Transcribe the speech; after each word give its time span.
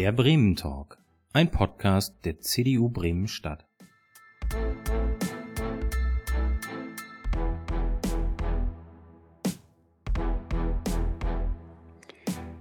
Der 0.00 0.12
Bremen 0.12 0.56
Talk, 0.56 0.96
ein 1.34 1.50
Podcast 1.50 2.24
der 2.24 2.40
CDU 2.40 2.88
Bremen 2.88 3.28
Stadt. 3.28 3.66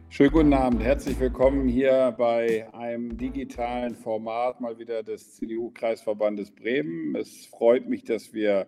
Schönen 0.09 0.31
guten 0.31 0.53
Abend, 0.53 0.83
herzlich 0.83 1.17
willkommen 1.21 1.69
hier 1.69 2.13
bei 2.17 2.67
einem 2.73 3.17
digitalen 3.17 3.95
Format 3.95 4.59
mal 4.59 4.77
wieder 4.77 5.01
des 5.01 5.37
CDU-Kreisverbandes 5.37 6.51
Bremen. 6.51 7.15
Es 7.15 7.45
freut 7.45 7.87
mich, 7.87 8.03
dass 8.03 8.33
wir 8.33 8.67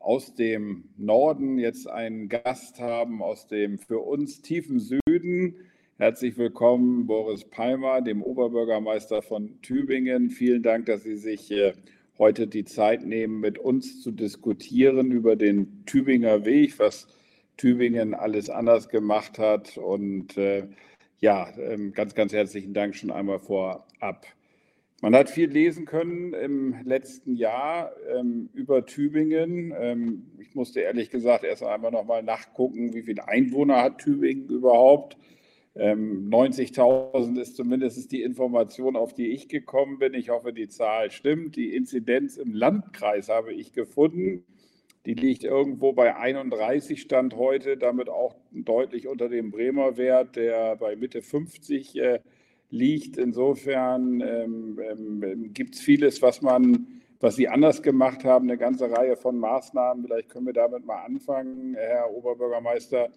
aus 0.00 0.34
dem 0.34 0.88
Norden 0.96 1.56
jetzt 1.56 1.88
einen 1.88 2.28
Gast 2.28 2.80
haben 2.80 3.22
aus 3.22 3.46
dem 3.46 3.78
für 3.78 4.00
uns 4.00 4.42
tiefen 4.42 4.80
Süden. 4.80 5.67
Herzlich 6.00 6.38
willkommen, 6.38 7.08
Boris 7.08 7.44
Palmer, 7.44 8.00
dem 8.02 8.22
Oberbürgermeister 8.22 9.20
von 9.20 9.60
Tübingen. 9.62 10.30
Vielen 10.30 10.62
Dank, 10.62 10.86
dass 10.86 11.02
Sie 11.02 11.16
sich 11.16 11.50
äh, 11.50 11.72
heute 12.18 12.46
die 12.46 12.64
Zeit 12.64 13.04
nehmen, 13.04 13.40
mit 13.40 13.58
uns 13.58 14.00
zu 14.00 14.12
diskutieren 14.12 15.10
über 15.10 15.34
den 15.34 15.84
Tübinger 15.86 16.44
Weg, 16.44 16.78
was 16.78 17.08
Tübingen 17.56 18.14
alles 18.14 18.48
anders 18.48 18.88
gemacht 18.88 19.40
hat 19.40 19.76
und 19.76 20.36
äh, 20.36 20.68
ja, 21.18 21.48
ähm, 21.58 21.92
ganz, 21.94 22.14
ganz 22.14 22.32
herzlichen 22.32 22.74
Dank 22.74 22.94
schon 22.94 23.10
einmal 23.10 23.40
vorab. 23.40 24.24
Man 25.02 25.16
hat 25.16 25.28
viel 25.28 25.50
lesen 25.50 25.84
können 25.84 26.32
im 26.32 26.76
letzten 26.84 27.34
Jahr 27.34 27.90
ähm, 28.16 28.50
über 28.54 28.86
Tübingen. 28.86 29.74
Ähm, 29.76 30.30
ich 30.38 30.54
musste 30.54 30.78
ehrlich 30.78 31.10
gesagt 31.10 31.42
erst 31.42 31.64
einmal 31.64 31.90
noch 31.90 32.04
mal 32.04 32.22
nachgucken, 32.22 32.94
wie 32.94 33.02
viele 33.02 33.26
Einwohner 33.26 33.82
hat 33.82 33.98
Tübingen 33.98 34.48
überhaupt. 34.48 35.16
90.000 35.16 35.37
ähm, 35.74 36.32
ist 37.36 37.56
zumindest 37.56 38.10
die 38.10 38.22
Information, 38.22 38.96
auf 38.96 39.14
die 39.14 39.28
ich 39.28 39.48
gekommen 39.48 39.98
bin. 39.98 40.14
Ich 40.14 40.30
hoffe, 40.30 40.52
die 40.52 40.68
Zahl 40.68 41.10
stimmt. 41.10 41.56
Die 41.56 41.74
Inzidenz 41.74 42.36
im 42.36 42.52
Landkreis 42.52 43.28
habe 43.28 43.52
ich 43.52 43.72
gefunden. 43.72 44.44
Die 45.06 45.14
liegt 45.14 45.44
irgendwo 45.44 45.92
bei 45.92 46.16
31 46.16 47.00
Stand 47.00 47.34
heute, 47.36 47.76
damit 47.76 48.08
auch 48.08 48.36
deutlich 48.50 49.06
unter 49.06 49.28
dem 49.28 49.50
Bremer 49.50 49.96
Wert, 49.96 50.36
der 50.36 50.76
bei 50.76 50.96
Mitte 50.96 51.22
50 51.22 51.96
äh, 51.96 52.18
liegt. 52.70 53.16
Insofern 53.16 54.20
ähm, 54.20 54.78
ähm, 54.78 55.52
gibt 55.54 55.76
es 55.76 55.80
vieles, 55.80 56.20
was 56.20 56.42
man, 56.42 57.00
was 57.20 57.36
Sie 57.36 57.48
anders 57.48 57.82
gemacht 57.82 58.24
haben, 58.24 58.48
eine 58.48 58.58
ganze 58.58 58.90
Reihe 58.90 59.16
von 59.16 59.38
Maßnahmen. 59.38 60.04
Vielleicht 60.04 60.28
können 60.28 60.46
wir 60.46 60.52
damit 60.52 60.84
mal 60.84 61.04
anfangen, 61.04 61.74
Herr 61.74 62.10
Oberbürgermeister. 62.10 63.10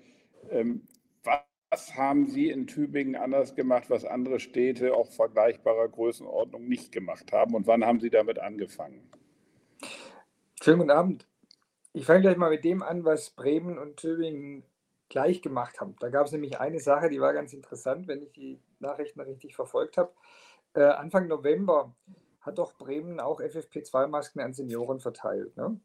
Was 1.74 1.96
haben 1.96 2.28
Sie 2.28 2.50
in 2.50 2.68
Tübingen 2.68 3.16
anders 3.16 3.56
gemacht, 3.56 3.90
was 3.90 4.04
andere 4.04 4.42
Städte 4.42 4.94
auch 4.94 5.10
vergleichbarer 5.10 5.88
Größenordnung 5.88 6.68
nicht 6.68 6.92
gemacht 6.92 7.32
haben? 7.32 7.56
Und 7.56 7.66
wann 7.66 7.86
haben 7.86 8.02
Sie 8.02 8.10
damit 8.10 8.40
angefangen? 8.40 9.10
Schönen 10.62 10.80
guten 10.80 10.92
Abend. 10.92 11.30
Ich 11.94 12.06
fange 12.06 12.22
gleich 12.24 12.36
mal 12.36 12.50
mit 12.50 12.66
dem 12.66 12.84
an, 12.84 13.06
was 13.06 13.30
Bremen 13.30 13.78
und 13.78 13.96
Tübingen 13.96 14.66
gleich 15.08 15.42
gemacht 15.42 15.80
haben. 15.80 15.96
Da 16.02 16.10
gab 16.10 16.26
es 16.26 16.34
nämlich 16.34 16.60
eine 16.60 16.82
Sache, 16.82 17.10
die 17.10 17.22
war 17.22 17.34
ganz 17.34 17.54
interessant, 17.54 18.06
wenn 18.10 18.22
ich 18.22 18.34
die 18.34 18.60
Nachrichten 18.80 19.22
richtig 19.22 19.56
verfolgt 19.56 19.96
habe. 19.96 20.12
Äh, 20.74 20.84
Anfang 20.84 21.30
November 21.30 21.96
hat 22.42 22.58
doch 22.58 22.78
Bremen 22.78 23.22
auch 23.22 23.40
FFP2-Masken 23.40 24.42
an 24.42 24.54
Senioren 24.54 25.00
verteilt. 25.00 25.56
Ne? 25.56 25.80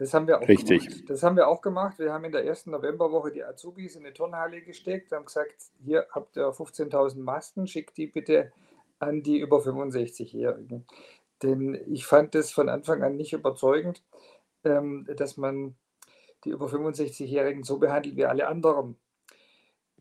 Das 0.00 0.14
haben 0.14 0.26
wir 0.26 0.40
auch 0.40 0.48
Richtig. 0.48 0.86
gemacht. 0.86 1.10
Das 1.10 1.22
haben 1.22 1.36
wir 1.36 1.46
auch 1.46 1.60
gemacht. 1.60 1.98
Wir 1.98 2.10
haben 2.10 2.24
in 2.24 2.32
der 2.32 2.46
ersten 2.46 2.70
Novemberwoche 2.70 3.32
die 3.32 3.44
Azubis 3.44 3.96
in 3.96 4.06
eine 4.06 4.14
Turnhalle 4.14 4.62
gesteckt, 4.62 5.12
haben 5.12 5.26
gesagt, 5.26 5.56
hier 5.84 6.06
habt 6.10 6.38
ihr 6.38 6.48
15.000 6.48 7.18
Masken, 7.18 7.66
schickt 7.66 7.98
die 7.98 8.06
bitte 8.06 8.50
an 8.98 9.22
die 9.22 9.38
über 9.40 9.58
65-Jährigen. 9.58 10.86
Denn 11.42 11.78
ich 11.86 12.06
fand 12.06 12.34
das 12.34 12.50
von 12.50 12.70
Anfang 12.70 13.02
an 13.02 13.16
nicht 13.16 13.34
überzeugend, 13.34 14.02
ähm, 14.64 15.06
dass 15.18 15.36
man 15.36 15.76
die 16.44 16.50
über 16.50 16.68
65-Jährigen 16.68 17.62
so 17.62 17.76
behandelt 17.76 18.16
wie 18.16 18.24
alle 18.24 18.48
anderen. 18.48 18.96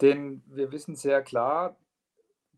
Denn 0.02 0.44
wir 0.46 0.72
wissen 0.72 0.96
sehr 0.96 1.22
klar, 1.24 1.76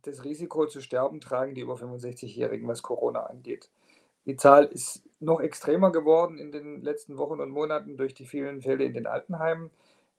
das 0.04 0.24
Risiko 0.24 0.68
zu 0.68 0.80
sterben 0.80 1.20
tragen 1.20 1.56
die 1.56 1.62
über 1.62 1.74
65-Jährigen, 1.74 2.68
was 2.68 2.84
Corona 2.84 3.22
angeht. 3.22 3.72
Die 4.26 4.36
Zahl 4.36 4.66
ist 4.66 5.04
noch 5.20 5.40
extremer 5.40 5.92
geworden 5.92 6.38
in 6.38 6.52
den 6.52 6.82
letzten 6.82 7.18
Wochen 7.18 7.40
und 7.40 7.50
Monaten 7.50 7.98
durch 7.98 8.14
die 8.14 8.26
vielen 8.26 8.62
Fälle 8.62 8.84
in 8.84 8.94
den 8.94 9.08
Altenheimen. 9.08 9.72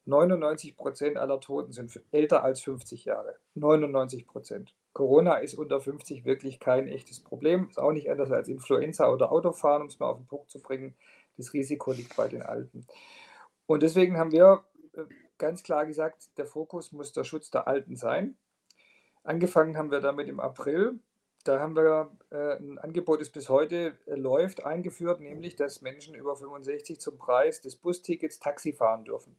99 0.05 0.77
Prozent 0.77 1.17
aller 1.17 1.41
Toten 1.41 1.73
sind 1.73 2.01
älter 2.11 2.43
als 2.43 2.61
50 2.63 3.05
Jahre. 3.05 3.37
99 3.55 4.27
Prozent. 4.27 4.75
Corona 4.93 5.37
ist 5.37 5.55
unter 5.55 5.81
50 5.81 6.25
wirklich 6.25 6.59
kein 6.59 6.89
echtes 6.89 7.21
Problem. 7.21 7.69
Ist 7.69 7.79
auch 7.79 7.93
nicht 7.93 8.11
anders 8.11 8.33
als 8.33 8.49
Influenza 8.49 9.11
oder 9.11 9.31
Autofahren, 9.31 9.83
um 9.83 9.89
es 9.89 9.99
mal 9.99 10.11
auf 10.11 10.19
den 10.19 10.27
Punkt 10.27 10.51
zu 10.51 10.61
bringen. 10.61 10.95
Das 11.37 11.53
Risiko 11.53 11.93
liegt 11.93 12.17
bei 12.17 12.29
den 12.29 12.43
Alten. 12.43 12.87
Und 13.67 13.83
deswegen 13.83 14.19
haben 14.19 14.33
wir 14.33 14.65
äh, 14.95 15.05
ganz 15.39 15.63
klar 15.63 15.87
gesagt, 15.87 16.29
der 16.37 16.47
Fokus 16.47 16.93
muss 16.93 17.13
der 17.13 17.25
Schutz 17.25 17.51
der 17.51 17.69
Alten 17.69 17.97
sein. 17.97 18.37
Angefangen 19.25 19.79
haben 19.79 19.91
wir 19.91 20.01
damit 20.01 20.29
im 20.29 20.41
April. 20.41 20.99
Da 21.45 21.59
haben 21.59 21.75
wir 21.75 22.11
äh, 22.31 22.57
ein 22.57 22.79
Angebot, 22.79 23.21
das 23.21 23.31
bis 23.31 23.49
heute 23.49 23.99
äh, 24.07 24.15
läuft, 24.15 24.65
eingeführt, 24.65 25.21
nämlich, 25.21 25.57
dass 25.57 25.83
Menschen 25.83 26.15
über 26.15 26.37
65 26.37 27.01
zum 27.01 27.19
Preis 27.19 27.61
des 27.61 27.75
Bustickets 27.77 28.39
Taxi 28.39 28.73
fahren 28.73 29.05
dürfen. 29.05 29.37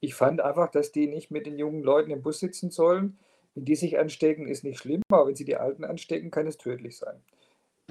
Ich 0.00 0.14
fand 0.14 0.40
einfach, 0.40 0.70
dass 0.70 0.92
die 0.92 1.06
nicht 1.06 1.30
mit 1.30 1.46
den 1.46 1.58
jungen 1.58 1.82
Leuten 1.82 2.10
im 2.10 2.22
Bus 2.22 2.38
sitzen 2.38 2.70
sollen. 2.70 3.18
Wenn 3.54 3.64
die 3.64 3.76
sich 3.76 3.98
anstecken, 3.98 4.48
ist 4.48 4.64
nicht 4.64 4.78
schlimm, 4.78 5.02
aber 5.10 5.28
wenn 5.28 5.34
sie 5.34 5.44
die 5.44 5.56
Alten 5.56 5.84
anstecken, 5.84 6.30
kann 6.30 6.46
es 6.46 6.56
tödlich 6.56 6.96
sein. 6.96 7.22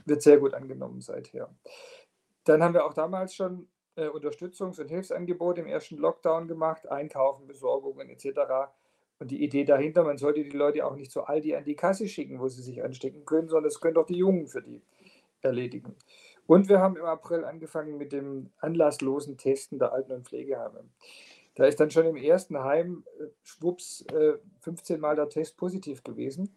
Wird 0.05 0.22
sehr 0.22 0.38
gut 0.38 0.53
angenommen 0.53 1.01
seither. 1.01 1.50
Dann 2.45 2.63
haben 2.63 2.73
wir 2.73 2.85
auch 2.85 2.94
damals 2.94 3.35
schon 3.35 3.67
äh, 3.95 4.07
Unterstützungs- 4.07 4.79
und 4.79 4.89
Hilfsangebote 4.89 5.61
im 5.61 5.67
ersten 5.67 5.97
Lockdown 5.97 6.47
gemacht, 6.47 6.88
Einkaufen, 6.88 7.47
Besorgungen 7.47 8.09
etc. 8.09 8.72
Und 9.19 9.31
die 9.31 9.43
Idee 9.43 9.63
dahinter, 9.63 10.03
man 10.03 10.17
sollte 10.17 10.43
die 10.43 10.49
Leute 10.49 10.85
auch 10.85 10.95
nicht 10.95 11.11
so 11.11 11.23
Aldi 11.23 11.55
an 11.55 11.63
die 11.63 11.75
Kasse 11.75 12.07
schicken, 12.07 12.39
wo 12.39 12.47
sie 12.47 12.61
sich 12.61 12.83
anstecken 12.83 13.25
können, 13.25 13.47
sondern 13.47 13.69
es 13.69 13.79
können 13.79 13.95
doch 13.95 14.05
die 14.05 14.17
Jungen 14.17 14.47
für 14.47 14.61
die 14.61 14.81
erledigen. 15.41 15.95
Und 16.47 16.69
wir 16.69 16.79
haben 16.79 16.97
im 16.97 17.05
April 17.05 17.45
angefangen 17.45 17.97
mit 17.97 18.11
dem 18.11 18.51
anlasslosen 18.59 19.37
Testen 19.37 19.79
der 19.79 19.93
Alten- 19.93 20.11
und 20.11 20.27
Pflegeheime. 20.27 20.83
Da 21.55 21.65
ist 21.65 21.79
dann 21.79 21.89
schon 21.89 22.05
im 22.05 22.17
ersten 22.17 22.59
Heim, 22.59 23.05
äh, 23.19 23.27
schwupps, 23.43 24.05
15 24.61 24.97
äh, 24.97 24.99
Mal 24.99 25.15
der 25.15 25.29
Test 25.29 25.55
positiv 25.57 26.03
gewesen. 26.03 26.53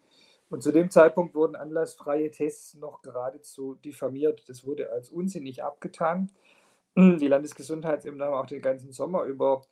Und 0.51 0.63
zu 0.63 0.73
dem 0.73 0.91
Zeitpunkt 0.91 1.35
wurden 1.35 1.57
anlassfreie 1.57 2.31
Tests 2.31 2.75
noch 2.75 3.03
geradezu 3.03 3.75
diffamiert. 3.85 4.49
Das 4.49 4.67
wurde 4.67 4.91
als 4.91 5.11
unsinnig 5.11 5.63
abgetan. 5.63 6.31
Die 6.97 7.29
Landesgesundheitsämter 7.29 8.27
haben 8.27 8.35
auch 8.35 8.47
den 8.47 8.63
ganzen 8.63 8.91
Sommer 8.93 9.25
über 9.25 9.63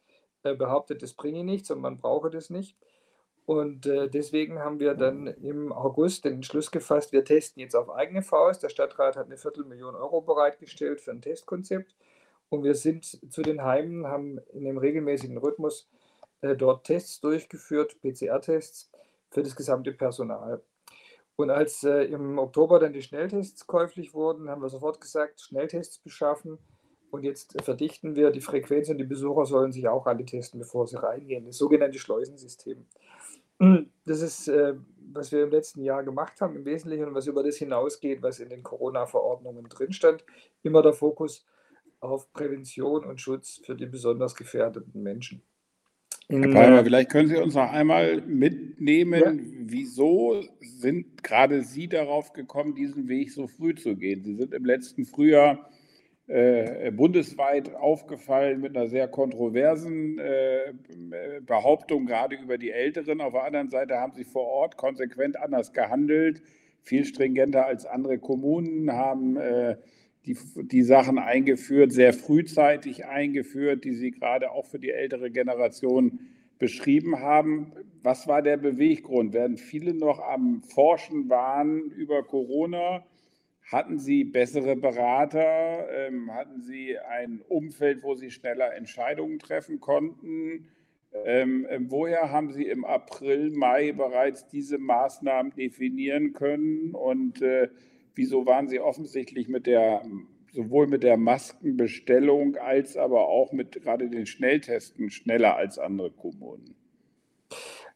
behauptet, 0.54 1.02
das 1.02 1.14
bringe 1.14 1.44
nichts 1.44 1.70
und 1.70 1.80
man 1.80 1.96
brauche 1.96 2.30
das 2.30 2.50
nicht. 2.50 2.76
Und 3.46 3.86
äh, 3.86 4.08
deswegen 4.08 4.58
haben 4.58 4.80
wir 4.80 4.94
dann 4.94 5.28
im 5.28 5.72
August 5.72 6.24
den 6.24 6.34
Entschluss 6.34 6.72
gefasst, 6.72 7.12
wir 7.12 7.24
testen 7.24 7.60
jetzt 7.60 7.76
auf 7.76 7.90
eigene 7.90 8.22
Faust. 8.22 8.64
Der 8.64 8.68
Stadtrat 8.68 9.16
hat 9.16 9.26
eine 9.26 9.36
Viertelmillion 9.36 9.94
Euro 9.94 10.20
bereitgestellt 10.20 11.00
für 11.00 11.12
ein 11.12 11.22
Testkonzept. 11.22 11.94
Und 12.48 12.64
wir 12.64 12.74
sind 12.74 13.04
zu 13.04 13.42
den 13.42 13.62
Heimen, 13.62 14.06
haben 14.06 14.38
in 14.52 14.66
einem 14.66 14.78
regelmäßigen 14.78 15.38
Rhythmus 15.38 15.88
äh, 16.40 16.56
dort 16.56 16.84
Tests 16.84 17.20
durchgeführt, 17.20 18.00
PCR-Tests 18.02 18.90
für 19.30 19.42
das 19.42 19.54
gesamte 19.54 19.92
Personal. 19.92 20.60
Und 21.36 21.50
als 21.50 21.84
äh, 21.84 22.04
im 22.04 22.38
Oktober 22.38 22.80
dann 22.80 22.94
die 22.94 23.02
Schnelltests 23.02 23.66
käuflich 23.66 24.14
wurden, 24.14 24.48
haben 24.48 24.62
wir 24.62 24.70
sofort 24.70 25.00
gesagt, 25.00 25.40
Schnelltests 25.40 25.98
beschaffen. 25.98 26.58
Und 27.10 27.22
jetzt 27.22 27.56
verdichten 27.62 28.14
wir 28.14 28.30
die 28.30 28.40
Frequenz 28.40 28.88
und 28.88 28.98
die 28.98 29.04
Besucher 29.04 29.46
sollen 29.46 29.72
sich 29.72 29.88
auch 29.88 30.06
alle 30.06 30.24
testen, 30.24 30.60
bevor 30.60 30.86
sie 30.86 31.00
reingehen. 31.00 31.46
Das 31.46 31.56
sogenannte 31.56 31.98
Schleusensystem. 31.98 32.84
Das 34.04 34.20
ist, 34.20 34.48
äh, 34.48 34.74
was 35.12 35.32
wir 35.32 35.44
im 35.44 35.50
letzten 35.50 35.82
Jahr 35.82 36.02
gemacht 36.02 36.40
haben, 36.40 36.56
im 36.56 36.64
Wesentlichen 36.66 37.06
und 37.06 37.14
was 37.14 37.26
über 37.26 37.42
das 37.42 37.56
hinausgeht, 37.56 38.22
was 38.22 38.38
in 38.38 38.50
den 38.50 38.62
Corona-Verordnungen 38.62 39.68
drin 39.68 39.92
stand. 39.92 40.24
Immer 40.62 40.82
der 40.82 40.92
Fokus 40.92 41.46
auf 42.00 42.30
Prävention 42.32 43.04
und 43.04 43.20
Schutz 43.20 43.60
für 43.64 43.74
die 43.74 43.86
besonders 43.86 44.34
gefährdeten 44.34 45.02
Menschen. 45.02 45.42
Herr 46.28 46.50
Palmer, 46.50 46.84
vielleicht 46.84 47.10
können 47.10 47.28
Sie 47.28 47.36
uns 47.36 47.54
noch 47.54 47.70
einmal 47.70 48.20
mitnehmen, 48.22 49.20
ja. 49.22 49.32
wieso 49.60 50.42
sind 50.60 51.22
gerade 51.22 51.62
Sie 51.62 51.88
darauf 51.88 52.32
gekommen, 52.32 52.74
diesen 52.74 53.08
Weg 53.08 53.32
so 53.32 53.46
früh 53.46 53.74
zu 53.76 53.96
gehen? 53.96 54.24
Sie 54.24 54.34
sind 54.34 54.52
im 54.52 54.64
letzten 54.64 55.06
Frühjahr 55.06 55.70
äh, 56.28 56.90
bundesweit 56.90 57.74
aufgefallen 57.74 58.60
mit 58.60 58.76
einer 58.76 58.88
sehr 58.88 59.06
kontroversen 59.06 60.18
äh, 60.18 60.72
Behauptung, 61.40 62.06
gerade 62.06 62.36
über 62.36 62.58
die 62.58 62.70
Älteren. 62.70 63.20
Auf 63.20 63.32
der 63.32 63.44
anderen 63.44 63.70
Seite 63.70 63.98
haben 63.98 64.12
Sie 64.12 64.24
vor 64.24 64.44
Ort 64.44 64.76
konsequent 64.76 65.38
anders 65.38 65.72
gehandelt, 65.72 66.42
viel 66.82 67.04
stringenter 67.04 67.66
als 67.66 67.86
andere 67.86 68.18
Kommunen, 68.18 68.92
haben 68.92 69.36
äh, 69.36 69.76
die, 70.26 70.36
die 70.56 70.82
Sachen 70.82 71.18
eingeführt, 71.18 71.92
sehr 71.92 72.12
frühzeitig 72.12 73.06
eingeführt, 73.06 73.84
die 73.84 73.94
sie 73.94 74.10
gerade 74.10 74.50
auch 74.50 74.66
für 74.66 74.80
die 74.80 74.90
ältere 74.90 75.30
Generation 75.30 76.18
beschrieben 76.58 77.20
haben. 77.20 77.72
Was 78.02 78.26
war 78.26 78.42
der 78.42 78.56
Beweggrund? 78.56 79.32
Während 79.32 79.60
viele 79.60 79.94
noch 79.94 80.20
am 80.20 80.62
Forschen 80.62 81.28
waren 81.28 81.90
über 81.90 82.24
Corona, 82.24 83.04
hatten 83.66 83.98
Sie 83.98 84.24
bessere 84.24 84.76
Berater? 84.76 85.88
Ähm, 85.90 86.32
hatten 86.32 86.62
Sie 86.62 86.98
ein 86.98 87.42
Umfeld, 87.48 88.02
wo 88.02 88.14
Sie 88.14 88.30
schneller 88.30 88.74
Entscheidungen 88.74 89.38
treffen 89.38 89.80
konnten? 89.80 90.68
Ähm, 91.24 91.66
ähm, 91.68 91.90
woher 91.90 92.30
haben 92.30 92.52
Sie 92.52 92.66
im 92.66 92.84
April, 92.84 93.50
Mai 93.50 93.92
bereits 93.92 94.46
diese 94.48 94.78
Maßnahmen 94.78 95.52
definieren 95.54 96.32
können? 96.32 96.94
Und 96.94 97.42
äh, 97.42 97.68
wieso 98.14 98.46
waren 98.46 98.68
Sie 98.68 98.80
offensichtlich 98.80 99.48
mit 99.48 99.66
der, 99.66 100.02
sowohl 100.52 100.86
mit 100.86 101.02
der 101.02 101.16
Maskenbestellung 101.16 102.56
als 102.56 102.96
aber 102.96 103.28
auch 103.28 103.52
mit 103.52 103.82
gerade 103.82 104.08
den 104.08 104.26
Schnelltesten 104.26 105.10
schneller 105.10 105.56
als 105.56 105.78
andere 105.78 106.10
Kommunen? 106.10 106.76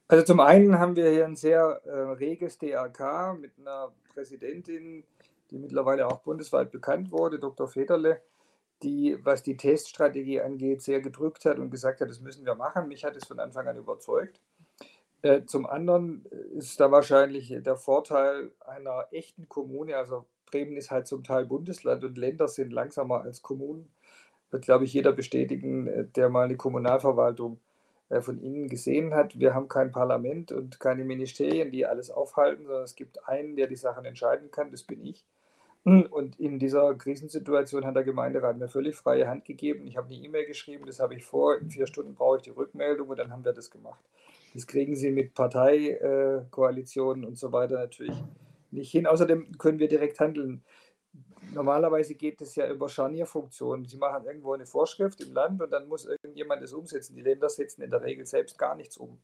Also 0.09 0.25
zum 0.25 0.41
einen 0.41 0.81
haben 0.81 0.97
wir 0.97 1.09
hier 1.11 1.27
ein 1.27 1.37
sehr 1.37 1.81
äh, 1.85 1.91
reges 1.91 2.59
DRK 2.59 3.39
mit 3.41 3.53
einer 3.61 3.93
Präsidentin, 4.13 5.05
die 5.51 5.59
mittlerweile 5.59 6.07
auch 6.07 6.21
bundesweit 6.21 6.71
bekannt 6.71 7.11
wurde, 7.13 7.39
Dr. 7.39 7.69
Federle, 7.69 8.21
die, 8.83 9.19
was 9.23 9.43
die 9.43 9.57
Teststrategie 9.57 10.41
angeht, 10.41 10.83
sehr 10.83 11.01
gedrückt 11.01 11.45
hat 11.45 11.59
und 11.59 11.71
gesagt 11.71 12.01
hat, 12.01 12.09
das 12.09 12.21
müssen 12.21 12.47
wir 12.47 12.55
machen. 12.55 12.89
Mich 12.89 13.05
hat 13.05 13.17
es 13.17 13.27
von 13.27 13.39
Anfang 13.39 13.69
an 13.69 13.77
überzeugt. 13.77 14.41
Äh, 15.23 15.45
zum 15.45 15.67
anderen 15.67 16.25
ist 16.57 16.81
da 16.81 16.91
wahrscheinlich 16.91 17.55
der 17.63 17.77
Vorteil 17.77 18.53
einer 18.61 19.07
echten 19.11 19.49
Kommune, 19.49 19.97
also 19.97 20.25
Bremen 20.51 20.77
ist 20.77 20.91
halt 20.91 21.07
zum 21.07 21.23
Teil 21.23 21.45
Bundesland 21.45 22.05
und 22.05 22.17
Länder 22.17 22.49
sind 22.49 22.73
langsamer 22.73 23.21
als 23.23 23.43
Kommunen, 23.43 23.91
wird, 24.51 24.65
glaube 24.65 24.85
ich, 24.85 24.93
jeder 24.93 25.13
bestätigen, 25.13 25.87
äh, 25.87 26.05
der 26.05 26.29
mal 26.29 26.45
eine 26.45 26.57
Kommunalverwaltung 26.57 27.61
äh, 28.09 28.21
von 28.21 28.39
innen 28.41 28.69
gesehen 28.69 29.15
hat. 29.15 29.39
Wir 29.39 29.55
haben 29.55 29.69
kein 29.69 29.93
Parlament 29.93 30.53
und 30.53 30.81
keine 30.81 31.05
Ministerien, 31.05 31.71
die 31.71 31.87
alles 31.87 32.11
aufhalten, 32.11 32.65
sondern 32.65 32.85
es 32.85 32.97
gibt 32.97 33.29
einen, 33.29 33.57
der 33.57 33.67
die 33.67 33.77
Sachen 33.77 34.05
entscheiden 34.05 34.51
kann, 34.51 34.71
das 34.71 34.83
bin 34.83 35.05
ich. 35.05 35.25
Und 35.83 36.39
in 36.39 36.59
dieser 36.59 36.95
Krisensituation 36.95 37.87
hat 37.87 37.97
der 37.97 38.05
Gemeinderat 38.05 38.59
mir 38.59 38.69
völlig 38.69 38.97
freie 38.97 39.27
Hand 39.27 39.47
gegeben. 39.47 39.87
Ich 39.87 39.97
habe 39.97 40.09
eine 40.09 40.23
E-Mail 40.23 40.45
geschrieben, 40.45 40.85
das 40.87 41.01
habe 41.01 41.15
ich 41.15 41.25
vor. 41.25 41.57
In 41.59 41.71
vier 41.71 41.87
Stunden 41.87 42.15
brauche 42.15 42.37
ich 42.37 42.43
die 42.43 42.51
Rückmeldung 42.51 43.09
und 43.09 43.19
dann 43.19 43.33
haben 43.33 43.45
wir 43.45 43.55
das 43.55 43.71
gemacht. 43.71 44.01
Das 44.53 44.67
kriegen 44.67 44.95
Sie 44.95 45.11
mit 45.11 45.33
Parteikoalitionen 45.33 47.25
und 47.25 47.39
so 47.39 47.53
weiter 47.53 47.77
natürlich 47.77 48.17
nicht 48.71 48.91
hin. 48.91 49.07
Außerdem 49.07 49.57
können 49.59 49.79
wir 49.79 49.89
direkt 49.89 50.21
handeln. 50.21 50.63
Normalerweise 51.55 52.15
geht 52.15 52.43
es 52.43 52.57
ja 52.57 52.71
über 52.71 52.89
Scharnierfunktionen. 52.89 53.87
Sie 53.87 53.97
machen 53.97 54.27
irgendwo 54.27 54.53
eine 54.53 54.67
Vorschrift 54.67 55.21
im 55.23 55.33
Land 55.33 55.63
und 55.63 55.71
dann 55.71 55.89
muss 55.89 56.05
irgendjemand 56.05 56.63
es 56.63 56.75
umsetzen. 56.75 57.17
Die 57.17 57.23
Länder 57.23 57.49
setzen 57.49 57.83
in 57.83 57.91
der 57.91 58.03
Regel 58.03 58.27
selbst 58.27 58.59
gar 58.59 58.77
nichts 58.77 58.99
um, 58.99 59.19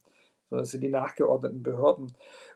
sondern 0.50 0.64
es 0.64 0.70
sind 0.70 0.82
die 0.82 0.88
nachgeordneten 0.88 1.62
Behörden. 1.62 2.14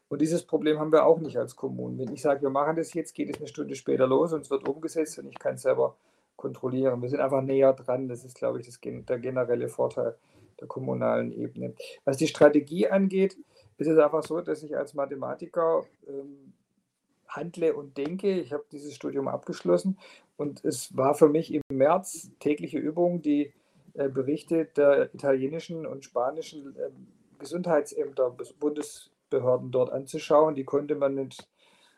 Und 0.09 0.21
dieses 0.21 0.45
Problem 0.45 0.79
haben 0.79 0.93
wir 0.93 1.07
auch 1.07 1.21
nicht 1.21 1.37
als 1.37 1.55
Kommunen. 1.55 1.99
Wenn 1.99 2.13
ich 2.13 2.23
sage, 2.23 2.43
wir 2.43 2.51
machen 2.51 2.77
das 2.77 2.95
jetzt, 2.95 3.15
geht 3.15 3.31
es 3.31 3.39
eine 3.39 3.47
Stunde 3.47 3.75
später 3.77 4.07
los 4.07 4.33
und 4.33 4.43
es 4.43 4.51
wird 4.51 4.69
umgesetzt 4.69 5.19
und 5.19 5.29
ich 5.29 5.39
kann 5.39 5.55
es 5.55 5.63
selber 5.63 5.97
kontrollieren. 6.37 7.01
Wir 7.03 7.09
sind 7.09 7.21
einfach 7.21 7.43
näher 7.43 7.73
dran. 7.75 8.09
Das 8.09 8.25
ist, 8.25 8.35
glaube 8.35 8.61
ich, 8.61 8.67
das, 8.67 8.81
der 8.83 9.19
generelle 9.19 9.69
Vorteil 9.69 10.17
der 10.59 10.69
kommunalen 10.69 11.33
Ebene. 11.33 11.75
Was 12.05 12.17
die 12.17 12.27
Strategie 12.27 12.89
angeht, 12.89 13.37
ist 13.79 13.87
es 13.87 13.99
einfach 13.99 14.23
so, 14.23 14.41
dass 14.41 14.63
ich 14.63 14.77
als 14.77 14.95
Mathematiker 14.95 15.85
ähm, 16.09 16.53
handle 17.29 17.75
und 17.75 17.97
denke. 17.97 18.41
Ich 18.41 18.53
habe 18.53 18.65
dieses 18.73 18.95
Studium 18.95 19.29
abgeschlossen 19.29 19.99
und 20.37 20.65
es 20.65 20.97
war 20.97 21.15
für 21.15 21.29
mich 21.29 21.55
im 21.55 21.63
März 21.73 22.31
tägliche 22.41 22.79
Übung, 22.79 23.23
die 23.23 23.53
äh, 23.95 24.09
Berichte 24.09 24.67
der 24.77 25.15
italienischen 25.15 25.87
und 25.87 26.05
spanischen 26.05 26.77
äh, 26.77 26.91
Gesundheitsämter, 27.41 28.37
Bundes 28.61 29.11
Behörden 29.31 29.71
dort 29.71 29.91
anzuschauen. 29.91 30.55
Die 30.55 30.65
konnte 30.65 30.95
man 30.95 31.15
mit 31.15 31.39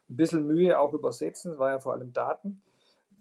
ein 0.09 0.17
bisschen 0.17 0.47
Mühe 0.47 0.79
auch 0.79 0.93
übersetzen, 0.93 1.53
das 1.53 1.59
war 1.59 1.71
ja 1.71 1.81
vor 1.81 1.93
allem 1.93 2.13
Daten. 2.13 2.63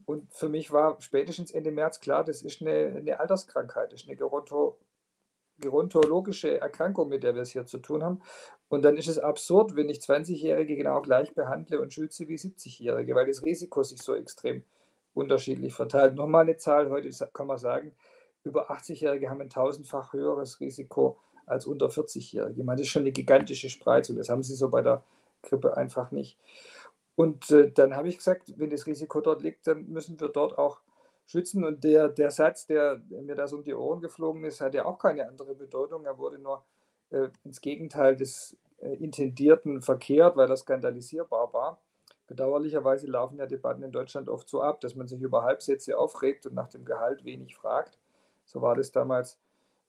Und 0.06 0.34
für 0.34 0.50
mich 0.50 0.72
war 0.72 1.00
spätestens 1.02 1.52
Ende 1.52 1.72
März 1.72 2.00
klar, 2.00 2.24
das 2.24 2.42
ist 2.42 2.62
eine, 2.62 2.96
eine 2.98 3.20
Alterskrankheit, 3.20 3.94
das 3.94 4.02
ist 4.02 4.08
eine 4.08 4.18
Geronto, 4.18 4.78
gerontologische 5.60 6.60
Erkrankung, 6.60 7.08
mit 7.08 7.24
der 7.24 7.36
wir 7.36 7.44
es 7.44 7.52
hier 7.52 7.66
zu 7.66 7.78
tun 7.78 8.04
haben. 8.04 8.22
Und 8.68 8.84
dann 8.84 8.98
ist 8.98 9.08
es 9.08 9.20
absurd, 9.20 9.76
wenn 9.76 9.90
ich 9.90 10.00
20-Jährige 10.00 10.76
genau 10.76 11.02
gleich 11.02 11.34
behandle 11.34 11.80
und 11.82 11.94
schütze 11.94 12.28
wie 12.28 12.36
70-Jährige, 12.36 13.16
weil 13.16 13.28
das 13.28 13.44
Risiko 13.44 13.84
sich 13.84 14.02
so 14.02 14.16
extrem 14.16 14.64
unterschiedlich 15.14 15.74
verteilt. 15.74 16.16
Nochmal 16.16 16.44
eine 16.44 16.58
Zahl, 16.58 16.90
heute 16.90 17.10
kann 17.32 17.48
man 17.48 17.58
sagen, 17.58 17.96
über 18.44 18.72
80-Jährige 18.72 19.30
haben 19.30 19.42
ein 19.42 19.50
tausendfach 19.50 20.14
höheres 20.14 20.60
Risiko 20.60 21.20
als 21.52 21.66
unter 21.66 21.88
40-Jährige. 21.88 22.64
Das 22.64 22.80
ist 22.80 22.88
schon 22.88 23.04
eine 23.04 23.12
gigantische 23.12 23.70
Spreizung. 23.70 24.18
Das 24.18 24.30
haben 24.30 24.44
sie 24.44 24.56
so 24.56 24.70
bei 24.70 24.82
der 24.82 25.04
Grippe 25.44 25.78
einfach 25.78 26.12
nicht. 26.12 26.38
Und 27.16 27.52
äh, 27.52 27.72
dann 27.72 27.96
habe 27.96 28.10
ich 28.10 28.18
gesagt, 28.18 28.54
wenn 28.58 28.70
das 28.70 28.88
Risiko 28.88 29.22
dort 29.22 29.42
liegt, 29.42 29.68
dann 29.68 29.88
müssen 29.90 30.20
wir 30.20 30.30
dort 30.30 30.58
auch 30.58 30.82
schützen. 31.28 31.64
Und 31.64 31.84
der, 31.84 32.10
der 32.10 32.32
Satz, 32.32 32.66
der 32.66 33.02
mir 33.10 33.36
da 33.36 33.48
so 33.48 33.58
um 33.58 33.64
die 33.64 33.74
Ohren 33.74 34.02
geflogen 34.02 34.44
ist, 34.46 34.62
hat 34.62 34.74
ja 34.74 34.86
auch 34.86 34.98
keine 34.98 35.28
andere 35.28 35.54
Bedeutung. 35.56 36.06
Er 36.06 36.18
wurde 36.18 36.40
nur 36.40 36.64
äh, 37.10 37.30
ins 37.44 37.62
Gegenteil 37.62 38.16
des 38.16 38.58
äh, 38.78 38.96
Intendierten 38.96 39.82
verkehrt, 39.82 40.36
weil 40.38 40.50
er 40.50 40.58
skandalisierbar 40.58 41.54
war. 41.54 41.82
Bedauerlicherweise 42.28 43.08
laufen 43.08 43.40
ja 43.40 43.46
Debatten 43.46 43.84
in 43.84 43.92
Deutschland 43.92 44.30
oft 44.30 44.48
so 44.48 44.62
ab, 44.62 44.80
dass 44.80 44.96
man 44.96 45.08
sich 45.08 45.22
über 45.22 45.44
Halbsätze 45.44 45.98
aufregt 45.98 46.46
und 46.46 46.54
nach 46.54 46.70
dem 46.70 46.86
Gehalt 46.86 47.26
wenig 47.26 47.56
fragt. 47.56 48.00
So 48.46 48.62
war 48.62 48.76
das 48.76 48.92
damals 48.92 49.38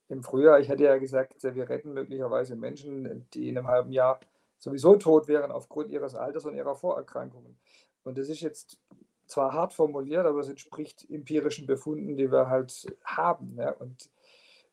im 0.09 0.23
Frühjahr, 0.23 0.61
ich 0.61 0.69
hätte 0.69 0.85
ja 0.85 0.99
gesagt, 0.99 1.43
wir 1.43 1.69
retten 1.69 1.93
möglicherweise 1.93 2.57
Menschen, 2.57 3.27
die 3.35 3.49
in 3.49 3.59
einem 3.59 3.69
halben 3.69 3.93
Jahr 3.93 4.21
sowieso 4.59 4.97
tot 4.97 5.29
wären 5.29 5.51
aufgrund 5.51 5.91
ihres 5.91 6.15
Alters 6.15 6.45
und 6.45 6.55
ihrer 6.55 6.77
Vorerkrankungen. 6.77 7.59
Und 8.05 8.19
das 8.19 8.29
ist 8.29 8.41
jetzt 8.41 8.79
zwar 9.27 9.53
hart 9.53 9.73
formuliert, 9.73 10.27
aber 10.27 10.41
es 10.41 10.49
entspricht 10.49 11.09
empirischen 11.11 11.67
Befunden, 11.67 12.17
die 12.17 12.31
wir 12.31 12.49
halt 12.49 12.87
haben. 13.05 13.57
Ja? 13.57 13.71
Und 13.73 14.11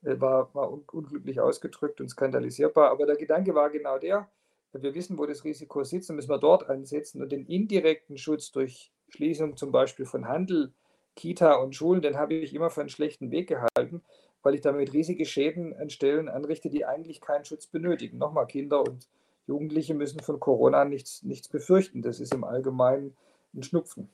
äh, 0.04 0.20
war, 0.20 0.54
war 0.54 0.72
unglücklich 0.72 1.40
ausgedrückt 1.40 2.02
und 2.02 2.10
skandalisierbar. 2.10 2.92
Aber 2.92 3.06
der 3.06 3.16
Gedanke 3.16 3.56
war 3.56 3.70
genau 3.70 3.98
der, 3.98 4.30
wir 4.74 4.94
wissen, 4.94 5.18
wo 5.18 5.26
das 5.26 5.44
Risiko 5.44 5.84
sitzt, 5.84 6.10
dann 6.10 6.16
müssen 6.16 6.30
wir 6.30 6.38
dort 6.38 6.70
ansetzen 6.70 7.24
und 7.24 7.32
den 7.32 7.48
indirekten 7.48 8.18
Schutz 8.18 8.52
durch 8.52 8.92
Schließung 9.10 9.58
zum 9.58 9.72
Beispiel 9.72 10.06
von 10.06 10.28
Handel, 10.28 10.74
Kita 11.16 11.56
und 11.56 11.76
Schulen, 11.76 12.04
den 12.04 12.18
habe 12.18 12.36
ich 12.36 12.54
immer 12.54 12.70
für 12.70 12.82
einen 12.82 12.90
schlechten 12.90 13.32
Weg 13.32 13.50
gehalten 13.50 14.04
weil 14.44 14.56
ich 14.56 14.62
damit 14.62 14.94
riesige 14.94 15.26
Schäden 15.26 15.76
an 15.76 15.90
Stellen 15.90 16.30
anrichte, 16.30 16.70
die 16.70 16.86
eigentlich 16.86 17.22
keinen 17.22 17.46
Schutz 17.46 17.68
benötigen. 17.68 18.18
Nochmal, 18.18 18.48
Kinder 18.48 18.82
und 18.82 19.08
Jugendliche 19.48 19.94
müssen 19.94 20.20
von 20.20 20.40
Corona 20.40 20.86
nichts, 20.86 21.24
nichts 21.24 21.48
befürchten. 21.48 22.02
Das 22.02 22.20
ist 22.20 22.34
im 22.34 22.44
Allgemeinen 22.44 23.16
ein 23.54 23.64
Schnupfen. 23.64 24.10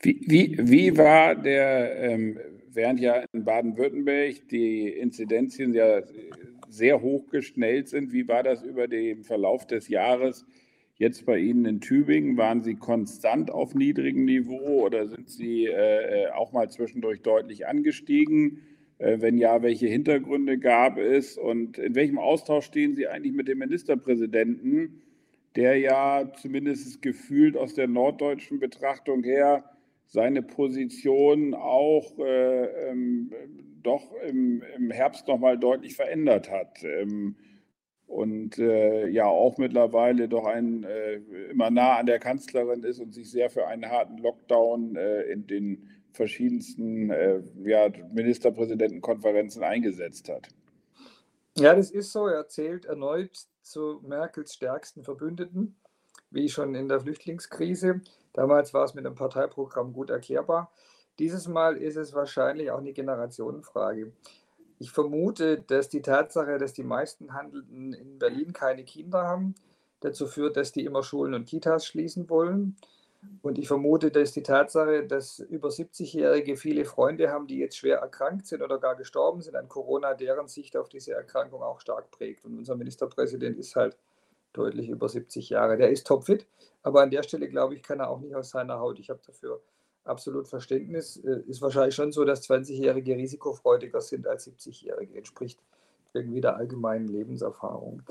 Wie, 0.00 0.20
wie, 0.26 0.58
wie 0.58 0.96
war 0.96 1.34
der, 1.36 1.96
ähm, 1.96 2.38
während 2.68 3.00
ja 3.00 3.24
in 3.32 3.44
Baden-Württemberg 3.44 4.48
die 4.50 4.88
Inzidenzien 4.88 5.74
ja 5.74 6.02
sehr 6.68 7.00
hoch 7.00 7.28
geschnellt 7.28 7.88
sind, 7.88 8.12
wie 8.12 8.26
war 8.26 8.42
das 8.42 8.62
über 8.62 8.88
den 8.88 9.22
Verlauf 9.22 9.66
des 9.66 9.88
Jahres? 9.88 10.44
Jetzt 11.02 11.26
bei 11.26 11.38
Ihnen 11.38 11.64
in 11.64 11.80
Tübingen, 11.80 12.36
waren 12.36 12.62
Sie 12.62 12.76
konstant 12.76 13.50
auf 13.50 13.74
niedrigem 13.74 14.24
Niveau 14.24 14.84
oder 14.84 15.08
sind 15.08 15.28
Sie 15.28 15.66
äh, 15.66 16.26
äh, 16.26 16.30
auch 16.30 16.52
mal 16.52 16.70
zwischendurch 16.70 17.22
deutlich 17.22 17.66
angestiegen? 17.66 18.60
Äh, 18.98 19.20
wenn 19.20 19.36
ja, 19.36 19.62
welche 19.62 19.88
Hintergründe 19.88 20.58
gab 20.58 20.98
es 20.98 21.36
und 21.36 21.76
in 21.76 21.96
welchem 21.96 22.20
Austausch 22.20 22.66
stehen 22.66 22.94
Sie 22.94 23.08
eigentlich 23.08 23.32
mit 23.32 23.48
dem 23.48 23.58
Ministerpräsidenten, 23.58 25.02
der 25.56 25.76
ja 25.76 26.32
zumindest 26.40 27.02
gefühlt 27.02 27.56
aus 27.56 27.74
der 27.74 27.88
norddeutschen 27.88 28.60
Betrachtung 28.60 29.24
her 29.24 29.64
seine 30.06 30.40
Position 30.40 31.52
auch 31.52 32.16
äh, 32.20 32.90
ähm, 32.90 33.32
doch 33.82 34.12
im, 34.24 34.62
im 34.76 34.92
Herbst 34.92 35.26
nochmal 35.26 35.58
deutlich 35.58 35.96
verändert 35.96 36.48
hat? 36.48 36.84
Ähm, 36.84 37.34
und 38.12 38.58
äh, 38.58 39.08
ja 39.08 39.24
auch 39.24 39.56
mittlerweile 39.56 40.28
doch 40.28 40.44
ein 40.44 40.84
äh, 40.84 41.14
immer 41.50 41.70
nah 41.70 41.96
an 41.96 42.04
der 42.04 42.18
Kanzlerin 42.18 42.84
ist 42.84 43.00
und 43.00 43.14
sich 43.14 43.30
sehr 43.30 43.48
für 43.48 43.66
einen 43.66 43.90
harten 43.90 44.18
Lockdown 44.18 44.96
äh, 44.96 45.22
in 45.22 45.46
den 45.46 45.88
verschiedensten 46.12 47.08
äh, 47.10 47.40
ja, 47.64 47.88
Ministerpräsidentenkonferenzen 48.12 49.62
eingesetzt 49.62 50.28
hat. 50.28 50.48
Ja, 51.56 51.74
das 51.74 51.90
ist 51.90 52.12
so. 52.12 52.26
Er 52.26 52.46
zählt 52.48 52.84
erneut 52.84 53.46
zu 53.62 54.02
Merkels 54.06 54.52
stärksten 54.54 55.04
Verbündeten, 55.04 55.74
wie 56.30 56.50
schon 56.50 56.74
in 56.74 56.88
der 56.88 57.00
Flüchtlingskrise. 57.00 58.02
Damals 58.34 58.74
war 58.74 58.84
es 58.84 58.92
mit 58.92 59.06
dem 59.06 59.14
Parteiprogramm 59.14 59.94
gut 59.94 60.10
erklärbar. 60.10 60.70
Dieses 61.18 61.48
Mal 61.48 61.78
ist 61.78 61.96
es 61.96 62.12
wahrscheinlich 62.12 62.70
auch 62.70 62.78
eine 62.78 62.92
Generationenfrage. 62.92 64.12
Ich 64.78 64.90
vermute, 64.90 65.58
dass 65.60 65.88
die 65.88 66.02
Tatsache, 66.02 66.58
dass 66.58 66.72
die 66.72 66.82
meisten 66.82 67.32
Handelnden 67.34 67.92
in 67.92 68.18
Berlin 68.18 68.52
keine 68.52 68.84
Kinder 68.84 69.22
haben, 69.22 69.54
dazu 70.00 70.26
führt, 70.26 70.56
dass 70.56 70.72
die 70.72 70.84
immer 70.84 71.02
Schulen 71.02 71.34
und 71.34 71.46
Kitas 71.46 71.86
schließen 71.86 72.28
wollen. 72.28 72.76
Und 73.40 73.58
ich 73.58 73.68
vermute, 73.68 74.10
dass 74.10 74.32
die 74.32 74.42
Tatsache, 74.42 75.06
dass 75.06 75.38
über 75.38 75.68
70-Jährige 75.68 76.56
viele 76.56 76.84
Freunde 76.84 77.30
haben, 77.30 77.46
die 77.46 77.58
jetzt 77.58 77.76
schwer 77.76 77.98
erkrankt 77.98 78.46
sind 78.46 78.62
oder 78.62 78.78
gar 78.78 78.96
gestorben 78.96 79.42
sind 79.42 79.54
an 79.54 79.68
Corona, 79.68 80.14
deren 80.14 80.48
Sicht 80.48 80.76
auf 80.76 80.88
diese 80.88 81.12
Erkrankung 81.12 81.62
auch 81.62 81.80
stark 81.80 82.10
prägt. 82.10 82.44
Und 82.44 82.58
unser 82.58 82.74
Ministerpräsident 82.74 83.56
ist 83.58 83.76
halt 83.76 83.96
deutlich 84.52 84.88
über 84.88 85.08
70 85.08 85.50
Jahre. 85.50 85.76
Der 85.76 85.90
ist 85.90 86.06
topfit, 86.06 86.46
aber 86.82 87.02
an 87.02 87.10
der 87.10 87.22
Stelle, 87.22 87.48
glaube 87.48 87.76
ich, 87.76 87.82
kann 87.82 88.00
er 88.00 88.10
auch 88.10 88.18
nicht 88.18 88.34
aus 88.34 88.50
seiner 88.50 88.80
Haut. 88.80 88.98
Ich 88.98 89.08
habe 89.08 89.20
dafür 89.24 89.62
absolut 90.04 90.48
Verständnis. 90.48 91.16
Äh, 91.16 91.42
ist 91.46 91.62
wahrscheinlich 91.62 91.94
schon 91.94 92.12
so, 92.12 92.24
dass 92.24 92.48
20-Jährige 92.48 93.16
risikofreudiger 93.16 94.00
sind 94.00 94.26
als 94.26 94.46
70-Jährige. 94.46 95.16
Entspricht 95.16 95.60
irgendwie 96.12 96.40
der 96.40 96.56
allgemeinen 96.56 97.08
Lebenserfahrung. 97.08 98.02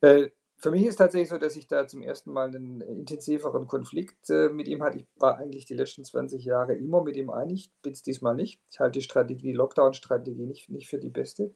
Äh, 0.00 0.30
für 0.56 0.70
mich 0.70 0.84
ist 0.84 0.96
tatsächlich 0.96 1.30
so, 1.30 1.38
dass 1.38 1.56
ich 1.56 1.66
da 1.66 1.86
zum 1.86 2.02
ersten 2.02 2.32
Mal 2.32 2.54
einen 2.54 2.82
intensiveren 2.82 3.66
Konflikt 3.66 4.28
äh, 4.28 4.50
mit 4.50 4.68
ihm 4.68 4.82
hatte. 4.82 4.98
Ich 4.98 5.06
war 5.18 5.38
eigentlich 5.38 5.64
die 5.64 5.74
letzten 5.74 6.04
20 6.04 6.44
Jahre 6.44 6.74
immer 6.74 7.02
mit 7.02 7.16
ihm 7.16 7.30
einig, 7.30 7.70
bin 7.82 7.94
es 7.94 8.02
diesmal 8.02 8.34
nicht. 8.34 8.60
Ich 8.70 8.78
halte 8.78 8.98
die 8.98 9.04
Strategie, 9.04 9.52
Lockdown-Strategie 9.52 10.44
nicht, 10.44 10.68
nicht 10.68 10.88
für 10.88 10.98
die 10.98 11.08
beste, 11.08 11.50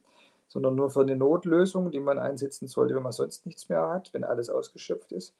sondern 0.47 0.73
nur 0.73 0.89
für 0.89 1.01
eine 1.01 1.15
Notlösung, 1.15 1.91
die 1.91 1.99
man 1.99 2.17
einsetzen 2.17 2.67
sollte, 2.67 2.95
wenn 2.95 3.03
man 3.03 3.11
sonst 3.11 3.45
nichts 3.45 3.69
mehr 3.69 3.87
hat, 3.87 4.11
wenn 4.13 4.23
alles 4.23 4.49
ausgeschöpft 4.49 5.11
ist. 5.11 5.35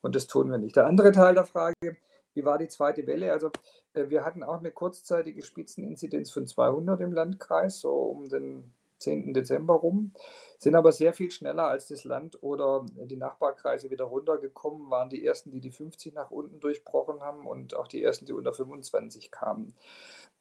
Und 0.00 0.16
das 0.16 0.26
tun 0.26 0.50
wir 0.50 0.56
nicht. 0.56 0.76
Der 0.76 0.86
andere 0.86 1.12
Teil 1.12 1.34
der 1.34 1.44
Frage, 1.44 1.98
wie 2.34 2.44
war 2.44 2.58
die 2.58 2.68
zweite 2.68 3.06
Welle? 3.06 3.32
Also 3.32 3.50
äh, 3.94 4.08
wir 4.08 4.24
hatten 4.24 4.42
auch 4.42 4.58
eine 4.58 4.70
kurzzeitige 4.70 5.42
Spitzeninzidenz 5.42 6.30
von 6.30 6.46
200 6.46 7.00
im 7.00 7.12
Landkreis, 7.12 7.80
so 7.80 7.90
um 7.90 8.28
den 8.28 8.72
10. 9.00 9.32
Dezember 9.32 9.74
rum, 9.74 10.12
sind 10.58 10.74
aber 10.74 10.92
sehr 10.92 11.12
viel 11.14 11.30
schneller 11.30 11.64
als 11.64 11.88
das 11.88 12.04
Land 12.04 12.42
oder 12.42 12.84
die 12.94 13.16
Nachbarkreise 13.16 13.90
wieder 13.90 14.04
runtergekommen, 14.04 14.90
waren 14.90 15.08
die 15.08 15.24
ersten, 15.24 15.50
die 15.50 15.60
die 15.60 15.70
50 15.70 16.14
nach 16.14 16.30
unten 16.30 16.60
durchbrochen 16.60 17.20
haben 17.20 17.46
und 17.46 17.74
auch 17.74 17.88
die 17.88 18.02
ersten, 18.02 18.26
die 18.26 18.32
unter 18.32 18.52
25 18.52 19.30
kamen. 19.30 19.74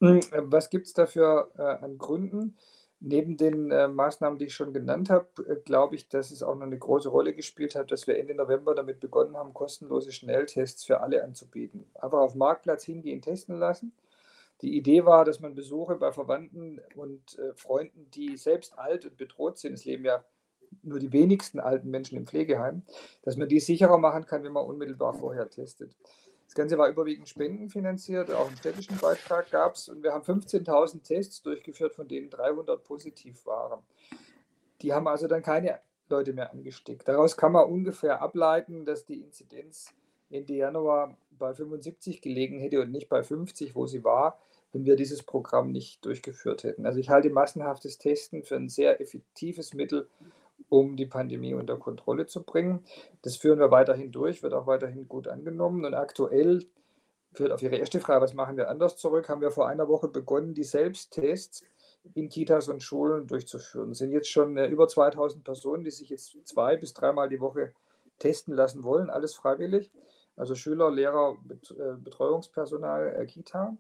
Hm, 0.02 0.20
was 0.32 0.70
gibt 0.70 0.88
es 0.88 0.94
dafür 0.94 1.52
äh, 1.58 1.62
an 1.62 1.98
Gründen? 1.98 2.58
Neben 3.02 3.38
den 3.38 3.72
äh, 3.72 3.88
Maßnahmen, 3.88 4.40
die 4.40 4.46
ich 4.46 4.54
schon 4.54 4.74
genannt 4.74 5.10
habe, 5.10 5.28
äh, 5.48 5.56
glaube 5.56 5.96
ich, 5.96 6.10
dass 6.10 6.32
es 6.32 6.44
auch 6.44 6.56
noch 6.56 6.66
eine 6.66 6.78
große 6.78 7.08
Rolle 7.10 7.34
gespielt 7.34 7.76
hat, 7.76 7.92
dass 7.92 8.08
wir 8.08 8.18
Ende 8.18 8.36
November 8.36 8.76
damit 8.76 9.00
begonnen 9.00 9.38
haben, 9.38 9.54
kostenlose 9.54 10.12
Schnelltests 10.12 10.84
für 10.84 11.00
alle 11.00 11.24
anzubieten. 11.24 11.86
Einfach 11.96 12.20
auf 12.20 12.36
Marktplatz 12.36 12.84
hingehen, 12.84 13.22
testen 13.22 13.58
lassen. 13.58 13.94
Die 14.62 14.76
Idee 14.76 15.06
war, 15.06 15.24
dass 15.24 15.40
man 15.40 15.56
Besuche 15.56 15.96
bei 15.96 16.12
Verwandten 16.12 16.82
und 16.96 17.40
äh, 17.40 17.54
Freunden, 17.56 18.12
die 18.12 18.36
selbst 18.36 18.78
alt 18.78 19.06
und 19.06 19.16
bedroht 19.16 19.58
sind, 19.58 19.74
es 19.74 19.86
leben 19.86 20.04
ja 20.04 20.24
nur 20.84 21.00
die 21.00 21.14
wenigsten 21.14 21.60
alten 21.60 21.90
Menschen 21.90 22.18
im 22.18 22.28
Pflegeheim, 22.28 22.84
dass 23.24 23.38
man 23.38 23.48
die 23.48 23.60
sicherer 23.60 23.98
machen 23.98 24.26
kann, 24.26 24.44
wenn 24.44 24.52
man 24.52 24.66
unmittelbar 24.66 25.14
vorher 25.14 25.50
testet. 25.50 25.96
Das 26.50 26.56
Ganze 26.56 26.80
war 26.80 26.90
überwiegend 26.90 27.30
spendenfinanziert, 27.30 28.32
auch 28.32 28.48
einen 28.48 28.58
städtischen 28.58 28.98
Beitrag 28.98 29.52
gab 29.52 29.76
es 29.76 29.88
und 29.88 30.02
wir 30.02 30.14
haben 30.14 30.24
15.000 30.24 31.04
Tests 31.04 31.44
durchgeführt, 31.44 31.94
von 31.94 32.08
denen 32.08 32.32
300 32.32 32.84
positiv 32.84 33.46
waren. 33.46 33.84
Die 34.82 34.92
haben 34.92 35.08
also 35.08 35.28
dann 35.28 35.44
keine 35.44 35.80
Leute 36.10 36.34
mehr 36.34 36.52
angesteckt. 36.52 37.08
Daraus 37.08 37.38
kann 37.38 37.52
man 37.52 37.70
ungefähr 37.70 38.20
ableiten, 38.20 38.84
dass 38.84 39.06
die 39.06 39.22
Inzidenz 39.22 39.94
Ende 40.32 40.54
Januar 40.54 41.16
bei 41.30 41.54
75 41.54 42.20
gelegen 42.20 42.58
hätte 42.58 42.82
und 42.82 42.90
nicht 42.90 43.10
bei 43.10 43.22
50, 43.22 43.76
wo 43.76 43.86
sie 43.86 44.04
war, 44.04 44.40
wenn 44.72 44.86
wir 44.86 44.96
dieses 44.96 45.22
Programm 45.22 45.72
nicht 45.72 46.04
durchgeführt 46.04 46.64
hätten. 46.64 46.88
Also 46.88 47.00
ich 47.00 47.12
halte 47.12 47.30
massenhaftes 47.30 48.00
Testen 48.00 48.42
für 48.42 48.56
ein 48.56 48.70
sehr 48.70 49.00
effektives 49.00 49.76
Mittel, 49.76 50.10
um 50.68 50.96
die 50.96 51.06
Pandemie 51.06 51.54
unter 51.54 51.78
Kontrolle 51.78 52.26
zu 52.28 52.44
bringen. 52.44 52.84
Das 53.22 53.38
führen 53.38 53.60
wir 53.60 53.72
weiterhin 53.72 54.12
durch, 54.12 54.44
wird 54.44 54.54
auch 54.54 54.68
weiterhin 54.68 55.08
gut 55.08 55.28
angenommen. 55.28 55.86
Und 55.86 55.94
aktuell, 55.94 56.66
führt 57.34 57.52
auf 57.52 57.62
Ihre 57.62 57.78
erste 57.78 58.00
Frage, 58.00 58.22
was 58.22 58.34
machen 58.34 58.58
wir 58.58 58.70
anders 58.70 58.98
zurück, 58.98 59.30
haben 59.30 59.42
wir 59.42 59.52
vor 59.52 59.68
einer 59.68 59.88
Woche 59.88 60.08
begonnen, 60.08 60.54
die 60.54 60.64
Selbsttests 60.64 61.64
in 62.16 62.30
Kitas 62.30 62.70
und 62.70 62.82
Schulen 62.82 63.28
durchzuführen. 63.28 63.92
Es 63.92 64.00
sind 64.00 64.12
jetzt 64.12 64.30
schon 64.30 64.58
äh, 64.58 64.68
über 64.68 64.88
2000 64.88 65.44
Personen, 65.44 65.84
die 65.84 65.92
sich 65.92 66.10
jetzt 66.10 66.36
zwei 66.48 66.78
bis 66.78 66.94
dreimal 66.94 67.30
die 67.30 67.40
Woche 67.40 67.74
testen 68.18 68.54
lassen 68.54 68.84
wollen, 68.84 69.10
alles 69.10 69.36
freiwillig. 69.36 69.92
Also 70.36 70.56
Schüler, 70.56 70.90
Lehrer, 70.92 71.38
äh, 71.50 71.98
Betreuungspersonal, 71.98 73.16
äh, 73.16 73.26
Kita. 73.26 73.78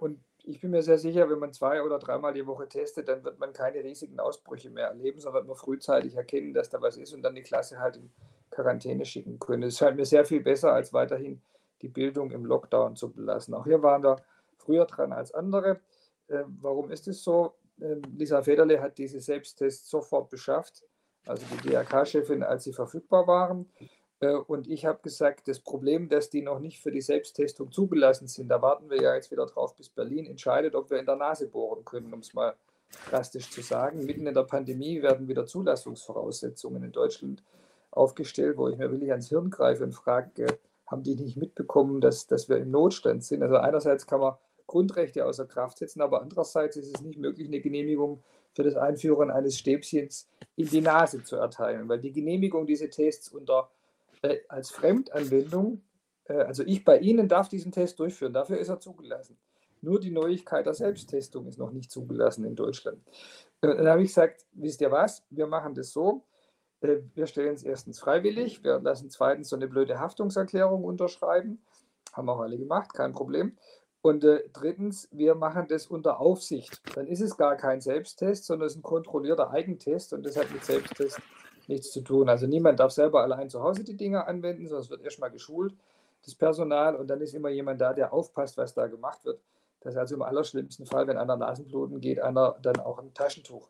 Und 0.00 0.20
ich 0.48 0.60
bin 0.60 0.70
mir 0.70 0.82
sehr 0.82 0.98
sicher, 0.98 1.28
wenn 1.28 1.38
man 1.38 1.52
zwei 1.52 1.82
oder 1.82 1.98
dreimal 1.98 2.32
die 2.32 2.46
Woche 2.46 2.68
testet, 2.68 3.08
dann 3.08 3.22
wird 3.22 3.38
man 3.38 3.52
keine 3.52 3.84
riesigen 3.84 4.18
Ausbrüche 4.18 4.70
mehr 4.70 4.86
erleben, 4.86 5.20
sondern 5.20 5.42
wird 5.42 5.48
man 5.48 5.56
frühzeitig 5.56 6.16
erkennen, 6.16 6.54
dass 6.54 6.70
da 6.70 6.80
was 6.80 6.96
ist 6.96 7.12
und 7.12 7.22
dann 7.22 7.34
die 7.34 7.42
Klasse 7.42 7.78
halt 7.78 7.96
in 7.96 8.10
Quarantäne 8.50 9.04
schicken 9.04 9.38
können. 9.38 9.64
Es 9.64 9.76
scheint 9.76 9.96
mir 9.96 10.06
sehr 10.06 10.24
viel 10.24 10.40
besser, 10.40 10.72
als 10.72 10.92
weiterhin 10.94 11.42
die 11.82 11.88
Bildung 11.88 12.30
im 12.30 12.46
Lockdown 12.46 12.96
zu 12.96 13.12
belassen. 13.12 13.52
Auch 13.54 13.64
hier 13.64 13.82
waren 13.82 14.02
wir 14.02 14.16
früher 14.56 14.86
dran 14.86 15.12
als 15.12 15.34
andere. 15.34 15.80
Äh, 16.28 16.44
warum 16.60 16.90
ist 16.90 17.06
es 17.08 17.22
so? 17.22 17.54
Äh, 17.80 17.96
Lisa 18.16 18.42
Federle 18.42 18.80
hat 18.80 18.96
diese 18.96 19.20
Selbsttests 19.20 19.90
sofort 19.90 20.30
beschafft, 20.30 20.82
also 21.26 21.44
die 21.52 21.68
DRK-Chefin, 21.68 22.42
als 22.42 22.64
sie 22.64 22.72
verfügbar 22.72 23.26
waren. 23.26 23.70
Äh, 24.20 24.34
und 24.34 24.68
ich 24.68 24.84
habe 24.86 25.00
gesagt, 25.02 25.48
das 25.48 25.60
Problem, 25.60 26.08
dass 26.08 26.30
die 26.30 26.42
noch 26.42 26.58
nicht 26.58 26.80
für 26.80 26.90
die 26.90 27.00
Selbsttestung 27.00 27.72
zugelassen 27.72 28.28
sind, 28.28 28.48
da 28.48 28.60
warten 28.62 28.90
wir 28.90 29.00
ja 29.00 29.14
jetzt 29.14 29.30
wieder 29.30 29.46
drauf, 29.46 29.74
bis 29.76 29.88
Berlin 29.88 30.26
entscheidet, 30.26 30.74
ob 30.74 30.90
wir 30.90 30.98
in 30.98 31.06
der 31.06 31.16
Nase 31.16 31.48
bohren 31.48 31.84
können, 31.84 32.12
um 32.12 32.20
es 32.20 32.34
mal 32.34 32.54
drastisch 33.10 33.50
zu 33.50 33.60
sagen. 33.60 34.04
Mitten 34.04 34.26
in 34.26 34.34
der 34.34 34.44
Pandemie 34.44 35.02
werden 35.02 35.28
wieder 35.28 35.46
Zulassungsvoraussetzungen 35.46 36.82
in 36.82 36.92
Deutschland 36.92 37.42
aufgestellt, 37.90 38.56
wo 38.56 38.68
ich 38.68 38.76
mir 38.76 38.90
wirklich 38.90 39.10
ans 39.10 39.28
Hirn 39.28 39.50
greife 39.50 39.84
und 39.84 39.92
frage, 39.92 40.44
äh, 40.44 40.52
haben 40.86 41.02
die 41.02 41.16
nicht 41.16 41.36
mitbekommen, 41.36 42.00
dass, 42.00 42.26
dass 42.26 42.48
wir 42.48 42.56
im 42.56 42.70
Notstand 42.70 43.22
sind? 43.22 43.42
Also 43.42 43.56
einerseits 43.56 44.06
kann 44.06 44.20
man 44.20 44.34
Grundrechte 44.66 45.24
außer 45.24 45.46
Kraft 45.46 45.78
setzen, 45.78 46.02
aber 46.02 46.20
andererseits 46.20 46.76
ist 46.76 46.94
es 46.94 47.02
nicht 47.02 47.18
möglich, 47.18 47.48
eine 47.48 47.60
Genehmigung 47.60 48.22
für 48.54 48.62
das 48.62 48.76
Einführen 48.76 49.30
eines 49.30 49.58
Stäbchens 49.58 50.28
in 50.56 50.68
die 50.68 50.80
Nase 50.80 51.22
zu 51.22 51.36
erteilen, 51.36 51.88
weil 51.88 52.00
die 52.00 52.12
Genehmigung 52.12 52.66
diese 52.66 52.88
Tests 52.88 53.28
unter 53.28 53.70
äh, 54.22 54.38
als 54.48 54.70
Fremdanwendung, 54.70 55.82
äh, 56.24 56.34
also 56.34 56.62
ich 56.64 56.84
bei 56.84 56.98
Ihnen 56.98 57.28
darf 57.28 57.48
diesen 57.48 57.72
Test 57.72 57.98
durchführen, 57.98 58.32
dafür 58.32 58.58
ist 58.58 58.68
er 58.68 58.80
zugelassen. 58.80 59.38
Nur 59.80 60.00
die 60.00 60.10
Neuigkeit 60.10 60.66
der 60.66 60.74
Selbsttestung 60.74 61.46
ist 61.46 61.58
noch 61.58 61.70
nicht 61.70 61.90
zugelassen 61.90 62.44
in 62.44 62.56
Deutschland. 62.56 62.98
Äh, 63.60 63.76
dann 63.76 63.88
habe 63.88 64.02
ich 64.02 64.08
gesagt, 64.08 64.46
wisst 64.52 64.80
ihr 64.80 64.90
was, 64.90 65.24
wir 65.30 65.46
machen 65.46 65.74
das 65.74 65.92
so, 65.92 66.24
äh, 66.80 66.98
wir 67.14 67.26
stellen 67.26 67.54
es 67.54 67.62
erstens 67.62 68.00
freiwillig, 68.00 68.62
wir 68.64 68.80
lassen 68.80 69.10
zweitens 69.10 69.48
so 69.48 69.56
eine 69.56 69.68
blöde 69.68 69.98
Haftungserklärung 69.98 70.84
unterschreiben, 70.84 71.62
haben 72.12 72.28
auch 72.28 72.40
alle 72.40 72.58
gemacht, 72.58 72.92
kein 72.94 73.12
Problem. 73.12 73.56
Und 74.00 74.24
äh, 74.24 74.44
drittens, 74.52 75.08
wir 75.10 75.34
machen 75.34 75.66
das 75.68 75.86
unter 75.86 76.20
Aufsicht. 76.20 76.80
Dann 76.94 77.08
ist 77.08 77.20
es 77.20 77.36
gar 77.36 77.56
kein 77.56 77.80
Selbsttest, 77.80 78.44
sondern 78.44 78.66
es 78.66 78.74
ist 78.74 78.78
ein 78.78 78.82
kontrollierter 78.82 79.50
Eigentest 79.50 80.12
und 80.12 80.24
das 80.24 80.36
hat 80.36 80.50
mit 80.52 80.64
Selbsttest 80.64 81.20
nichts 81.68 81.92
zu 81.92 82.00
tun. 82.00 82.28
Also 82.28 82.46
niemand 82.46 82.80
darf 82.80 82.92
selber 82.92 83.22
allein 83.22 83.50
zu 83.50 83.62
Hause 83.62 83.84
die 83.84 83.96
Dinge 83.96 84.26
anwenden, 84.26 84.66
sondern 84.66 84.82
es 84.82 84.90
wird 84.90 85.02
erstmal 85.02 85.30
geschult, 85.30 85.74
das 86.24 86.34
Personal, 86.34 86.96
und 86.96 87.08
dann 87.08 87.20
ist 87.20 87.34
immer 87.34 87.50
jemand 87.50 87.80
da, 87.80 87.92
der 87.92 88.12
aufpasst, 88.12 88.56
was 88.56 88.74
da 88.74 88.86
gemacht 88.86 89.24
wird. 89.24 89.40
Das 89.80 89.94
ist 89.94 89.98
also 89.98 90.16
im 90.16 90.22
allerschlimmsten 90.22 90.86
Fall, 90.86 91.06
wenn 91.06 91.16
einer 91.16 91.36
Nasenbluten 91.36 92.00
geht, 92.00 92.20
einer 92.20 92.56
dann 92.62 92.80
auch 92.80 92.98
ein 92.98 93.14
Taschentuch 93.14 93.68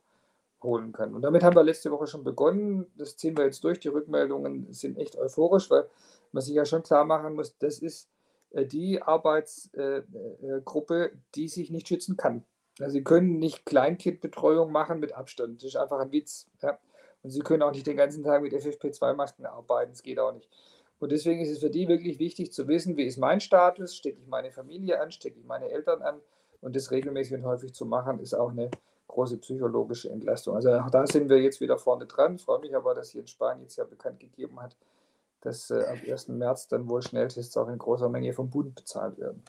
holen 0.62 0.92
kann. 0.92 1.14
Und 1.14 1.22
damit 1.22 1.42
haben 1.42 1.54
wir 1.54 1.62
letzte 1.62 1.90
Woche 1.90 2.06
schon 2.06 2.24
begonnen. 2.24 2.86
Das 2.96 3.16
ziehen 3.16 3.36
wir 3.36 3.44
jetzt 3.44 3.62
durch. 3.62 3.78
Die 3.80 3.88
Rückmeldungen 3.88 4.72
sind 4.72 4.98
echt 4.98 5.16
euphorisch, 5.16 5.70
weil 5.70 5.88
man 6.32 6.42
sich 6.42 6.54
ja 6.54 6.64
schon 6.64 6.82
klar 6.82 7.04
machen 7.04 7.34
muss, 7.34 7.56
das 7.58 7.78
ist 7.78 8.08
äh, 8.50 8.64
die 8.64 9.02
Arbeitsgruppe, 9.02 10.94
äh, 10.94 11.06
äh, 11.06 11.10
die 11.34 11.48
sich 11.48 11.70
nicht 11.70 11.88
schützen 11.88 12.16
kann. 12.16 12.44
Also 12.80 12.92
sie 12.92 13.04
können 13.04 13.38
nicht 13.38 13.66
Kleinkindbetreuung 13.66 14.70
machen 14.72 15.00
mit 15.00 15.12
Abstand. 15.12 15.62
Das 15.62 15.70
ist 15.70 15.76
einfach 15.76 16.00
ein 16.00 16.12
Witz. 16.12 16.46
Ja. 16.62 16.78
Und 17.22 17.30
sie 17.30 17.40
können 17.40 17.62
auch 17.62 17.72
nicht 17.72 17.86
den 17.86 17.96
ganzen 17.96 18.22
Tag 18.22 18.42
mit 18.42 18.52
FFP2-Masken 18.52 19.46
arbeiten, 19.46 19.92
das 19.92 20.02
geht 20.02 20.18
auch 20.18 20.32
nicht. 20.32 20.48
Und 21.00 21.12
deswegen 21.12 21.40
ist 21.40 21.50
es 21.50 21.58
für 21.58 21.70
die 21.70 21.86
wirklich 21.88 22.18
wichtig 22.18 22.52
zu 22.52 22.66
wissen, 22.66 22.96
wie 22.96 23.04
ist 23.04 23.18
mein 23.18 23.40
Status, 23.40 23.96
stecke 23.96 24.18
ich 24.20 24.26
meine 24.26 24.50
Familie 24.50 25.00
an, 25.00 25.10
stecke 25.10 25.38
ich 25.38 25.46
meine 25.46 25.70
Eltern 25.70 26.02
an. 26.02 26.20
Und 26.60 26.74
das 26.74 26.90
regelmäßig 26.90 27.34
und 27.34 27.44
häufig 27.44 27.72
zu 27.72 27.86
machen, 27.86 28.18
ist 28.18 28.34
auch 28.34 28.50
eine 28.50 28.70
große 29.06 29.38
psychologische 29.38 30.10
Entlastung. 30.10 30.56
Also 30.56 30.72
auch 30.72 30.90
da 30.90 31.06
sind 31.06 31.28
wir 31.28 31.40
jetzt 31.40 31.60
wieder 31.60 31.78
vorne 31.78 32.06
dran. 32.06 32.36
Ich 32.36 32.42
freue 32.42 32.60
mich 32.60 32.74
aber, 32.74 32.94
dass 32.94 33.10
hier 33.10 33.20
in 33.20 33.26
Spanien 33.28 33.62
jetzt 33.62 33.76
ja 33.76 33.84
bekannt 33.84 34.18
gegeben 34.18 34.60
hat, 34.60 34.76
dass 35.40 35.70
äh, 35.70 35.84
ab 35.84 35.98
1. 36.06 36.28
März 36.28 36.66
dann 36.68 36.88
wohl 36.88 37.02
Schnelltests 37.02 37.56
auch 37.56 37.68
in 37.68 37.78
großer 37.78 38.08
Menge 38.08 38.32
vom 38.32 38.50
Bund 38.50 38.74
bezahlt 38.74 39.18
werden. 39.18 39.42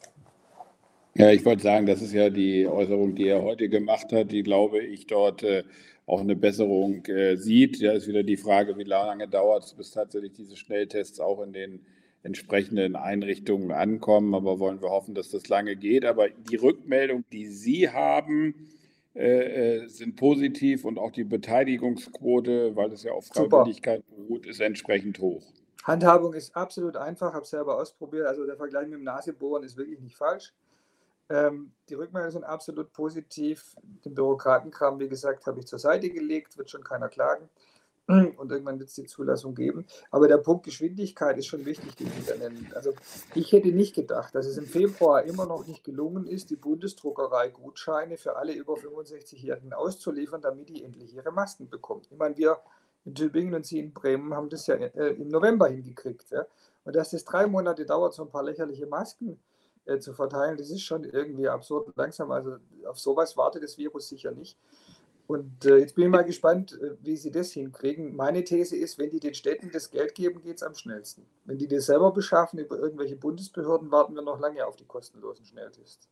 Ja, 1.16 1.32
ich 1.32 1.44
wollte 1.44 1.64
sagen, 1.64 1.88
das 1.88 2.02
ist 2.02 2.14
ja 2.14 2.30
die 2.30 2.68
Äußerung, 2.68 3.16
die 3.16 3.28
er 3.28 3.42
heute 3.42 3.68
gemacht 3.68 4.12
hat, 4.14 4.32
die, 4.32 4.44
glaube 4.44 4.80
ich, 4.80 5.08
dort 5.08 5.44
äh, 5.44 5.64
auch 6.10 6.22
eine 6.22 6.36
Besserung 6.36 7.06
äh, 7.06 7.38
sieht. 7.38 7.84
Da 7.84 7.92
ist 7.92 8.08
wieder 8.08 8.24
die 8.24 8.38
Frage, 8.38 8.78
wie 8.78 8.84
lange 8.84 9.28
dauert 9.28 9.64
es, 9.64 9.74
bis 9.74 9.92
tatsächlich 9.92 10.34
diese 10.34 10.56
Schnelltests 10.56 11.20
auch 11.20 11.42
in 11.42 11.54
den 11.54 11.86
entsprechenden 12.24 12.96
Einrichtungen 12.96 13.72
ankommen. 13.72 14.34
Aber 14.34 14.60
wollen 14.60 14.82
wir 14.82 14.90
hoffen, 14.90 15.14
dass 15.14 15.30
das 15.30 15.48
lange 15.50 15.76
geht. 15.76 16.06
Aber 16.06 16.30
die 16.30 16.56
Rückmeldung, 16.56 17.24
die 17.32 17.48
Sie 17.48 17.90
haben, 17.90 18.56
äh, 19.14 19.84
äh 19.84 19.88
sind 19.88 20.16
positiv 20.16 20.84
und 20.84 20.98
auch 20.98 21.12
die 21.12 21.24
Beteiligungsquote, 21.24 22.76
weil 22.76 22.92
es 22.92 23.04
ja 23.04 23.12
auf 23.12 23.28
Freiwilligkeit 23.28 24.04
beruht, 24.10 24.48
ist 24.48 24.62
entsprechend 24.62 25.20
hoch. 25.20 25.44
Handhabung 25.84 26.34
ist 26.34 26.56
absolut 26.56 26.98
einfach, 26.98 27.34
habe 27.34 27.44
es 27.44 27.52
selber 27.52 27.78
ausprobiert. 27.78 28.26
Also 28.26 28.46
der 28.46 28.58
Vergleich 28.58 28.88
mit 28.88 29.00
dem 29.00 29.04
Nasebohren 29.04 29.64
ist 29.64 29.78
wirklich 29.78 30.00
nicht 30.00 30.16
falsch. 30.16 30.54
Ähm, 31.30 31.72
die 31.90 31.94
Rückmeldungen 31.94 32.32
sind 32.32 32.44
absolut 32.44 32.92
positiv. 32.92 33.76
Den 34.06 34.14
Bürokratenkram, 34.14 35.00
wie 35.00 35.10
gesagt, 35.10 35.46
habe 35.46 35.60
ich 35.60 35.68
zur 35.68 35.80
Seite 35.80 36.10
gelegt, 36.10 36.58
wird 36.58 36.70
schon 36.70 36.84
keiner 36.84 37.10
klagen. 37.10 37.50
Und 38.10 38.52
irgendwann 38.52 38.80
wird 38.80 38.90
es 38.90 38.96
die 38.96 39.06
Zulassung 39.06 39.54
geben. 39.54 39.86
Aber 40.10 40.28
der 40.28 40.38
Punkt 40.38 40.66
Geschwindigkeit 40.66 41.38
ist 41.38 41.46
schon 41.46 41.64
wichtig, 41.66 41.96
den 41.96 42.08
Sie 42.08 42.26
da 42.28 42.36
nennen. 42.38 42.72
Also 42.74 42.94
ich 43.36 43.52
hätte 43.52 43.68
nicht 43.68 43.94
gedacht, 43.94 44.34
dass 44.34 44.48
es 44.48 44.58
im 44.58 44.66
Februar 44.66 45.22
immer 45.22 45.46
noch 45.46 45.68
nicht 45.68 45.84
gelungen 45.84 46.26
ist, 46.26 46.50
die 46.50 46.56
Bundesdruckerei 46.56 47.50
Gutscheine 47.50 48.18
für 48.18 48.36
alle 48.36 48.54
über 48.54 48.74
65-Jährigen 48.74 49.74
auszuliefern, 49.74 50.42
damit 50.42 50.70
die 50.70 50.84
endlich 50.84 51.14
ihre 51.14 51.32
Masken 51.32 51.70
bekommen. 51.70 52.02
Ich 52.10 52.18
meine, 52.18 52.36
wir 52.36 52.58
in 53.06 53.14
Tübingen 53.14 53.54
und 53.54 53.68
Sie 53.68 53.78
in 53.78 53.94
Bremen 53.94 54.34
haben 54.34 54.50
das 54.50 54.66
ja 54.66 54.74
äh, 54.74 55.14
im 55.14 55.28
November 55.28 55.68
hingekriegt. 55.68 56.32
Ja? 56.32 56.48
Und 56.86 56.96
dass 56.96 57.12
das 57.12 57.24
drei 57.26 57.46
Monate 57.46 57.86
dauert, 57.86 58.16
so 58.16 58.24
ein 58.24 58.30
paar 58.30 58.44
lächerliche 58.44 58.88
Masken 58.88 59.40
äh, 59.90 60.00
zu 60.00 60.14
verteilen, 60.14 60.58
das 60.58 60.70
ist 60.70 60.84
schon 60.84 61.04
irgendwie 61.04 61.48
absurd 61.48 61.92
langsam. 61.96 62.32
Also 62.32 62.58
auf 62.88 63.00
sowas 63.00 63.36
wartet 63.36 63.64
das 63.64 63.78
Virus 63.78 64.10
sicher 64.10 64.32
nicht. 64.32 64.58
Und 65.28 65.64
äh, 65.66 65.78
jetzt 65.78 65.94
bin 65.94 66.06
ich 66.06 66.10
mal 66.10 66.24
gespannt, 66.24 66.80
äh, 66.82 66.96
wie 67.04 67.16
sie 67.16 67.30
das 67.30 67.52
hinkriegen. 67.52 68.16
Meine 68.16 68.44
These 68.44 68.76
ist, 68.76 68.98
wenn 68.98 69.12
die 69.12 69.20
den 69.20 69.36
Städten 69.36 69.70
das 69.72 69.92
Geld 69.92 70.16
geben, 70.16 70.42
geht 70.42 70.58
es 70.58 70.64
am 70.64 70.74
schnellsten. 70.74 71.24
Wenn 71.46 71.60
die 71.60 71.68
das 71.68 71.86
selber 71.86 72.12
beschaffen 72.12 72.58
über 72.58 72.80
irgendwelche 72.80 73.16
Bundesbehörden, 73.16 73.92
warten 73.92 74.16
wir 74.16 74.24
noch 74.24 74.40
lange 74.40 74.66
auf 74.66 74.76
die 74.76 74.86
kostenlosen 74.86 75.46
Schnelltests. 75.46 76.10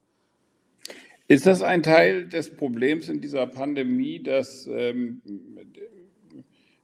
Ist 1.27 1.47
das 1.47 1.63
ein 1.63 1.81
Teil 1.81 2.27
des 2.27 2.55
Problems 2.55 3.09
in 3.09 3.19
dieser 3.19 3.47
Pandemie, 3.47 4.21
dass 4.21 4.67
ähm, 4.67 5.21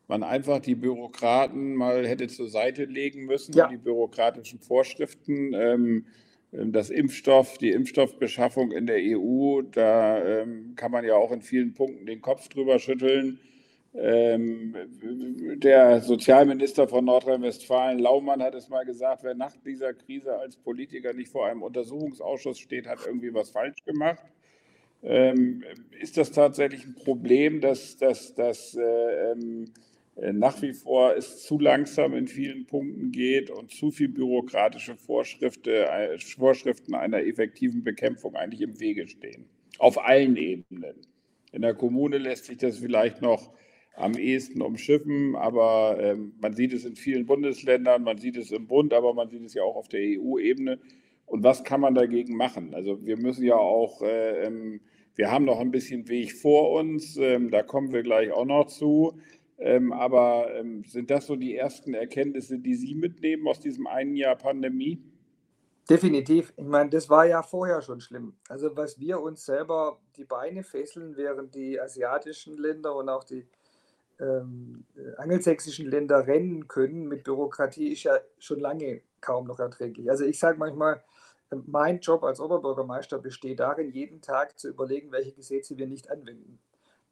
man 0.08 0.24
einfach 0.24 0.60
die 0.60 0.76
Bürokraten 0.76 1.76
mal 1.76 2.08
hätte 2.08 2.28
zur 2.28 2.50
Seite 2.50 2.86
legen 2.86 3.26
müssen, 3.26 3.54
ja. 3.54 3.68
die 3.68 3.78
bürokratischen 3.78 4.60
Vorschriften? 4.60 5.54
Ähm, 5.54 6.08
das 6.54 6.90
Impfstoff, 6.90 7.58
die 7.58 7.72
Impfstoffbeschaffung 7.72 8.72
in 8.72 8.86
der 8.86 8.98
EU, 9.00 9.62
da 9.64 10.24
ähm, 10.24 10.74
kann 10.76 10.92
man 10.92 11.04
ja 11.04 11.16
auch 11.16 11.32
in 11.32 11.42
vielen 11.42 11.74
Punkten 11.74 12.06
den 12.06 12.22
Kopf 12.22 12.48
drüber 12.48 12.78
schütteln. 12.80 13.40
Ähm, 13.96 14.76
der 15.58 16.02
Sozialminister 16.02 16.88
von 16.88 17.06
Nordrhein-Westfalen, 17.06 18.00
Laumann, 18.00 18.42
hat 18.42 18.56
es 18.56 18.70
mal 18.70 18.86
gesagt, 18.86 19.24
wer 19.24 19.36
nach 19.36 19.56
dieser 19.66 19.94
Krise 19.94 20.38
als 20.38 20.56
Politiker 20.56 21.14
nicht 21.14 21.32
vor 21.32 21.48
einem 21.48 21.64
Untersuchungsausschuss 21.64 22.60
steht, 22.60 22.88
hat 22.88 23.00
irgendwie 23.06 23.34
was 23.34 23.50
falsch 23.50 23.84
gemacht. 23.86 24.24
Ähm, 25.04 25.64
ist 26.00 26.18
das 26.18 26.32
tatsächlich 26.32 26.86
ein 26.86 26.96
Problem, 26.96 27.62
dass, 27.62 27.98
dass, 27.98 28.34
dass 28.36 28.76
äh, 28.76 29.32
ähm, 29.32 29.66
äh, 29.66 29.93
nach 30.16 30.62
wie 30.62 30.74
vor 30.74 31.16
es 31.16 31.42
zu 31.44 31.58
langsam 31.58 32.14
in 32.14 32.28
vielen 32.28 32.68
Punkten 32.68 33.12
geht 33.12 33.50
und 33.50 33.72
zu 33.72 33.90
viel 33.92 34.10
bürokratische 34.10 34.96
Vorschriften, 34.96 35.70
äh, 35.70 36.20
Vorschriften 36.20 36.94
einer 36.94 37.24
effektiven 37.24 37.84
Bekämpfung 37.84 38.36
eigentlich 38.36 38.62
im 38.62 38.80
Wege 38.80 39.08
stehen. 39.08 39.46
Auf 39.80 39.98
allen 39.98 40.38
Ebenen. 40.38 40.96
In 41.52 41.64
der 41.64 41.74
Kommune 41.74 42.20
lässt 42.20 42.46
sich 42.46 42.58
das 42.58 42.78
vielleicht 42.78 43.22
noch 43.22 43.54
am 43.96 44.14
ehesten 44.14 44.62
umschiffen, 44.62 45.36
aber 45.36 45.98
ähm, 46.00 46.34
man 46.40 46.54
sieht 46.54 46.74
es 46.74 46.86
in 46.86 46.96
vielen 46.96 47.26
Bundesländern, 47.26 48.04
man 48.04 48.18
sieht 48.18 48.38
es 48.38 48.52
im 48.52 48.68
Bund, 48.68 48.94
aber 48.94 49.14
man 49.14 49.30
sieht 49.30 49.44
es 49.44 49.54
ja 49.54 49.64
auch 49.64 49.76
auf 49.76 49.88
der 49.88 50.02
EU-Ebene. 50.02 50.80
Und 51.26 51.44
was 51.44 51.64
kann 51.64 51.82
man 51.82 51.96
dagegen 51.96 52.36
machen? 52.36 52.74
Also 52.74 53.06
wir 53.06 53.18
müssen 53.18 53.44
ja 53.44 53.56
auch, 53.56 54.02
äh, 54.02 54.46
ähm, 54.46 54.82
wir 55.16 55.32
haben 55.32 55.46
noch 55.46 55.60
ein 55.60 55.72
bisschen 55.72 56.08
Weg 56.08 56.34
vor 56.34 56.72
uns, 56.72 57.18
ähm, 57.18 57.52
da 57.52 57.62
kommen 57.62 57.94
wir 57.94 58.04
gleich 58.04 58.32
auch 58.32 58.46
noch 58.46 58.66
zu. 58.66 59.20
Ähm, 59.66 59.94
aber 59.94 60.54
ähm, 60.56 60.84
sind 60.84 61.10
das 61.10 61.26
so 61.26 61.38
die 61.38 61.56
ersten 61.56 61.94
Erkenntnisse, 61.94 62.60
die 62.60 62.76
Sie 62.76 62.96
mitnehmen 62.96 63.48
aus 63.48 63.62
diesem 63.62 63.88
einen 63.88 64.18
Jahr 64.18 64.36
Pandemie? 64.36 65.02
Definitiv. 65.90 66.52
Ich 66.58 66.66
meine, 66.66 66.90
das 66.90 67.10
war 67.10 67.26
ja 67.26 67.42
vorher 67.42 67.82
schon 67.82 68.02
schlimm. 68.02 68.36
Also 68.50 68.76
was 68.76 69.00
wir 69.00 69.22
uns 69.22 69.46
selber 69.46 70.02
die 70.18 70.26
Beine 70.26 70.64
fesseln, 70.64 71.16
während 71.16 71.56
die 71.56 71.80
asiatischen 71.80 72.58
Länder 72.58 72.94
und 72.94 73.08
auch 73.08 73.24
die 73.24 73.48
ähm, 74.20 74.86
angelsächsischen 75.16 75.90
Länder 75.90 76.28
rennen 76.28 76.68
können 76.68 77.08
mit 77.08 77.24
Bürokratie, 77.24 77.94
ist 77.94 78.04
ja 78.04 78.20
schon 78.40 78.60
lange 78.60 79.02
kaum 79.22 79.48
noch 79.48 79.60
erträglich. 79.60 80.10
Also 80.10 80.26
ich 80.26 80.40
sage 80.40 80.58
manchmal, 80.58 81.02
mein 81.66 82.02
Job 82.02 82.26
als 82.26 82.42
Oberbürgermeister 82.42 83.18
besteht 83.18 83.62
darin, 83.62 83.92
jeden 83.92 84.22
Tag 84.22 84.60
zu 84.60 84.68
überlegen, 84.68 85.14
welche 85.14 85.32
Gesetze 85.32 85.78
wir 85.78 85.88
nicht 85.88 86.12
anwenden. 86.12 86.60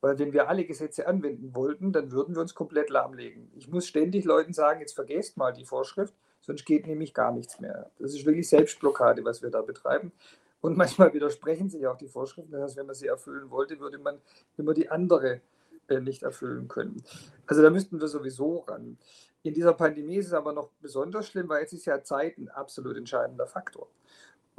Weil 0.02 0.18
wenn 0.18 0.34
wir 0.34 0.50
alle 0.50 0.66
Gesetze 0.66 1.08
anwenden 1.08 1.54
wollten, 1.56 1.94
dann 1.94 2.12
würden 2.12 2.36
wir 2.36 2.42
uns 2.42 2.56
komplett 2.56 2.90
lahmlegen. 2.90 3.52
Ich 3.56 3.68
muss 3.68 3.88
ständig 3.88 4.26
Leuten 4.26 4.52
sagen, 4.52 4.82
jetzt 4.82 4.96
vergesst 4.96 5.38
mal 5.38 5.54
die 5.54 5.66
Vorschrift, 5.66 6.14
sonst 6.42 6.66
geht 6.66 6.88
nämlich 6.88 7.14
gar 7.14 7.32
nichts 7.32 7.60
mehr. 7.60 7.92
Das 8.00 8.14
ist 8.14 8.26
wirklich 8.26 8.50
Selbstblockade, 8.50 9.24
was 9.24 9.44
wir 9.44 9.52
da 9.52 9.62
betreiben. 9.62 10.12
Und 10.60 10.78
manchmal 10.78 11.14
widersprechen 11.14 11.70
sich 11.70 11.86
auch 11.88 11.98
die 11.98 12.08
Vorschriften. 12.08 12.52
Das 12.52 12.62
heißt, 12.64 12.78
wenn 12.78 12.86
man 12.86 12.96
sie 12.96 13.08
erfüllen 13.08 13.50
wollte, 13.50 13.80
würde 13.80 13.98
man 13.98 14.20
immer 14.58 14.74
die 14.74 14.90
andere 14.90 15.42
äh, 15.88 16.00
nicht 16.00 16.24
erfüllen 16.24 16.68
können. 16.68 17.04
Also 17.48 17.62
da 17.62 17.70
müssten 17.70 18.00
wir 18.00 18.08
sowieso 18.08 18.60
ran. 18.60 18.98
In 19.44 19.54
dieser 19.54 19.74
Pandemie 19.74 20.18
ist 20.18 20.28
es 20.28 20.34
aber 20.34 20.54
noch 20.54 20.70
besonders 20.82 21.28
schlimm, 21.28 21.50
weil 21.50 21.62
jetzt 21.62 21.74
ist 21.74 21.86
ja 21.86 22.04
Zeit 22.04 22.38
ein 22.38 22.50
absolut 22.50 22.96
entscheidender 22.96 23.48
Faktor. 23.48 23.88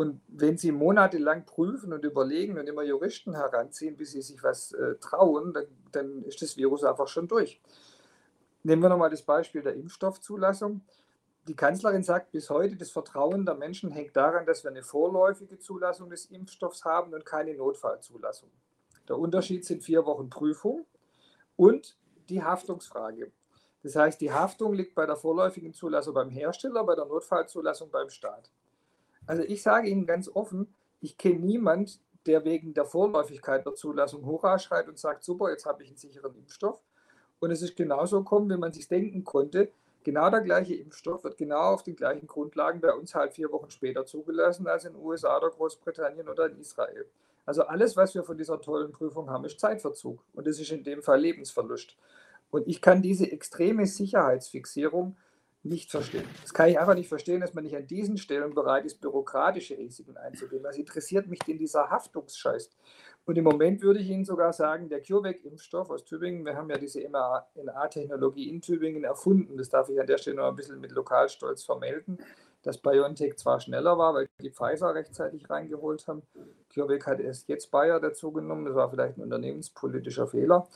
Und 0.03 0.21
wenn 0.27 0.59
Sie 0.59 0.73
monatelang 0.73 1.47
prüfen 1.47 1.93
und 1.93 2.05
überlegen 2.05 2.59
und 2.59 2.69
immer 2.69 2.83
Juristen 2.83 3.37
heranziehen, 3.37 3.97
bis 3.97 4.11
sie 4.11 4.21
sich 4.21 4.43
was 4.43 4.73
äh, 4.73 4.97
trauen, 4.97 5.53
dann, 5.53 5.67
dann, 5.93 6.23
ist 6.25 6.43
das 6.43 6.57
Virus 6.57 6.83
einfach 6.83 7.07
schon 7.07 7.29
durch. 7.29 7.61
Nehmen 8.65 8.83
wir 8.83 8.88
nochmal 8.88 9.11
das 9.11 9.23
Beispiel 9.23 9.62
der 9.62 9.75
Impfstoffzulassung. 9.75 10.81
Die 11.47 11.55
Kanzlerin 11.55 12.03
sagt 12.03 12.33
bis 12.33 12.51
heute, 12.51 12.75
das 12.75 12.91
Vertrauen 12.91 13.47
der 13.47 13.55
Menschen 13.55 13.93
hängt 13.93 14.17
daran, 14.17 14.45
dass 14.45 14.65
wir 14.65 14.73
eine 14.73 14.83
vorläufige 14.83 15.61
Zulassung 15.61 16.11
des 16.11 16.27
Impfstoffs 16.27 16.85
haben 16.85 17.15
und 17.15 17.25
keine 17.25 17.55
Notfallzulassung. 17.55 18.51
Der 19.09 19.17
Unterschied 19.17 19.65
sind 19.65 19.85
vier 19.85 20.05
Wochen 20.05 20.31
Prüfung 20.31 20.85
und 21.55 21.97
die 22.29 22.43
Haftungsfrage. 22.43 23.31
Das 23.85 23.95
heißt, 23.95 24.21
die 24.21 24.33
Haftung 24.33 24.75
liegt 24.75 24.97
bei 24.97 25.07
der 25.07 25.15
vorläufigen 25.17 25.73
Zulassung 25.73 26.15
beim 26.15 26.31
Hersteller, 26.31 26.83
bei 26.83 26.97
der 26.97 27.05
Notfallzulassung 27.05 27.88
beim 27.93 28.11
Staat. 28.11 28.51
Also 29.27 29.43
ich 29.43 29.63
sage 29.63 29.89
Ihnen 29.89 30.07
ganz 30.07 30.29
offen, 30.29 30.75
ich 31.01 31.17
kenne 31.17 31.41
niemanden, 31.41 31.91
der 32.27 32.45
wegen 32.45 32.75
der 32.75 32.85
Vorläufigkeit 32.85 33.67
der 33.67 33.75
Zulassung 33.75 34.25
Hurra 34.25 34.59
schreit 34.59 34.89
und 34.89 34.99
sagt, 34.99 35.25
super, 35.25 35.51
jetzt 35.51 35.67
habe 35.67 35.83
ich 35.83 35.89
einen 35.89 35.97
sicheren 35.97 36.35
Impfstoff. 36.37 36.81
Und 37.41 37.51
es 37.51 37.63
ist 37.63 37.77
genauso 37.77 38.21
gekommen, 38.21 38.49
wie 38.51 38.57
man 38.57 38.73
sich 38.73 38.87
denken 38.87 39.25
konnte. 39.25 39.73
Genau 40.05 40.31
der 40.31 40.41
gleiche 40.41 40.75
Impfstoff 40.75 41.25
wird 41.25 41.37
genau 41.37 41.73
auf 41.73 41.83
den 41.83 41.97
gleichen 41.97 42.27
Grundlagen 42.27 42.81
bei 42.81 42.93
uns 42.93 43.15
halt 43.15 43.33
vier 43.33 43.51
Wochen 43.51 43.71
später 43.71 44.05
zugelassen 44.07 44.67
als 44.67 44.85
in 44.85 44.93
den 44.93 45.03
USA 45.03 45.37
oder 45.37 45.51
Großbritannien 45.51 46.29
oder 46.29 46.47
in 46.47 46.59
Israel. 46.59 47.07
Also 47.45 47.63
alles, 47.63 47.97
was 47.97 48.15
wir 48.15 48.23
von 48.23 48.39
dieser 48.39 48.61
tollen 48.61 48.93
Prüfung 48.93 49.29
haben, 49.31 49.45
ist 49.45 49.59
Zeitverzug. 49.59 50.23
Und 50.35 50.47
das 50.47 50.61
ist 50.61 50.71
in 50.71 50.85
dem 50.85 51.03
Fall 51.03 51.21
Lebensverlust. 51.21 51.97
Und 52.51 52.69
ich 52.69 52.81
kann 52.81 53.03
diese 53.03 53.31
extreme 53.31 53.87
Sicherheitsfixierung 53.87 55.17
nicht 55.64 55.90
verstehen. 55.90 56.25
Das 56.40 56.53
kann 56.53 56.68
ich 56.68 56.79
einfach 56.79 56.94
nicht 56.94 57.09
verstehen, 57.09 57.40
dass 57.40 57.55
man 57.55 57.64
nicht 57.64 57.77
an 57.77 57.87
diesen 57.87 58.18
Stellen 58.18 58.55
bereit 58.55 58.85
ist, 58.85 59.01
bürokratische 59.01 59.79
Risiken 59.79 60.16
einzugehen. 60.16 60.64
Was 60.64 60.77
interessiert 60.77 61.29
mich 61.29 61.38
denn 61.40 61.59
dieser 61.59 61.88
Haftungsscheiß? 61.90 62.70
Und 63.25 63.38
im 63.38 63.44
Moment 63.44 63.83
würde 63.83 64.01
ich 64.01 64.11
Ihnen 64.11 64.25
sogar 64.25 64.53
sagen, 64.53 64.88
der 64.88 65.01
CureVac-Impfstoff 65.01 65.90
aus 65.90 66.05
Tübingen, 66.05 66.44
wir 66.44 66.57
haben 66.57 66.68
ja 66.68 66.79
diese 66.79 67.01
mRNA-Technologie 67.09 68.48
in 68.48 68.61
Tübingen 68.61 69.05
erfunden. 69.05 69.57
Das 69.57 69.68
darf 69.68 69.88
ich 69.88 70.01
an 70.01 70.07
der 70.09 70.18
Stelle 70.18 70.37
noch 70.37 70.48
ein 70.48 70.57
bisschen 70.57 70.81
mit 70.81 70.90
Lokalstolz 70.90 71.62
vermelden, 71.62 72.18
dass 72.62 72.79
BioNTech 72.79 73.37
zwar 73.37 73.61
schneller 73.61 73.96
war, 73.96 74.14
weil 74.14 74.29
die 74.40 74.51
Pfizer 74.51 74.92
rechtzeitig 74.94 75.48
reingeholt 75.48 76.09
haben. 76.09 76.22
CureVac 76.75 77.07
hat 77.07 77.20
erst 77.20 77.48
jetzt 77.48 77.70
Bayer 77.70 78.01
dazu 78.01 78.33
genommen. 78.33 78.64
Das 78.64 78.75
war 78.75 78.90
vielleicht 78.90 79.18
ein 79.18 79.22
unternehmenspolitischer 79.22 80.27
Fehler. 80.27 80.66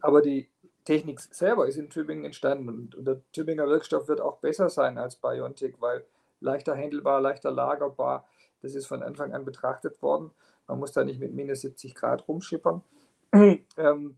Aber 0.00 0.22
die 0.22 0.48
Technik 0.88 1.20
selber 1.20 1.68
ist 1.68 1.76
in 1.76 1.90
Tübingen 1.90 2.24
entstanden 2.24 2.70
und, 2.70 2.94
und 2.94 3.04
der 3.04 3.20
Tübinger 3.32 3.68
Wirkstoff 3.68 4.08
wird 4.08 4.22
auch 4.22 4.38
besser 4.38 4.70
sein 4.70 4.96
als 4.96 5.16
BioNTech, 5.16 5.74
weil 5.80 6.02
leichter 6.40 6.74
handelbar, 6.74 7.20
leichter 7.20 7.50
lagerbar, 7.50 8.26
das 8.62 8.74
ist 8.74 8.86
von 8.86 9.02
Anfang 9.02 9.34
an 9.34 9.44
betrachtet 9.44 10.00
worden. 10.00 10.30
Man 10.66 10.78
muss 10.78 10.92
da 10.92 11.04
nicht 11.04 11.20
mit 11.20 11.34
minus 11.34 11.60
70 11.60 11.94
Grad 11.94 12.26
rumschippern. 12.26 12.80
ähm, 13.34 14.16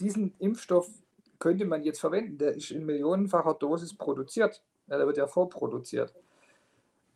diesen 0.00 0.34
Impfstoff 0.38 0.88
könnte 1.38 1.66
man 1.66 1.82
jetzt 1.82 2.00
verwenden. 2.00 2.38
Der 2.38 2.54
ist 2.54 2.70
in 2.70 2.86
millionenfacher 2.86 3.52
Dosis 3.52 3.94
produziert. 3.94 4.62
Ja, 4.86 4.96
der 4.96 5.06
wird 5.06 5.18
ja 5.18 5.26
vorproduziert. 5.26 6.14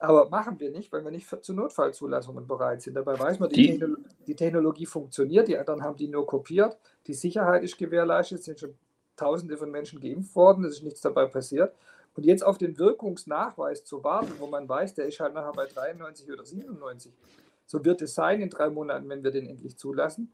Aber 0.03 0.29
machen 0.29 0.59
wir 0.59 0.73
nicht, 0.73 0.91
weil 0.91 1.05
wir 1.05 1.13
nicht 1.13 1.29
zu 1.45 1.55
Notfallzulassungen 1.55 2.45
bereit 2.49 2.83
sind. 2.83 2.95
Dabei 2.95 3.17
weiß 3.17 3.39
man, 3.39 3.49
die, 3.51 3.63
die, 3.63 3.79
Techno 3.79 3.97
die, 4.27 4.35
Technologie 4.35 4.85
funktioniert, 4.85 5.47
die 5.47 5.57
anderen 5.57 5.85
haben 5.85 5.97
die 5.97 6.09
nur 6.09 6.27
kopiert, 6.27 6.77
die 7.07 7.15
Sicherheit 7.15 7.63
ist 7.63 7.79
gewährleistet, 7.79 8.41
es 8.41 8.45
sind 8.47 8.59
schon 8.59 8.75
Tausende 9.15 9.57
von 9.57 9.71
Menschen 9.71 10.01
geimpft 10.01 10.35
worden, 10.35 10.65
es 10.65 10.79
ist 10.79 10.83
nichts 10.83 11.03
dabei 11.03 11.27
passiert. 11.27 11.73
Und 12.17 12.27
jetzt 12.27 12.45
auf 12.45 12.59
den 12.59 12.77
Wirkungsnachweis 12.79 13.85
zu 13.85 14.03
warten, 14.03 14.33
wo 14.41 14.49
man 14.49 14.69
weiß, 14.69 14.95
der 14.95 15.07
ist 15.07 15.21
halt 15.21 15.35
nachher 15.35 15.53
bei 15.53 15.67
93 15.67 16.33
oder 16.33 16.45
97, 16.45 17.13
so 17.67 17.85
wird 17.85 18.03
es 18.03 18.17
sein 18.17 18.41
in 18.41 18.51
drei 18.51 18.71
Monaten, 18.71 19.09
wenn 19.09 19.23
wir 19.23 19.31
den 19.31 19.47
endlich 19.47 19.79
zulassen. 19.79 20.33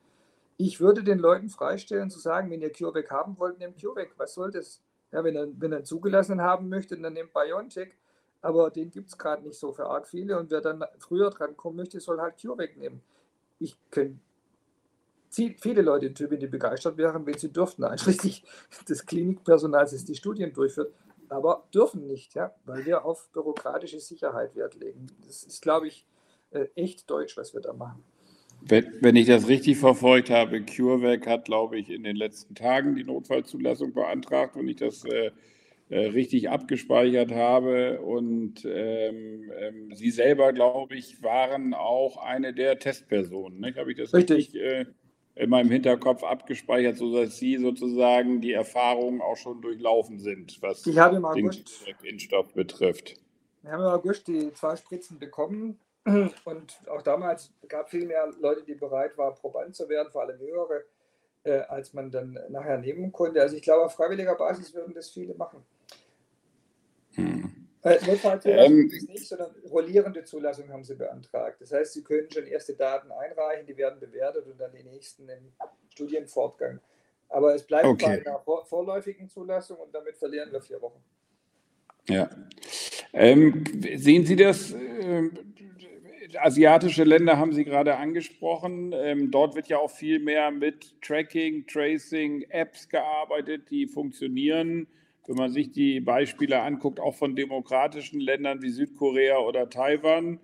Ich 0.57 0.81
würde 0.81 1.05
den 1.05 1.19
Leuten 1.19 1.51
freistellen 1.51 2.09
zu 2.09 2.19
sagen, 2.19 2.51
wenn 2.51 2.63
ihr 2.63 2.73
CureVac 2.73 3.11
haben 3.11 3.39
wollt, 3.39 3.59
nehmt 3.59 3.79
CureVac. 3.79 4.15
Was 4.17 4.33
soll 4.33 4.51
das? 4.51 4.81
Ja, 5.13 5.23
wenn, 5.23 5.37
er, 5.37 5.49
wenn 5.59 5.73
er 5.73 5.79
einen 5.79 5.85
zugelassenen 5.85 6.41
haben 6.41 6.71
möchte, 6.71 6.97
dann 6.97 7.13
nimmt 7.13 7.35
BioNTech. 7.35 7.93
Aber 8.41 8.71
den 8.71 8.91
gibt 8.91 9.09
es 9.09 9.19
gerade 9.19 9.43
nicht 9.43 9.59
so 9.59 9.73
für 9.73 9.87
arg 9.87 10.07
viele. 10.07 10.39
Und 10.39 10.51
wer 10.51 10.61
dann 10.61 10.85
früher 10.99 11.31
dran 11.31 11.57
kommen 11.57 11.77
möchte, 11.77 12.01
soll 12.01 12.21
halt 12.21 12.41
CureVac 12.41 12.77
nehmen. 12.77 13.03
Ich 13.59 13.77
kenne 13.91 14.19
viele 15.31 15.83
Leute 15.83 16.07
in 16.07 16.15
Tübingen, 16.15 16.41
die 16.41 16.47
begeistert 16.47 16.97
wären, 16.97 17.27
wenn 17.27 17.39
sie 17.39 17.53
dürften, 17.53 17.85
einschließlich 17.85 18.45
des 18.89 19.07
Klinikpersonals, 19.07 19.93
das 19.93 20.05
die 20.05 20.15
Studien 20.15 20.53
durchführt, 20.53 20.93
aber 21.29 21.65
dürfen 21.75 22.07
nicht, 22.07 22.35
ja, 22.35 22.55
weil 22.65 22.87
wir 22.87 23.05
auf 23.05 23.29
bürokratische 23.33 24.01
Sicherheit 24.01 24.57
Wert 24.57 24.75
legen. 24.77 25.07
Das 25.27 25.43
ist, 25.43 25.61
glaube 25.61 25.89
ich, 25.89 26.07
äh, 26.51 26.67
echt 26.75 27.09
deutsch, 27.11 27.37
was 27.37 27.53
wir 27.53 27.61
da 27.61 27.73
machen. 27.73 28.03
Wenn, 28.61 28.91
wenn, 29.01 29.15
ich 29.15 29.27
das 29.27 29.47
richtig 29.47 29.79
verfolgt 29.79 30.31
habe, 30.31 30.63
CureVac 30.63 31.27
hat, 31.27 31.45
glaube 31.45 31.79
ich, 31.79 31.91
in 31.91 32.03
den 32.03 32.17
letzten 32.17 32.55
Tagen 32.55 32.97
die 32.97 33.05
Notfallzulassung 33.05 33.93
beantragt, 33.93 34.57
wenn 34.57 34.67
ich 34.67 34.77
das 34.77 35.05
äh, 35.05 35.31
richtig 35.97 36.51
abgespeichert 36.51 37.33
habe. 37.33 38.01
Und 38.01 38.65
ähm, 38.65 39.51
ähm, 39.59 39.95
Sie 39.95 40.11
selber, 40.11 40.53
glaube 40.53 40.97
ich, 40.97 41.23
waren 41.23 41.75
auch 41.75 42.17
eine 42.19 42.53
der 42.53 42.79
Testpersonen. 42.79 43.61
Nicht? 43.61 43.79
Habe 43.79 43.93
ich 43.93 43.99
das 43.99 44.13
richtig, 44.13 44.55
richtig 44.55 44.61
äh, 44.61 44.85
in 45.35 45.51
meinem 45.51 45.71
Hinterkopf 45.71 46.25
abgespeichert, 46.25 46.97
sodass 46.97 47.39
Sie 47.39 47.57
sozusagen 47.57 48.41
die 48.41 48.53
Erfahrungen 48.53 49.21
auch 49.21 49.37
schon 49.37 49.63
durchlaufen 49.63 50.19
sind, 50.19 50.61
was 50.61 50.87
ich 50.87 50.99
habe 50.99 51.17
im 51.17 51.25
August, 51.25 51.87
den 51.87 52.11
Impfstoff 52.11 52.53
betrifft? 52.55 53.15
Wir 53.63 53.73
haben 53.73 53.83
im 53.83 53.89
August 53.89 54.27
die 54.27 54.53
zwei 54.53 54.77
Spritzen 54.77 55.19
bekommen 55.19 55.79
und 56.45 56.81
auch 56.89 57.03
damals 57.03 57.53
gab 57.69 57.87
es 57.87 57.91
viel 57.91 58.07
mehr 58.07 58.29
Leute, 58.41 58.63
die 58.63 58.75
bereit 58.75 59.17
waren, 59.19 59.35
Proband 59.35 59.77
zu 59.77 59.89
werden, 59.89 60.11
vor 60.11 60.23
allem 60.23 60.39
höhere, 60.39 60.85
äh, 61.45 61.59
als 61.61 61.93
man 61.93 62.11
dann 62.11 62.39
nachher 62.49 62.79
nehmen 62.79 63.13
konnte. 63.13 63.41
Also 63.41 63.57
ich 63.57 63.63
glaube, 63.63 63.85
auf 63.85 63.95
freiwilliger 63.95 64.35
Basis 64.35 64.75
würden 64.75 64.95
das 64.95 65.11
viele 65.11 65.35
machen. 65.35 65.63
Äh, 67.83 67.99
ähm, 68.45 68.91
ist 68.91 69.09
nicht, 69.09 69.29
sondern 69.29 69.55
rollierende 69.71 70.25
Zulassung 70.25 70.69
haben 70.71 70.83
sie 70.83 70.97
beantragt. 70.97 71.61
Das 71.61 71.73
heißt, 71.73 71.93
sie 71.93 72.03
können 72.03 72.29
schon 72.31 72.47
erste 72.47 72.75
Daten 72.75 73.11
einreichen, 73.13 73.67
die 73.67 73.77
werden 73.77 74.01
bewertet 74.01 74.47
und 74.47 74.61
dann 74.61 74.73
die 74.73 74.83
nächsten 74.83 75.29
im 75.29 75.53
Studienfortgang. 75.91 76.81
Aber 77.29 77.55
es 77.55 77.63
bleibt 77.63 77.87
okay. 77.87 78.23
bei 78.25 78.31
einer 78.31 78.41
vorläufigen 78.65 79.29
Zulassung 79.29 79.77
und 79.79 79.95
damit 79.95 80.17
verlieren 80.17 80.51
wir 80.51 80.61
vier 80.61 80.81
Wochen. 80.83 81.03
Ja. 82.09 82.29
Ähm, 83.13 83.65
sehen 83.97 84.25
Sie 84.25 84.37
das? 84.37 84.73
Äh, 84.73 85.31
asiatische 86.39 87.05
Länder 87.05 87.39
haben 87.39 87.53
Sie 87.53 87.65
gerade 87.65 87.97
angesprochen. 87.97 88.93
Ähm, 88.93 89.31
dort 89.31 89.55
wird 89.55 89.69
ja 89.69 89.79
auch 89.79 89.91
viel 89.91 90.19
mehr 90.19 90.51
mit 90.51 91.01
Tracking, 91.01 91.67
Tracing, 91.67 92.43
Apps 92.51 92.89
gearbeitet, 92.89 93.71
die 93.71 93.87
funktionieren 93.87 94.89
wenn 95.29 95.37
man 95.37 95.53
sich 95.53 95.71
die 95.71 96.01
Beispiele 96.01 96.63
anguckt, 96.63 96.99
auch 96.99 97.15
von 97.15 97.37
demokratischen 97.37 98.19
Ländern 98.19 98.63
wie 98.63 98.71
Südkorea 98.71 99.39
oder 99.41 99.69
Taiwan, 99.69 100.41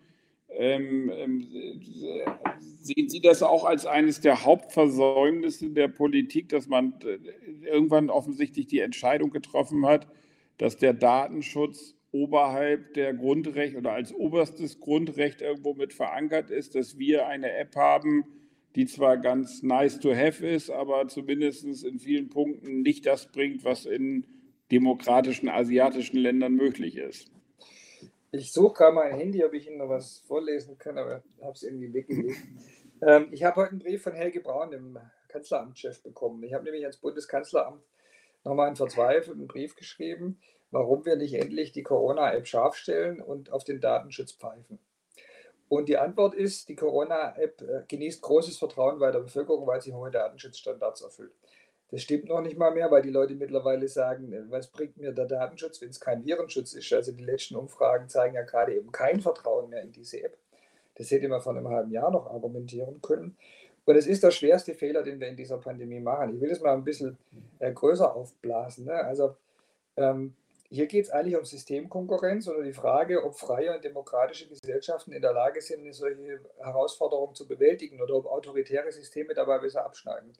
ähm, 0.50 1.10
ähm, 1.10 1.46
sehen 2.82 3.08
Sie 3.08 3.20
das 3.20 3.42
auch 3.42 3.64
als 3.64 3.86
eines 3.86 4.20
der 4.20 4.44
Hauptversäumnisse 4.44 5.70
der 5.70 5.88
Politik, 5.88 6.50
dass 6.50 6.68
man 6.68 6.94
äh, 7.02 7.66
irgendwann 7.66 8.10
offensichtlich 8.10 8.66
die 8.66 8.80
Entscheidung 8.80 9.30
getroffen 9.30 9.86
hat, 9.86 10.06
dass 10.58 10.76
der 10.76 10.92
Datenschutz 10.92 11.96
oberhalb 12.12 12.92
der 12.92 13.14
Grundrechte 13.14 13.78
oder 13.78 13.92
als 13.92 14.14
oberstes 14.14 14.80
Grundrecht 14.80 15.40
irgendwo 15.40 15.72
mit 15.72 15.94
verankert 15.94 16.50
ist, 16.50 16.74
dass 16.74 16.98
wir 16.98 17.26
eine 17.26 17.50
App 17.56 17.74
haben, 17.74 18.24
die 18.76 18.84
zwar 18.84 19.16
ganz 19.16 19.62
nice 19.62 19.98
to 19.98 20.14
have 20.14 20.46
ist, 20.46 20.68
aber 20.68 21.08
zumindest 21.08 21.64
in 21.84 21.98
vielen 21.98 22.28
Punkten 22.28 22.82
nicht 22.82 23.06
das 23.06 23.32
bringt, 23.32 23.64
was 23.64 23.86
in 23.86 24.24
demokratischen 24.70 25.48
asiatischen 25.48 26.18
Ländern 26.18 26.54
möglich 26.54 26.96
ist. 26.96 27.30
Ich 28.32 28.52
suche 28.52 28.74
gerade 28.74 28.94
mein 28.94 29.14
Handy, 29.14 29.44
ob 29.44 29.54
ich 29.54 29.68
Ihnen 29.68 29.78
noch 29.78 29.88
was 29.88 30.18
vorlesen 30.26 30.76
kann, 30.78 30.98
aber 30.98 31.22
habe 31.40 31.52
es 31.52 31.62
irgendwie 31.62 31.94
weggelegt. 31.94 32.42
ähm, 33.02 33.28
ich 33.30 33.44
habe 33.44 33.56
heute 33.56 33.70
einen 33.70 33.78
Brief 33.78 34.02
von 34.02 34.14
Helge 34.14 34.40
Braun, 34.40 34.70
dem 34.70 34.98
Kanzleramtschef, 35.28 36.02
bekommen. 36.02 36.42
Ich 36.42 36.52
habe 36.52 36.64
nämlich 36.64 36.82
ans 36.82 36.96
Bundeskanzleramt 36.96 37.82
nochmal 38.42 38.66
einen 38.66 38.76
verzweifelten 38.76 39.46
Brief 39.46 39.76
geschrieben, 39.76 40.40
warum 40.70 41.04
wir 41.04 41.16
nicht 41.16 41.34
endlich 41.34 41.72
die 41.72 41.82
Corona-App 41.82 42.46
scharf 42.46 42.74
stellen 42.74 43.20
und 43.20 43.52
auf 43.52 43.64
den 43.64 43.80
Datenschutz 43.80 44.32
pfeifen. 44.32 44.78
Und 45.68 45.88
die 45.88 45.96
Antwort 45.96 46.34
ist, 46.34 46.68
die 46.68 46.76
Corona-App 46.76 47.62
äh, 47.62 47.82
genießt 47.88 48.20
großes 48.22 48.58
Vertrauen 48.58 48.98
bei 48.98 49.10
der 49.10 49.20
Bevölkerung, 49.20 49.66
weil 49.66 49.80
sie 49.80 49.92
hohe 49.94 50.10
Datenschutzstandards 50.10 51.02
erfüllt. 51.02 51.32
Das 51.90 52.02
stimmt 52.02 52.26
noch 52.26 52.40
nicht 52.40 52.58
mal 52.58 52.72
mehr, 52.72 52.90
weil 52.90 53.02
die 53.02 53.10
Leute 53.10 53.34
mittlerweile 53.34 53.86
sagen, 53.88 54.32
äh, 54.32 54.50
was 54.50 54.70
bringt 54.70 54.96
mir 54.96 55.12
der 55.12 55.26
Datenschutz, 55.26 55.80
wenn 55.80 55.90
es 55.90 56.00
kein 56.00 56.24
Virenschutz 56.24 56.72
ist? 56.74 56.92
Also 56.92 57.12
die 57.12 57.24
letzten 57.24 57.56
Umfragen 57.56 58.08
zeigen 58.08 58.34
ja 58.34 58.42
gerade 58.42 58.74
eben 58.74 58.90
kein 58.90 59.20
Vertrauen 59.20 59.70
mehr 59.70 59.82
in 59.82 59.92
diese 59.92 60.22
App. 60.22 60.36
Das 60.96 61.10
hätte 61.10 61.28
man 61.28 61.40
vor 61.40 61.56
einem 61.56 61.68
halben 61.68 61.90
Jahr 61.90 62.10
noch 62.10 62.26
argumentieren 62.26 63.00
können. 63.02 63.36
Und 63.84 63.96
es 63.96 64.06
ist 64.06 64.22
der 64.22 64.30
schwerste 64.30 64.74
Fehler, 64.74 65.02
den 65.02 65.20
wir 65.20 65.28
in 65.28 65.36
dieser 65.36 65.58
Pandemie 65.58 66.00
machen. 66.00 66.34
Ich 66.34 66.40
will 66.40 66.50
es 66.50 66.60
mal 66.60 66.72
ein 66.72 66.84
bisschen 66.84 67.18
äh, 67.58 67.72
größer 67.72 68.14
aufblasen. 68.14 68.86
Ne? 68.86 68.94
Also 68.94 69.36
ähm, 69.96 70.34
hier 70.70 70.86
geht 70.86 71.04
es 71.04 71.10
eigentlich 71.10 71.36
um 71.36 71.44
Systemkonkurrenz 71.44 72.48
oder 72.48 72.62
die 72.62 72.72
Frage, 72.72 73.22
ob 73.22 73.34
freie 73.34 73.74
und 73.74 73.84
demokratische 73.84 74.48
Gesellschaften 74.48 75.12
in 75.12 75.22
der 75.22 75.32
Lage 75.32 75.60
sind, 75.60 75.80
eine 75.80 75.92
solche 75.92 76.40
Herausforderung 76.58 77.34
zu 77.34 77.46
bewältigen 77.46 78.00
oder 78.00 78.14
ob 78.14 78.26
autoritäre 78.26 78.90
Systeme 78.90 79.34
dabei 79.34 79.58
besser 79.58 79.84
abschneiden. 79.84 80.32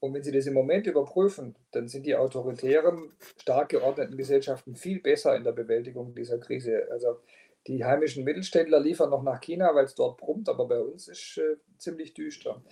Und 0.00 0.14
wenn 0.14 0.22
Sie 0.22 0.32
das 0.32 0.46
im 0.46 0.54
Moment 0.54 0.86
überprüfen, 0.86 1.56
dann 1.70 1.88
sind 1.88 2.04
die 2.06 2.16
autoritären, 2.16 3.12
stark 3.38 3.70
geordneten 3.70 4.16
Gesellschaften 4.16 4.76
viel 4.76 5.00
besser 5.00 5.34
in 5.36 5.44
der 5.44 5.52
Bewältigung 5.52 6.14
dieser 6.14 6.38
Krise. 6.38 6.86
Also 6.90 7.18
die 7.66 7.84
heimischen 7.84 8.24
Mittelständler 8.24 8.78
liefern 8.78 9.10
noch 9.10 9.22
nach 9.22 9.40
China, 9.40 9.74
weil 9.74 9.86
es 9.86 9.94
dort 9.94 10.18
brummt, 10.18 10.48
aber 10.48 10.68
bei 10.68 10.80
uns 10.80 11.08
ist 11.08 11.38
äh, 11.38 11.56
ziemlich 11.78 12.14
düster. 12.14 12.62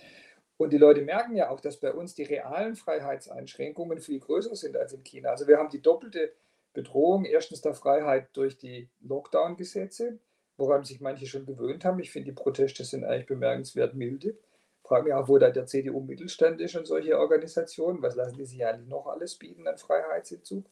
Und 0.57 0.71
die 0.71 0.77
Leute 0.77 1.01
merken 1.01 1.35
ja 1.35 1.49
auch, 1.49 1.59
dass 1.59 1.77
bei 1.77 1.91
uns 1.91 2.15
die 2.15 2.23
realen 2.23 2.75
Freiheitseinschränkungen 2.75 3.99
viel 3.99 4.19
größer 4.19 4.55
sind 4.55 4.77
als 4.77 4.93
in 4.93 5.03
China. 5.03 5.29
Also 5.29 5.47
wir 5.47 5.57
haben 5.57 5.69
die 5.69 5.81
doppelte 5.81 6.31
Bedrohung, 6.73 7.25
erstens 7.25 7.61
der 7.61 7.73
Freiheit 7.73 8.29
durch 8.33 8.57
die 8.57 8.89
Lockdown-Gesetze, 9.01 10.19
woran 10.57 10.85
sich 10.85 11.01
manche 11.01 11.25
schon 11.25 11.45
gewöhnt 11.45 11.83
haben. 11.83 11.99
Ich 11.99 12.11
finde, 12.11 12.31
die 12.31 12.35
Proteste 12.35 12.85
sind 12.85 13.03
eigentlich 13.03 13.25
bemerkenswert 13.25 13.95
milde 13.95 14.37
frage 14.85 15.05
mich 15.05 15.13
auch, 15.13 15.27
wo 15.27 15.37
da 15.37 15.49
der 15.49 15.65
CDU-Mittelstand 15.65 16.61
ist 16.61 16.75
und 16.75 16.85
solche 16.85 17.17
Organisationen. 17.17 18.01
Was 18.01 18.15
lassen 18.15 18.37
die 18.37 18.45
sich 18.45 18.65
eigentlich 18.65 18.89
noch 18.89 19.07
alles 19.07 19.35
bieten 19.35 19.67
an 19.67 19.77
Freiheitsentzug? 19.77 20.65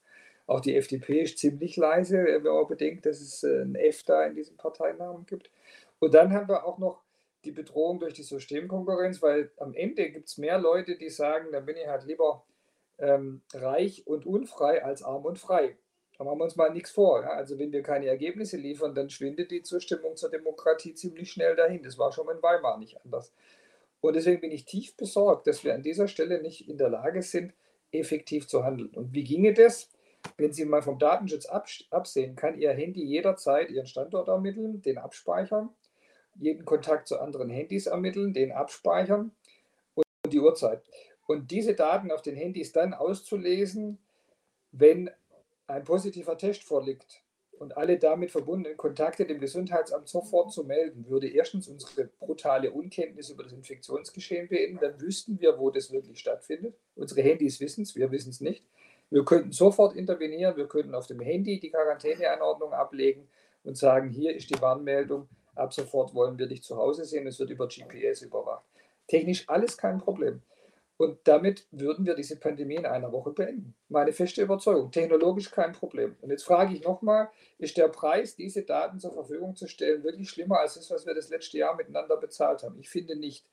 Auch 0.46 0.60
die 0.60 0.76
FDP 0.76 1.22
ist 1.22 1.38
ziemlich 1.38 1.78
leise, 1.78 2.24
wenn 2.26 2.44
man 2.44 2.68
bedenkt, 2.68 3.06
dass 3.06 3.22
es 3.22 3.44
äh, 3.44 3.62
ein 3.62 3.76
F 3.76 4.04
da 4.04 4.26
in 4.26 4.36
diesem 4.36 4.58
Parteinamen 4.58 5.26
gibt. 5.26 5.50
Und 6.00 6.14
dann 6.14 6.34
haben 6.34 6.50
wir 6.50 6.66
auch 6.66 6.78
noch 6.78 7.02
die 7.46 7.52
Bedrohung 7.52 8.00
durch 8.00 8.14
die 8.14 8.24
Systemkonkurrenz, 8.24 9.22
weil 9.22 9.52
am 9.58 9.74
Ende 9.74 10.10
gibt 10.12 10.28
es 10.28 10.38
mehr 10.38 10.58
Leute, 10.58 10.98
die 10.98 11.10
sagen, 11.10 11.52
dann 11.52 11.66
bin 11.66 11.78
ich 11.78 11.88
halt 11.88 12.06
lieber 12.06 12.44
ähm, 13.00 13.42
reich 13.54 14.06
und 14.06 14.26
unfrei 14.26 14.84
als 14.84 15.04
arm 15.04 15.26
und 15.26 15.40
frei. 15.40 15.78
Da 16.18 16.24
machen 16.24 16.40
wir 16.40 16.44
uns 16.44 16.56
mal 16.56 16.72
nichts 16.72 16.92
vor. 16.92 17.22
Ja? 17.22 17.32
Also 17.32 17.58
wenn 17.58 17.72
wir 17.72 17.82
keine 17.82 18.08
Ergebnisse 18.08 18.58
liefern, 18.58 18.94
dann 18.94 19.10
schwindet 19.10 19.52
die 19.52 19.64
Zustimmung 19.64 20.16
zur 20.16 20.30
Demokratie 20.30 20.94
ziemlich 20.94 21.32
schnell 21.32 21.56
dahin. 21.56 21.84
Das 21.84 21.98
war 21.98 22.12
schon 22.12 22.30
in 22.30 22.42
Weimar 22.42 22.78
nicht 22.78 23.04
anders. 23.04 23.34
Und 24.04 24.18
deswegen 24.18 24.42
bin 24.42 24.52
ich 24.52 24.66
tief 24.66 24.98
besorgt, 24.98 25.48
dass 25.48 25.64
wir 25.64 25.74
an 25.74 25.82
dieser 25.82 26.10
Stelle 26.10 26.42
nicht 26.42 26.68
in 26.68 26.78
der 26.78 26.90
Lage 26.90 27.22
sind, 27.22 27.54
effektiv 27.90 28.50
zu 28.50 28.66
handeln. 28.66 28.90
Und 28.90 29.14
wie 29.14 29.24
ginge 29.24 29.54
das? 29.54 29.90
Wenn 30.36 30.52
Sie 30.52 30.66
mal 30.66 30.82
vom 30.82 31.00
Datenschutz 31.00 31.46
absehen, 31.46 32.36
kann 32.36 32.60
Ihr 32.60 32.74
Handy 32.74 33.02
jederzeit 33.02 33.72
Ihren 33.72 33.88
Standort 33.88 34.28
ermitteln, 34.28 34.82
den 34.82 34.98
abspeichern, 34.98 35.70
jeden 36.36 36.66
Kontakt 36.66 37.08
zu 37.08 37.18
anderen 37.18 37.50
Handys 37.50 37.88
ermitteln, 37.88 38.34
den 38.34 38.52
abspeichern 38.52 39.32
und 39.96 40.06
die 40.28 40.40
Uhrzeit. 40.42 40.84
Und 41.26 41.52
diese 41.52 41.74
Daten 41.74 42.12
auf 42.12 42.22
den 42.22 42.36
Handys 42.36 42.74
dann 42.74 42.94
auszulesen, 42.94 44.00
wenn 44.74 45.10
ein 45.68 45.86
positiver 45.86 46.38
Test 46.38 46.64
vorliegt 46.64 47.23
und 47.64 47.78
alle 47.78 47.98
damit 47.98 48.30
verbundenen 48.30 48.78
Kontakte 48.78 49.26
dem 49.26 49.40
Gesundheitsamt 49.40 50.10
sofort 50.10 50.52
zu 50.52 50.66
melden, 50.66 51.08
würde 51.08 51.30
erstens 51.30 51.68
unsere 51.70 52.10
brutale 52.20 52.72
Unkenntnis 52.72 53.30
über 53.30 53.44
das 53.44 53.54
Infektionsgeschehen 53.54 54.50
beenden. 54.50 54.80
Dann 54.82 55.00
wüssten 55.00 55.40
wir, 55.40 55.58
wo 55.58 55.72
das 55.72 55.92
wirklich 55.92 56.20
stattfindet. 56.20 56.76
Unsere 56.96 57.22
Handys 57.22 57.60
wissen 57.62 57.84
es, 57.84 57.96
wir 57.96 58.12
wissen 58.12 58.32
es 58.32 58.42
nicht. 58.42 58.66
Wir 59.10 59.24
könnten 59.24 59.52
sofort 59.52 59.96
intervenieren, 59.96 60.58
wir 60.58 60.68
könnten 60.68 60.94
auf 60.94 61.08
dem 61.08 61.22
Handy 61.22 61.60
die 61.60 61.70
Quarantäneanordnung 61.70 62.74
ablegen 62.74 63.28
und 63.64 63.78
sagen, 63.78 64.10
hier 64.10 64.36
ist 64.36 64.50
die 64.50 64.62
Warnmeldung, 64.62 65.30
ab 65.56 65.74
sofort 65.74 66.14
wollen 66.14 66.38
wir 66.38 66.48
dich 66.48 66.64
zu 66.64 66.76
Hause 66.76 67.06
sehen, 67.06 67.28
es 67.28 67.40
wird 67.40 67.50
über 67.50 67.68
GPS 67.68 68.24
überwacht. 68.24 68.66
Technisch 69.08 69.48
alles 69.48 69.78
kein 69.78 70.00
Problem. 70.00 70.42
Und 71.04 71.20
damit 71.26 71.68
würden 71.72 72.06
wir 72.06 72.16
diese 72.16 72.40
Pandemie 72.40 72.76
in 72.76 72.86
einer 72.86 73.12
Woche 73.12 73.32
beenden. 73.32 73.76
Meine 73.90 74.14
feste 74.14 74.42
Überzeugung. 74.42 74.90
Technologisch 74.90 75.52
kein 75.52 75.74
Problem. 75.74 76.16
Und 76.22 76.30
jetzt 76.30 76.46
frage 76.46 76.74
ich 76.74 76.84
nochmal, 76.84 77.30
ist 77.58 77.76
der 77.76 77.90
Preis, 77.90 78.38
diese 78.38 78.64
Daten 78.64 79.02
zur 79.02 79.12
Verfügung 79.12 79.54
zu 79.58 79.68
stellen, 79.68 80.06
wirklich 80.06 80.30
schlimmer 80.30 80.62
als 80.62 80.76
das, 80.76 80.90
was 80.90 81.06
wir 81.06 81.14
das 81.14 81.28
letzte 81.28 81.58
Jahr 81.58 81.76
miteinander 81.76 82.16
bezahlt 82.16 82.64
haben? 82.64 82.80
Ich 82.80 82.90
finde 82.90 83.18
nicht. 83.18 83.46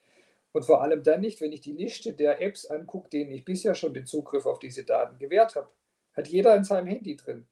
Und 0.53 0.65
vor 0.65 0.81
allem 0.81 1.03
dann 1.03 1.23
nicht, 1.23 1.41
wenn 1.41 1.51
ich 1.51 1.61
die 1.61 1.73
Liste 1.73 2.13
der 2.13 2.41
Apps 2.41 2.67
angucke, 2.67 3.11
denen 3.11 3.33
ich 3.33 3.45
bisher 3.45 3.75
schon 3.75 3.95
den 3.95 4.07
Zugriff 4.07 4.47
auf 4.47 4.61
diese 4.61 4.85
Daten 4.85 5.19
gewährt 5.19 5.57
habe. 5.57 5.69
Hat 6.15 6.29
jeder 6.29 6.55
in 6.55 6.63
seinem 6.63 6.87
Handy 6.87 7.17
drin. 7.17 7.49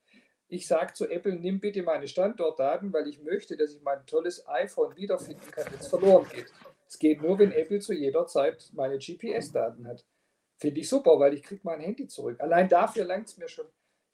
Ich 0.47 0.65
sage 0.65 0.93
zu 0.93 1.09
Apple, 1.09 1.35
nimm 1.35 1.59
bitte 1.59 1.83
meine 1.83 2.07
Standortdaten, 2.07 2.93
weil 2.93 3.09
ich 3.09 3.21
möchte, 3.21 3.57
dass 3.57 3.73
ich 3.73 3.81
mein 3.81 4.05
tolles 4.05 4.47
iPhone 4.47 4.95
wiederfinden 4.95 5.51
kann, 5.51 5.65
wenn 5.69 5.79
es 5.79 5.87
verloren 5.87 6.25
geht. 6.33 6.47
Es 6.89 6.97
geht 6.97 7.21
nur, 7.21 7.37
wenn 7.37 7.51
Apple 7.51 7.79
zu 7.79 7.93
jeder 7.93 8.25
Zeit 8.25 8.71
meine 8.73 8.97
GPS-Daten 8.97 9.87
hat. 9.87 10.03
Finde 10.57 10.81
ich 10.81 10.89
super, 10.89 11.19
weil 11.19 11.35
ich 11.35 11.43
kriege 11.43 11.61
mein 11.63 11.79
Handy 11.79 12.07
zurück. 12.07 12.41
Allein 12.41 12.67
dafür 12.67 13.05
langt 13.05 13.27
es 13.27 13.37
mir 13.37 13.47
schon, 13.47 13.65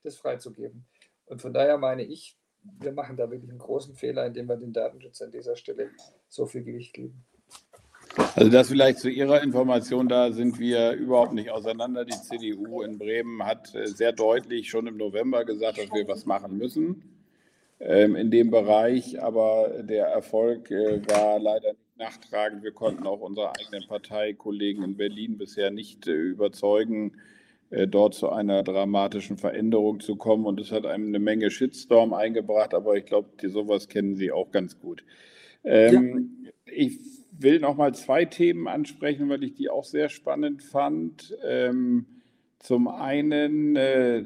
das 0.03 0.17
freizugeben. 0.17 0.85
Und 1.25 1.41
von 1.41 1.53
daher 1.53 1.77
meine 1.77 2.03
ich, 2.03 2.37
wir 2.61 2.91
machen 2.91 3.15
da 3.15 3.31
wirklich 3.31 3.49
einen 3.49 3.59
großen 3.59 3.95
Fehler, 3.95 4.25
indem 4.25 4.49
wir 4.49 4.57
den 4.57 4.73
Datenschutz 4.73 5.21
an 5.21 5.31
dieser 5.31 5.55
Stelle 5.55 5.91
so 6.27 6.45
viel 6.45 6.63
Gewicht 6.63 6.93
geben. 6.93 7.25
Also 8.35 8.51
das 8.51 8.67
vielleicht 8.67 8.99
zu 8.99 9.09
Ihrer 9.09 9.41
Information, 9.41 10.09
da 10.09 10.33
sind 10.33 10.59
wir 10.59 10.91
überhaupt 10.91 11.33
nicht 11.33 11.51
auseinander. 11.51 12.03
Die 12.03 12.11
CDU 12.11 12.81
in 12.81 12.97
Bremen 12.97 13.43
hat 13.43 13.73
äh, 13.73 13.87
sehr 13.87 14.11
deutlich 14.11 14.69
schon 14.69 14.87
im 14.87 14.97
November 14.97 15.45
gesagt, 15.45 15.77
dass 15.77 15.91
wir 15.93 16.07
was 16.07 16.25
machen 16.25 16.57
müssen 16.57 17.03
ähm, 17.79 18.15
in 18.15 18.31
dem 18.31 18.51
Bereich. 18.51 19.21
Aber 19.21 19.81
der 19.81 20.07
Erfolg 20.07 20.69
äh, 20.71 21.01
war 21.09 21.39
leider 21.39 21.71
nicht 21.73 21.84
nachtragend. 21.97 22.63
Wir 22.63 22.71
konnten 22.71 23.05
auch 23.07 23.21
unsere 23.21 23.55
eigenen 23.55 23.87
Parteikollegen 23.87 24.83
in 24.83 24.97
Berlin 24.97 25.37
bisher 25.37 25.71
nicht 25.71 26.07
äh, 26.07 26.13
überzeugen, 26.13 27.13
dort 27.87 28.13
zu 28.13 28.29
einer 28.29 28.61
dramatischen 28.61 29.37
Veränderung 29.37 29.99
zu 29.99 30.15
kommen. 30.15 30.45
Und 30.45 30.61
es 30.61 30.71
hat 30.71 30.85
einem 30.85 31.07
eine 31.07 31.19
Menge 31.19 31.49
Shitstorm 31.49 32.13
eingebracht. 32.13 32.75
Aber 32.75 32.95
ich 32.95 33.05
glaube, 33.05 33.29
sowas 33.49 33.89
kennen 33.89 34.15
Sie 34.15 34.31
auch 34.31 34.51
ganz 34.51 34.79
gut. 34.79 35.03
Ähm, 35.63 36.43
ja. 36.43 36.51
Ich 36.71 36.99
will 37.31 37.59
noch 37.59 37.75
mal 37.75 37.93
zwei 37.93 38.25
Themen 38.25 38.67
ansprechen, 38.67 39.29
weil 39.29 39.43
ich 39.43 39.55
die 39.55 39.69
auch 39.69 39.83
sehr 39.83 40.09
spannend 40.09 40.63
fand. 40.63 41.35
Ähm, 41.43 42.05
zum 42.59 42.87
einen 42.87 43.75
äh, 43.75 44.23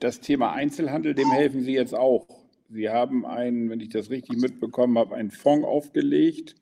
das 0.00 0.20
Thema 0.20 0.52
Einzelhandel, 0.52 1.14
dem 1.14 1.30
helfen 1.30 1.62
Sie 1.62 1.74
jetzt 1.74 1.94
auch. 1.94 2.26
Sie 2.72 2.88
haben 2.88 3.26
einen, 3.26 3.68
wenn 3.68 3.80
ich 3.80 3.90
das 3.90 4.08
richtig 4.08 4.38
mitbekommen 4.38 4.96
habe, 4.98 5.14
einen 5.14 5.30
Fonds 5.30 5.66
aufgelegt, 5.66 6.54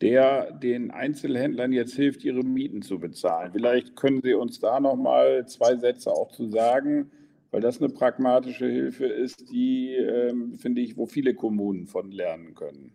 der 0.00 0.50
den 0.50 0.90
Einzelhändlern 0.90 1.72
jetzt 1.72 1.94
hilft, 1.94 2.24
ihre 2.24 2.42
Mieten 2.42 2.82
zu 2.82 2.98
bezahlen. 2.98 3.52
Vielleicht 3.52 3.94
können 3.94 4.20
Sie 4.20 4.34
uns 4.34 4.58
da 4.58 4.80
noch 4.80 4.96
mal 4.96 5.46
zwei 5.46 5.76
Sätze 5.76 6.10
auch 6.10 6.32
zu 6.32 6.48
sagen, 6.48 7.10
weil 7.52 7.60
das 7.60 7.80
eine 7.80 7.88
pragmatische 7.88 8.66
Hilfe 8.66 9.06
ist, 9.06 9.48
die, 9.50 9.94
ähm, 9.94 10.58
finde 10.58 10.80
ich, 10.80 10.96
wo 10.96 11.06
viele 11.06 11.34
Kommunen 11.34 11.86
von 11.86 12.10
lernen 12.10 12.54
können. 12.54 12.92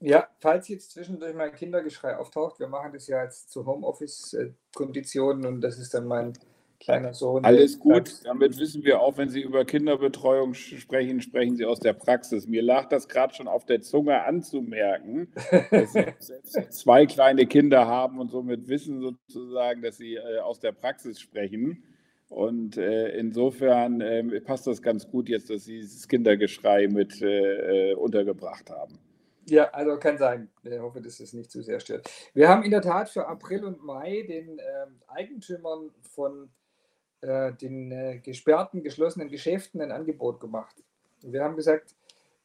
Ja, 0.00 0.28
falls 0.38 0.68
jetzt 0.68 0.92
zwischendurch 0.92 1.34
mein 1.34 1.52
Kindergeschrei 1.52 2.16
auftaucht, 2.16 2.60
wir 2.60 2.68
machen 2.68 2.92
das 2.92 3.08
ja 3.08 3.24
jetzt 3.24 3.50
zu 3.50 3.66
Homeoffice-Konditionen 3.66 5.44
und 5.44 5.60
das 5.60 5.76
ist 5.80 5.92
dann 5.92 6.06
mein 6.06 6.34
kleiner 6.80 7.14
Sohn. 7.14 7.44
Alles 7.44 7.78
gut, 7.78 8.24
damit 8.24 8.58
wissen 8.58 8.84
wir 8.84 9.00
auch, 9.00 9.16
wenn 9.18 9.28
Sie 9.28 9.42
über 9.42 9.64
Kinderbetreuung 9.64 10.54
sprechen, 10.54 11.20
sprechen 11.20 11.56
Sie 11.56 11.64
aus 11.64 11.80
der 11.80 11.92
Praxis. 11.92 12.46
Mir 12.46 12.62
lag 12.62 12.88
das 12.88 13.08
gerade 13.08 13.34
schon 13.34 13.48
auf 13.48 13.64
der 13.64 13.80
Zunge 13.80 14.24
anzumerken, 14.24 15.32
dass 15.70 15.92
Sie 15.92 16.04
selbst 16.18 16.72
zwei 16.72 17.06
kleine 17.06 17.46
Kinder 17.46 17.86
haben 17.86 18.18
und 18.20 18.30
somit 18.30 18.68
wissen 18.68 19.00
sozusagen, 19.00 19.82
dass 19.82 19.96
Sie 19.96 20.14
äh, 20.14 20.38
aus 20.40 20.60
der 20.60 20.72
Praxis 20.72 21.20
sprechen. 21.20 21.82
Und 22.28 22.76
äh, 22.76 23.16
insofern 23.16 24.00
äh, 24.00 24.40
passt 24.40 24.66
das 24.66 24.82
ganz 24.82 25.08
gut 25.08 25.28
jetzt, 25.28 25.48
dass 25.48 25.64
Sie 25.64 25.80
dieses 25.80 26.06
Kindergeschrei 26.08 26.86
mit 26.86 27.22
äh, 27.22 27.90
äh, 27.90 27.94
untergebracht 27.94 28.70
haben. 28.70 28.98
Ja, 29.46 29.70
also 29.70 29.98
kann 29.98 30.18
sein. 30.18 30.50
Ich 30.62 30.78
hoffe, 30.78 31.00
dass 31.00 31.20
es 31.20 31.32
nicht 31.32 31.50
zu 31.50 31.62
sehr 31.62 31.80
stört. 31.80 32.06
Wir 32.34 32.48
haben 32.50 32.62
in 32.64 32.70
der 32.70 32.82
Tat 32.82 33.08
für 33.08 33.26
April 33.26 33.64
und 33.64 33.82
Mai 33.82 34.26
den 34.28 34.58
äh, 34.58 34.62
Eigentümern 35.06 35.90
von 36.02 36.50
äh, 37.20 37.52
den 37.52 37.90
äh, 37.92 38.18
gesperrten, 38.18 38.82
geschlossenen 38.82 39.28
Geschäften 39.28 39.80
ein 39.80 39.92
Angebot 39.92 40.40
gemacht. 40.40 40.76
Wir 41.22 41.42
haben 41.42 41.56
gesagt, 41.56 41.94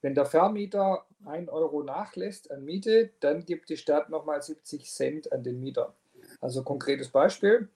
wenn 0.01 0.15
der 0.15 0.25
Vermieter 0.25 1.05
1 1.25 1.49
Euro 1.49 1.83
nachlässt 1.83 2.51
an 2.51 2.65
Miete, 2.65 3.11
dann 3.19 3.45
gibt 3.45 3.69
die 3.69 3.77
Stadt 3.77 4.09
nochmal 4.09 4.41
70 4.41 4.91
Cent 4.91 5.31
an 5.31 5.43
den 5.43 5.59
Mieter. 5.59 5.93
Also 6.41 6.63
konkretes 6.63 7.09
Beispiel. 7.09 7.69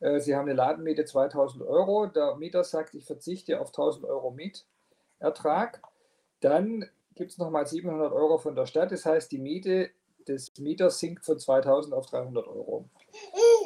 Äh, 0.00 0.20
Sie 0.20 0.34
haben 0.36 0.46
eine 0.48 0.54
Ladenmiete 0.54 1.04
2000 1.04 1.62
Euro. 1.64 2.06
Der 2.06 2.36
Mieter 2.36 2.64
sagt, 2.64 2.94
ich 2.94 3.04
verzichte 3.04 3.60
auf 3.60 3.68
1000 3.68 4.04
Euro 4.04 4.30
Mietertrag. 4.30 5.82
Dann 6.40 6.88
gibt 7.14 7.32
es 7.32 7.38
nochmal 7.38 7.66
700 7.66 8.12
Euro 8.12 8.38
von 8.38 8.54
der 8.54 8.66
Stadt. 8.66 8.92
Das 8.92 9.06
heißt, 9.06 9.32
die 9.32 9.38
Miete 9.38 9.90
des 10.28 10.56
Mieters 10.58 10.98
sinkt 10.98 11.24
von 11.24 11.38
2000 11.38 11.94
auf 11.94 12.06
300 12.06 12.46
Euro. 12.46 12.84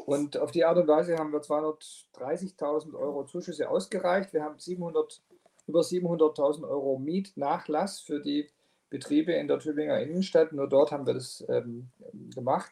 Und 0.06 0.36
auf 0.38 0.50
die 0.50 0.64
Art 0.64 0.78
und 0.78 0.88
Weise 0.88 1.16
haben 1.16 1.32
wir 1.32 1.40
230.000 1.40 2.94
Euro 2.94 3.24
Zuschüsse 3.24 3.68
ausgereicht. 3.68 4.32
Wir 4.32 4.42
haben 4.42 4.58
700, 4.58 5.20
über 5.66 5.80
700.000 5.80 6.68
Euro 6.68 6.98
Mietnachlass 6.98 8.00
für 8.00 8.20
die 8.20 8.48
Betriebe 8.90 9.32
in 9.32 9.48
der 9.48 9.58
Tübinger 9.58 10.00
Innenstadt. 10.00 10.52
Nur 10.52 10.68
dort 10.68 10.92
haben 10.92 11.06
wir 11.06 11.14
das 11.14 11.44
ähm, 11.48 11.88
gemacht. 12.34 12.70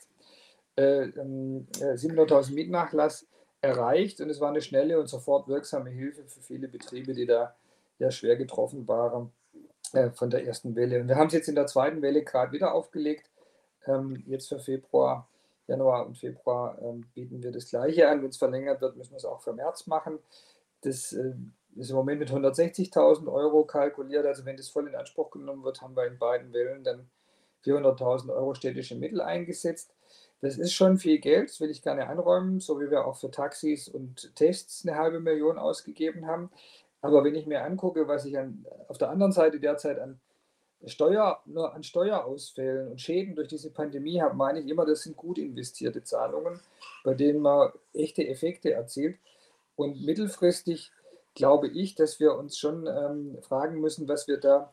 Äh, 0.76 1.08
äh, 1.08 1.12
700.000 1.12 2.54
Mietnachlass 2.54 3.26
erreicht 3.60 4.20
und 4.20 4.30
es 4.30 4.40
war 4.40 4.50
eine 4.50 4.60
schnelle 4.60 5.00
und 5.00 5.08
sofort 5.08 5.48
wirksame 5.48 5.90
Hilfe 5.90 6.24
für 6.24 6.40
viele 6.40 6.68
Betriebe, 6.68 7.14
die 7.14 7.26
da 7.26 7.54
ja 7.98 8.10
schwer 8.10 8.36
getroffen 8.36 8.86
waren 8.86 9.32
äh, 9.92 10.10
von 10.10 10.30
der 10.30 10.46
ersten 10.46 10.76
Welle. 10.76 11.00
Und 11.00 11.08
wir 11.08 11.16
haben 11.16 11.28
es 11.28 11.32
jetzt 11.32 11.48
in 11.48 11.54
der 11.54 11.66
zweiten 11.66 12.02
Welle 12.02 12.22
gerade 12.22 12.52
wieder 12.52 12.74
aufgelegt. 12.74 13.30
Ähm, 13.86 14.22
jetzt 14.26 14.48
für 14.48 14.58
Februar, 14.58 15.28
Januar 15.66 16.06
und 16.06 16.18
Februar 16.18 16.78
ähm, 16.82 17.06
bieten 17.14 17.42
wir 17.42 17.52
das 17.52 17.68
Gleiche 17.68 18.08
an. 18.08 18.22
Wenn 18.22 18.30
es 18.30 18.36
verlängert 18.36 18.80
wird, 18.80 18.96
müssen 18.96 19.12
wir 19.12 19.18
es 19.18 19.24
auch 19.24 19.40
für 19.40 19.52
März 19.52 19.86
machen. 19.86 20.18
Das 20.82 21.12
äh, 21.12 21.34
ist 21.76 21.90
im 21.90 21.96
Moment 21.96 22.20
mit 22.20 22.30
160.000 22.30 23.32
Euro 23.32 23.64
kalkuliert. 23.64 24.26
Also 24.26 24.44
wenn 24.44 24.56
das 24.56 24.68
voll 24.68 24.88
in 24.88 24.94
Anspruch 24.94 25.30
genommen 25.30 25.64
wird, 25.64 25.80
haben 25.80 25.96
wir 25.96 26.06
in 26.06 26.18
beiden 26.18 26.52
Wellen 26.52 26.84
dann 26.84 27.08
400.000 27.64 28.34
Euro 28.34 28.54
städtische 28.54 28.94
Mittel 28.94 29.20
eingesetzt. 29.20 29.94
Das 30.40 30.58
ist 30.58 30.74
schon 30.74 30.98
viel 30.98 31.20
Geld, 31.20 31.48
das 31.48 31.60
will 31.60 31.70
ich 31.70 31.82
gerne 31.82 32.06
einräumen, 32.06 32.60
so 32.60 32.78
wie 32.78 32.90
wir 32.90 33.06
auch 33.06 33.16
für 33.16 33.30
Taxis 33.30 33.88
und 33.88 34.34
Tests 34.34 34.86
eine 34.86 34.98
halbe 34.98 35.18
Million 35.18 35.56
ausgegeben 35.56 36.26
haben. 36.26 36.50
Aber 37.00 37.24
wenn 37.24 37.34
ich 37.34 37.46
mir 37.46 37.62
angucke, 37.62 38.08
was 38.08 38.26
ich 38.26 38.36
an, 38.36 38.66
auf 38.88 38.98
der 38.98 39.08
anderen 39.08 39.32
Seite 39.32 39.58
derzeit 39.58 39.98
an 39.98 40.20
Steuer, 40.86 41.40
nur 41.46 41.74
an 41.74 41.82
Steuerausfällen 41.82 42.88
und 42.88 43.00
Schäden 43.00 43.34
durch 43.34 43.48
diese 43.48 43.70
Pandemie 43.70 44.20
habe, 44.20 44.36
meine 44.36 44.60
ich 44.60 44.68
immer, 44.68 44.84
das 44.84 45.02
sind 45.02 45.16
gut 45.16 45.38
investierte 45.38 46.02
Zahlungen, 46.02 46.60
bei 47.04 47.14
denen 47.14 47.40
man 47.40 47.72
echte 47.92 48.26
Effekte 48.26 48.72
erzielt. 48.72 49.16
Und 49.76 50.04
mittelfristig 50.04 50.92
glaube 51.34 51.68
ich, 51.68 51.94
dass 51.94 52.20
wir 52.20 52.34
uns 52.34 52.58
schon 52.58 52.86
ähm, 52.86 53.38
fragen 53.42 53.80
müssen, 53.80 54.08
was 54.08 54.28
wir 54.28 54.38
da 54.38 54.72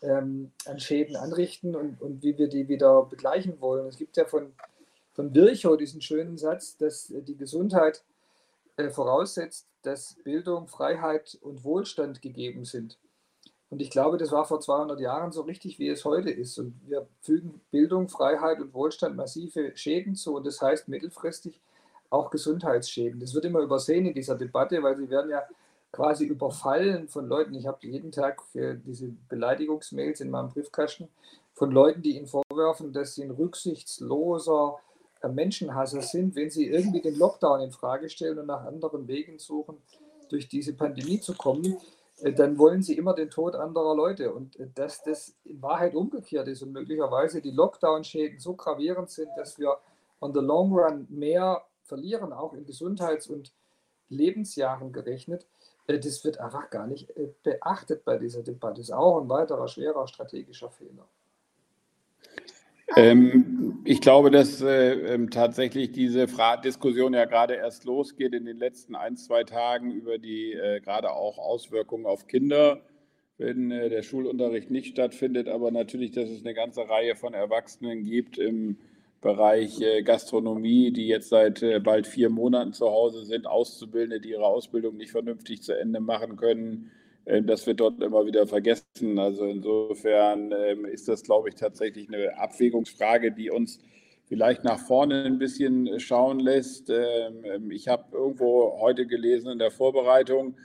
ähm, 0.00 0.52
an 0.64 0.78
Schäden 0.78 1.16
anrichten 1.16 1.74
und, 1.74 2.00
und 2.00 2.22
wie 2.22 2.38
wir 2.38 2.48
die 2.48 2.68
wieder 2.68 3.04
begleichen 3.04 3.60
wollen. 3.60 3.86
Es 3.86 3.96
gibt 3.96 4.16
ja 4.16 4.24
von, 4.24 4.52
von 5.12 5.34
Virchow 5.34 5.76
diesen 5.76 6.00
schönen 6.00 6.36
Satz, 6.36 6.76
dass 6.76 7.12
die 7.12 7.36
Gesundheit 7.36 8.02
äh, 8.76 8.90
voraussetzt, 8.90 9.66
dass 9.82 10.16
Bildung, 10.24 10.68
Freiheit 10.68 11.36
und 11.40 11.64
Wohlstand 11.64 12.22
gegeben 12.22 12.64
sind. 12.64 12.98
Und 13.70 13.82
ich 13.82 13.90
glaube, 13.90 14.16
das 14.16 14.32
war 14.32 14.46
vor 14.46 14.60
200 14.60 14.98
Jahren 15.00 15.30
so 15.30 15.42
richtig, 15.42 15.78
wie 15.78 15.88
es 15.88 16.04
heute 16.04 16.30
ist. 16.30 16.58
Und 16.58 16.74
wir 16.86 17.06
fügen 17.20 17.60
Bildung, 17.70 18.08
Freiheit 18.08 18.60
und 18.60 18.72
Wohlstand 18.72 19.16
massive 19.16 19.76
Schäden 19.76 20.14
zu. 20.14 20.36
Und 20.36 20.46
das 20.46 20.62
heißt 20.62 20.88
mittelfristig 20.88 21.60
auch 22.10 22.30
Gesundheitsschäden. 22.30 23.20
Das 23.20 23.34
wird 23.34 23.44
immer 23.44 23.60
übersehen 23.60 24.06
in 24.06 24.14
dieser 24.14 24.36
Debatte, 24.36 24.82
weil 24.82 24.96
sie 24.96 25.10
werden 25.10 25.30
ja 25.30 25.42
quasi 25.92 26.24
überfallen 26.24 27.08
von 27.08 27.26
Leuten. 27.26 27.54
Ich 27.54 27.66
habe 27.66 27.78
jeden 27.86 28.12
Tag 28.12 28.40
diese 28.54 29.08
Beleidigungsmails 29.28 30.20
in 30.20 30.30
meinem 30.30 30.48
Briefkasten 30.48 31.08
von 31.52 31.70
Leuten, 31.70 32.02
die 32.02 32.16
ihnen 32.16 32.26
vorwerfen, 32.26 32.92
dass 32.92 33.14
sie 33.14 33.24
ein 33.24 33.32
rücksichtsloser, 33.32 34.78
Menschenhasser 35.26 36.00
sind, 36.00 36.36
wenn 36.36 36.48
sie 36.48 36.68
irgendwie 36.68 37.00
den 37.00 37.16
Lockdown 37.16 37.60
in 37.60 37.72
Frage 37.72 38.08
stellen 38.08 38.38
und 38.38 38.46
nach 38.46 38.64
anderen 38.64 39.08
Wegen 39.08 39.38
suchen, 39.38 39.76
durch 40.28 40.48
diese 40.48 40.74
Pandemie 40.74 41.20
zu 41.20 41.34
kommen, 41.34 41.64
äh, 41.64 41.76
dann 42.22 42.58
wollen 42.58 42.82
sie 42.82 42.96
immer 42.96 43.14
den 43.14 43.30
Tod 43.30 43.54
anderer 43.54 43.94
Leute. 43.94 44.32
Und 44.32 44.58
äh, 44.58 44.68
dass 44.74 45.02
das 45.02 45.34
in 45.44 45.62
Wahrheit 45.62 45.94
umgekehrt 45.94 46.48
ist 46.48 46.62
und 46.62 46.72
möglicherweise 46.72 47.40
die 47.40 47.50
Lockdown-Schäden 47.50 48.38
so 48.38 48.54
gravierend 48.54 49.10
sind, 49.10 49.30
dass 49.36 49.58
wir 49.58 49.78
on 50.20 50.34
the 50.34 50.40
long 50.40 50.72
run 50.72 51.06
mehr 51.10 51.62
verlieren, 51.84 52.32
auch 52.32 52.54
in 52.54 52.66
Gesundheits- 52.66 53.28
und 53.28 53.52
Lebensjahren 54.08 54.92
gerechnet, 54.92 55.46
äh, 55.86 55.98
das 55.98 56.24
wird 56.24 56.38
einfach 56.38 56.70
gar 56.70 56.86
nicht 56.86 57.12
beachtet 57.42 58.04
bei 58.04 58.18
dieser 58.18 58.42
Debatte. 58.42 58.80
Das 58.80 58.88
ist 58.88 58.94
auch 58.94 59.20
ein 59.20 59.28
weiterer 59.28 59.68
schwerer 59.68 60.06
strategischer 60.08 60.70
Fehler. 60.70 61.06
Ähm, 62.96 63.80
ich 63.84 64.00
glaube, 64.00 64.30
dass 64.30 64.60
äh, 64.62 64.92
ähm, 65.14 65.30
tatsächlich 65.30 65.92
diese 65.92 66.26
Fra 66.26 66.56
Diskussion 66.56 67.14
ja 67.14 67.26
gerade 67.26 67.54
erst 67.54 67.84
losgeht 67.84 68.34
in 68.34 68.46
den 68.46 68.58
letzten 68.58 68.94
ein, 68.96 69.16
zwei 69.16 69.44
Tagen 69.44 69.90
über 69.92 70.18
die 70.18 70.52
äh, 70.52 70.80
gerade 70.80 71.12
auch 71.12 71.38
Auswirkungen 71.38 72.06
auf 72.06 72.26
Kinder, 72.26 72.80
wenn 73.36 73.70
äh, 73.70 73.90
der 73.90 74.02
Schulunterricht 74.02 74.70
nicht 74.70 74.92
stattfindet, 74.92 75.48
aber 75.48 75.70
natürlich, 75.70 76.12
dass 76.12 76.30
es 76.30 76.40
eine 76.44 76.54
ganze 76.54 76.88
Reihe 76.88 77.14
von 77.14 77.34
Erwachsenen 77.34 78.04
gibt 78.04 78.38
im 78.38 78.78
Bereich 79.20 79.80
äh, 79.80 80.02
Gastronomie, 80.02 80.92
die 80.92 81.08
jetzt 81.08 81.28
seit 81.28 81.62
äh, 81.62 81.80
bald 81.80 82.06
vier 82.06 82.30
Monaten 82.30 82.72
zu 82.72 82.86
Hause 82.86 83.24
sind, 83.24 83.46
Auszubildende, 83.46 84.20
die 84.20 84.30
ihre 84.30 84.46
Ausbildung 84.46 84.96
nicht 84.96 85.10
vernünftig 85.10 85.62
zu 85.62 85.78
Ende 85.78 86.00
machen 86.00 86.36
können. 86.36 86.90
Ähm, 87.28 87.46
das 87.46 87.66
wird 87.66 87.80
dort 87.80 88.02
immer 88.02 88.26
wieder 88.26 88.46
vergessen. 88.46 89.18
Also 89.18 89.44
insofern 89.44 90.52
ähm, 90.52 90.84
ist 90.86 91.08
das, 91.08 91.22
glaube 91.22 91.50
ich, 91.50 91.54
tatsächlich 91.54 92.08
eine 92.08 92.36
Abwägungsfrage, 92.38 93.32
die 93.32 93.50
uns 93.50 93.80
vielleicht 94.26 94.64
nach 94.64 94.78
vorne 94.78 95.24
ein 95.24 95.38
bisschen 95.38 96.00
schauen 96.00 96.40
lässt. 96.40 96.90
Ähm, 96.90 97.70
ich 97.70 97.88
habe 97.88 98.04
irgendwo 98.16 98.78
heute 98.80 99.06
gelesen 99.06 99.50
in 99.52 99.58
der 99.58 99.70
Vorbereitung, 99.70 100.56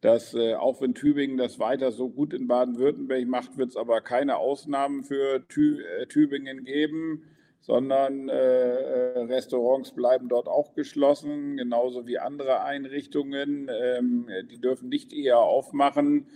dass 0.00 0.34
äh, 0.34 0.54
auch 0.54 0.80
wenn 0.80 0.94
Tübingen 0.94 1.36
das 1.36 1.58
weiter 1.58 1.92
so 1.92 2.08
gut 2.08 2.32
in 2.34 2.48
Baden-Württemberg 2.48 3.26
macht, 3.26 3.56
wird 3.58 3.70
es 3.70 3.76
aber 3.76 4.00
keine 4.00 4.36
Ausnahmen 4.36 5.04
für 5.04 5.36
äh, 5.36 6.06
Tübingen 6.06 6.64
geben, 6.64 7.24
sondern 7.62 8.28
äh, 8.28 8.34
Restaurants 8.34 9.92
bleiben 9.92 10.28
dort 10.28 10.48
auch 10.48 10.74
geschlossen, 10.74 11.56
genauso 11.56 12.06
wie 12.06 12.18
andere 12.18 12.62
Einrichtungen. 12.62 13.70
Ähm, 13.72 14.26
die 14.50 14.60
dürfen 14.60 14.88
nicht 14.88 15.12
eher 15.12 15.38
aufmachen. 15.38 16.26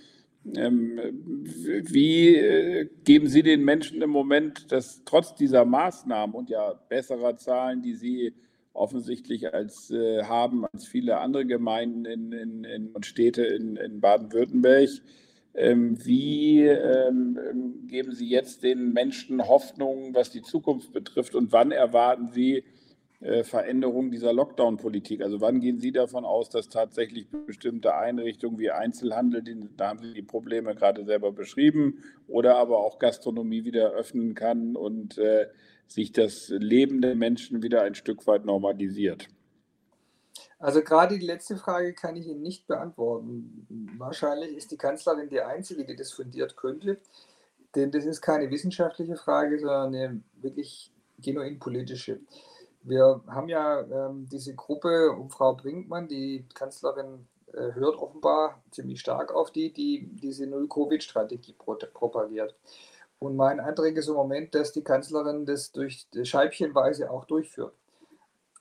Ähm, 0.56 1.00
wie 1.42 2.88
geben 3.02 3.26
Sie 3.26 3.42
den 3.42 3.64
Menschen 3.64 4.00
im 4.00 4.10
Moment, 4.10 4.70
dass 4.70 5.02
trotz 5.04 5.34
dieser 5.34 5.64
Maßnahmen 5.64 6.36
und 6.36 6.48
ja 6.48 6.74
besserer 6.88 7.36
Zahlen, 7.36 7.82
die 7.82 7.94
Sie 7.94 8.32
offensichtlich 8.72 9.52
als 9.52 9.90
äh, 9.90 10.22
haben 10.22 10.64
als 10.66 10.86
viele 10.86 11.18
andere 11.18 11.46
Gemeinden 11.46 12.04
in, 12.04 12.32
in, 12.32 12.64
in 12.64 12.88
und 12.90 13.06
Städte 13.06 13.44
in 13.44 14.00
Baden-Württemberg. 14.00 14.90
Ähm, 15.56 16.04
wie 16.04 16.66
ähm, 16.66 17.86
geben 17.86 18.12
Sie 18.12 18.28
jetzt 18.28 18.62
den 18.62 18.92
Menschen 18.92 19.48
Hoffnung, 19.48 20.14
was 20.14 20.30
die 20.30 20.42
Zukunft 20.42 20.92
betrifft 20.92 21.34
und 21.34 21.50
wann 21.50 21.70
erwarten 21.70 22.28
Sie 22.28 22.64
äh, 23.20 23.42
Veränderungen 23.42 24.10
dieser 24.10 24.34
Lockdown-Politik? 24.34 25.22
Also 25.22 25.40
wann 25.40 25.60
gehen 25.60 25.78
Sie 25.78 25.92
davon 25.92 26.26
aus, 26.26 26.50
dass 26.50 26.68
tatsächlich 26.68 27.28
bestimmte 27.46 27.94
Einrichtungen 27.94 28.58
wie 28.58 28.70
Einzelhandel, 28.70 29.42
da 29.78 29.88
haben 29.88 30.00
Sie 30.00 30.12
die 30.12 30.22
Probleme 30.22 30.74
gerade 30.74 31.06
selber 31.06 31.32
beschrieben, 31.32 32.04
oder 32.28 32.58
aber 32.58 32.80
auch 32.80 32.98
Gastronomie 32.98 33.64
wieder 33.64 33.92
öffnen 33.92 34.34
kann 34.34 34.76
und 34.76 35.16
äh, 35.16 35.46
sich 35.86 36.12
das 36.12 36.50
Leben 36.50 37.00
der 37.00 37.14
Menschen 37.14 37.62
wieder 37.62 37.80
ein 37.82 37.94
Stück 37.94 38.26
weit 38.26 38.44
normalisiert? 38.44 39.28
Also 40.58 40.82
gerade 40.82 41.18
die 41.18 41.26
letzte 41.26 41.56
Frage 41.56 41.92
kann 41.92 42.16
ich 42.16 42.26
Ihnen 42.26 42.42
nicht 42.42 42.66
beantworten. 42.66 43.66
Wahrscheinlich 43.98 44.56
ist 44.56 44.70
die 44.70 44.78
Kanzlerin 44.78 45.28
die 45.28 45.40
Einzige, 45.40 45.84
die 45.84 45.96
das 45.96 46.12
fundiert 46.12 46.56
könnte, 46.56 46.98
denn 47.74 47.90
das 47.90 48.06
ist 48.06 48.22
keine 48.22 48.50
wissenschaftliche 48.50 49.16
Frage, 49.16 49.58
sondern 49.58 49.94
eine 49.94 50.20
wirklich 50.40 50.90
genuin 51.18 51.58
politische. 51.58 52.20
Wir 52.82 53.20
haben 53.26 53.48
ja 53.48 53.80
ähm, 53.80 54.28
diese 54.30 54.54
Gruppe 54.54 55.10
um 55.10 55.28
Frau 55.28 55.54
Brinkmann, 55.54 56.08
die 56.08 56.46
Kanzlerin 56.54 57.26
äh, 57.52 57.72
hört 57.74 57.96
offenbar 57.96 58.62
ziemlich 58.70 59.00
stark 59.00 59.34
auf 59.34 59.50
die, 59.50 59.72
die 59.72 60.08
diese 60.12 60.46
Null-Covid-Strategie 60.46 61.54
propagiert. 61.54 62.54
Und 63.18 63.36
mein 63.36 63.60
Eindruck 63.60 63.96
ist 63.96 64.08
im 64.08 64.14
Moment, 64.14 64.54
dass 64.54 64.72
die 64.72 64.84
Kanzlerin 64.84 65.46
das 65.46 65.72
durch 65.72 66.06
Scheibchenweise 66.22 67.10
auch 67.10 67.24
durchführt. 67.24 67.74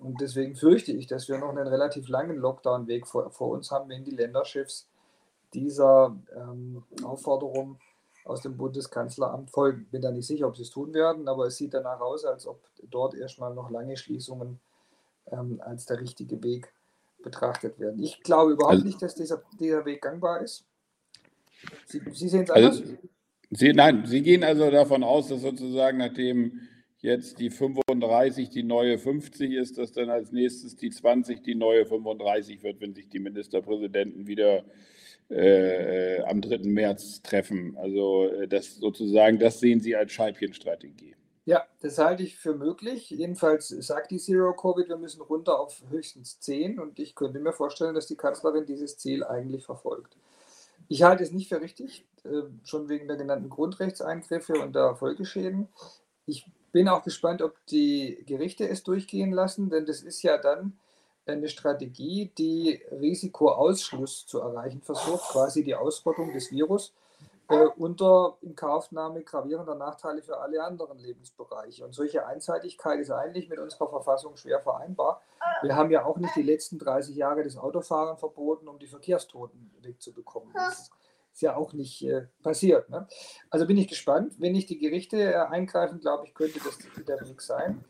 Und 0.06 0.22
deswegen 0.22 0.56
fürchte 0.56 0.92
ich, 0.92 1.08
dass 1.08 1.28
wir 1.28 1.40
noch 1.40 1.50
einen 1.50 1.68
relativ 1.68 2.08
langen 2.08 2.38
Lockdown-Weg 2.38 3.08
vor, 3.08 3.32
vor, 3.32 3.50
uns 3.50 3.72
haben, 3.72 3.90
wenn 3.90 4.04
die 4.04 4.12
Länderchefs 4.12 4.88
dieser 5.52 6.16
ähm, 6.36 6.84
Aufforderung 7.04 7.80
aus 8.24 8.42
dem 8.42 8.56
Bundeskanzleramt 8.56 9.50
folgen. 9.50 9.88
Bin 9.90 10.04
da 10.04 10.12
nicht 10.12 10.28
sicher, 10.28 10.48
ob 10.48 10.58
sie 10.58 10.62
es 10.62 10.70
tun 10.70 10.94
werden, 10.94 11.28
aber 11.28 11.48
es 11.48 11.58
sieht 11.58 11.74
danach 11.74 12.00
aus, 12.02 12.24
als 12.24 12.46
ob 12.46 12.60
dort 12.92 13.16
erstmal 13.16 13.56
noch 13.56 13.72
lange 13.72 13.98
Schließungen 13.98 14.60
ähm, 15.32 15.60
als 15.66 15.88
der 15.88 16.00
richtige 16.00 16.44
Weg 16.44 16.72
betrachtet 17.24 17.80
werden. 17.80 18.04
Ich 18.04 18.22
glaube 18.22 18.52
überhaupt 18.52 18.74
also, 18.74 18.86
nicht, 18.86 19.02
dass 19.02 19.16
dieser, 19.16 19.42
dieser 19.60 19.86
Weg 19.86 20.04
gangbar 20.04 20.42
ist. 20.42 20.66
Sie, 21.88 22.00
sie 22.12 22.30
sehen 22.30 22.44
es 22.44 22.52
also 22.52 22.68
anders? 22.68 22.82
Also, 22.82 22.98
Sie, 23.52 23.74
nein, 23.74 24.06
Sie 24.06 24.22
gehen 24.22 24.44
also 24.44 24.70
davon 24.70 25.04
aus, 25.04 25.30
dass 25.30 25.42
sozusagen 25.42 26.00
nachdem 26.00 26.60
jetzt 27.06 27.40
die 27.40 27.50
35 27.50 28.50
die 28.50 28.64
neue 28.64 28.98
50 28.98 29.54
ist, 29.54 29.78
dass 29.78 29.92
dann 29.92 30.10
als 30.10 30.32
nächstes 30.32 30.76
die 30.76 30.90
20 30.90 31.44
die 31.44 31.56
neue 31.56 31.86
35 31.86 32.64
wird, 32.64 32.82
wenn 32.82 32.94
sich 32.94 33.08
die 33.10 33.20
Ministerpräsidenten 33.20 34.28
wieder 34.28 34.64
äh, 35.30 36.22
am 36.24 36.42
3. 36.42 36.60
März 36.70 37.22
treffen. 37.22 37.78
Also 37.78 38.30
äh, 38.30 38.48
das 38.48 38.76
sozusagen, 38.76 39.40
das 39.40 39.60
sehen 39.60 39.80
Sie 39.80 39.96
als 39.96 40.12
Scheibchenstrategie. 40.12 41.16
Ja, 41.46 41.64
das 41.82 42.00
halte 42.00 42.24
ich 42.24 42.38
für 42.38 42.56
möglich. 42.56 43.12
Jedenfalls 43.12 43.68
sagt 43.68 44.10
die 44.10 44.18
Zero 44.18 44.54
Covid, 44.54 44.90
wir 44.90 44.98
müssen 44.98 45.22
runter 45.22 45.60
auf 45.60 45.84
höchstens 45.90 46.40
10 46.40 46.80
und 46.80 47.00
ich 47.00 47.14
könnte 47.14 47.40
mir 47.40 47.54
vorstellen, 47.54 47.94
dass 47.94 48.08
die 48.08 48.16
Kanzlerin 48.16 48.66
dieses 48.66 48.98
Ziel 48.98 49.24
eigentlich 49.24 49.64
verfolgt. 49.64 50.18
Ich 50.88 51.04
halte 51.04 51.24
es 51.24 51.32
nicht 51.32 51.50
für 51.50 51.62
richtig, 51.62 52.06
äh, 52.24 52.42
schon 52.64 52.90
wegen 52.90 53.08
der 53.08 53.18
genannten 53.18 53.50
Grundrechtseingriffe 53.50 54.54
und 54.54 54.76
der 54.76 54.96
Folgeschäden. 54.96 55.68
Ich 56.26 56.48
bin 56.76 56.90
auch 56.90 57.04
gespannt, 57.04 57.42
ob 57.42 57.56
die 57.68 58.22
Gerichte 58.28 58.68
es 58.68 58.84
durchgehen 58.84 59.32
lassen, 59.32 59.70
denn 59.70 59.86
das 59.86 60.02
ist 60.02 60.22
ja 60.24 60.38
dann 60.38 60.78
eine 61.26 61.48
Strategie, 61.48 62.34
die 62.38 62.84
Risikoausschluss 62.92 64.28
zu 64.28 64.42
erreichen 64.42 64.82
versucht, 64.82 65.30
quasi 65.32 65.64
die 65.64 65.74
Ausrottung 65.74 66.34
des 66.34 66.52
Virus 66.52 66.94
äh, 67.48 67.68
unter 67.78 68.36
Inkaufnahme 68.42 69.24
gravierender 69.24 69.76
Nachteile 69.76 70.22
für 70.22 70.38
alle 70.42 70.62
anderen 70.62 71.00
Lebensbereiche. 71.00 71.86
Und 71.86 71.96
solche 71.96 72.28
Einseitigkeit 72.28 73.00
ist 73.00 73.10
eigentlich 73.10 73.48
mit 73.48 73.60
unserer 73.60 73.88
Verfassung 73.88 74.36
schwer 74.36 74.60
vereinbar. 74.60 75.22
Wir 75.62 75.78
haben 75.78 75.92
ja 75.92 76.04
auch 76.04 76.18
nicht 76.18 76.36
die 76.36 76.44
letzten 76.44 76.78
30 76.78 77.16
Jahre 77.16 77.44
des 77.44 77.56
Autofahren 77.56 78.18
verboten, 78.18 78.68
um 78.68 78.80
die 78.80 78.88
Verkehrstoten 78.88 79.72
wegzubekommen. 79.80 80.52
Das 80.54 80.92
ist 81.36 81.42
ja 81.42 81.58
auch 81.58 81.74
nicht 81.74 82.02
äh, 82.04 82.28
passiert. 82.42 82.90
Ne? 82.90 83.08
Also 83.50 83.68
bin 83.68 83.78
ich 83.78 83.90
gespannt. 83.90 84.36
Wenn 84.40 84.54
nicht 84.54 84.70
die 84.70 84.80
Gerichte 84.80 85.22
äh, 85.22 85.36
eingreifen, 85.36 86.00
glaube 86.00 86.26
ich, 86.26 86.34
könnte 86.34 86.60
das 86.64 86.80
der 87.06 87.20
Weg 87.28 87.42
sein. 87.42 87.84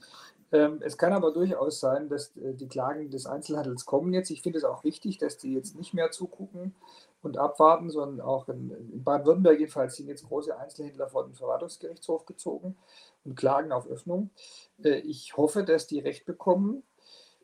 Ähm, 0.52 0.82
es 0.84 0.98
kann 0.98 1.14
aber 1.14 1.32
durchaus 1.32 1.80
sein, 1.80 2.10
dass 2.10 2.36
äh, 2.38 2.56
die 2.56 2.68
Klagen 2.68 3.12
des 3.12 3.28
Einzelhandels 3.28 3.86
kommen 3.86 4.14
jetzt. 4.14 4.32
Ich 4.32 4.42
finde 4.42 4.58
es 4.58 4.64
auch 4.64 4.84
wichtig, 4.84 5.20
dass 5.20 5.38
die 5.38 5.54
jetzt 5.54 5.76
nicht 5.76 5.94
mehr 5.94 6.10
zugucken 6.10 6.74
und 7.22 7.38
abwarten, 7.38 7.92
sondern 7.92 8.26
auch 8.26 8.50
in, 8.50 8.72
in 8.72 9.04
Baden-Württemberg 9.04 9.60
jedenfalls 9.60 9.96
sind 9.96 10.08
jetzt 10.08 10.28
große 10.28 10.58
Einzelhändler 10.58 11.08
vor 11.08 11.26
den 11.26 11.36
Verwaltungsgerichtshof 11.36 12.26
gezogen 12.26 12.76
und 13.26 13.36
klagen 13.36 13.72
auf 13.72 13.86
Öffnung. 13.86 14.32
Äh, 14.84 15.02
ich 15.02 15.38
hoffe, 15.38 15.64
dass 15.64 15.86
die 15.86 16.00
Recht 16.00 16.26
bekommen, 16.26 16.82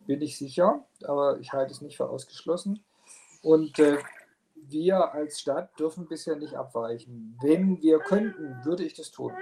bin 0.08 0.20
ich 0.24 0.36
sicher, 0.36 0.84
aber 1.04 1.40
ich 1.40 1.54
halte 1.54 1.72
es 1.72 1.82
nicht 1.82 1.98
für 1.98 2.10
ausgeschlossen. 2.10 2.84
Und 3.44 3.78
äh, 3.78 3.98
wir 4.68 5.14
als 5.14 5.40
Stadt 5.40 5.78
dürfen 5.80 6.08
bisher 6.08 6.36
nicht 6.36 6.56
abweichen. 6.56 7.38
Wenn 7.42 7.82
wir 7.82 8.00
könnten, 8.00 8.64
würde 8.64 8.84
ich 8.84 8.94
das 8.94 9.12
tun. 9.12 9.34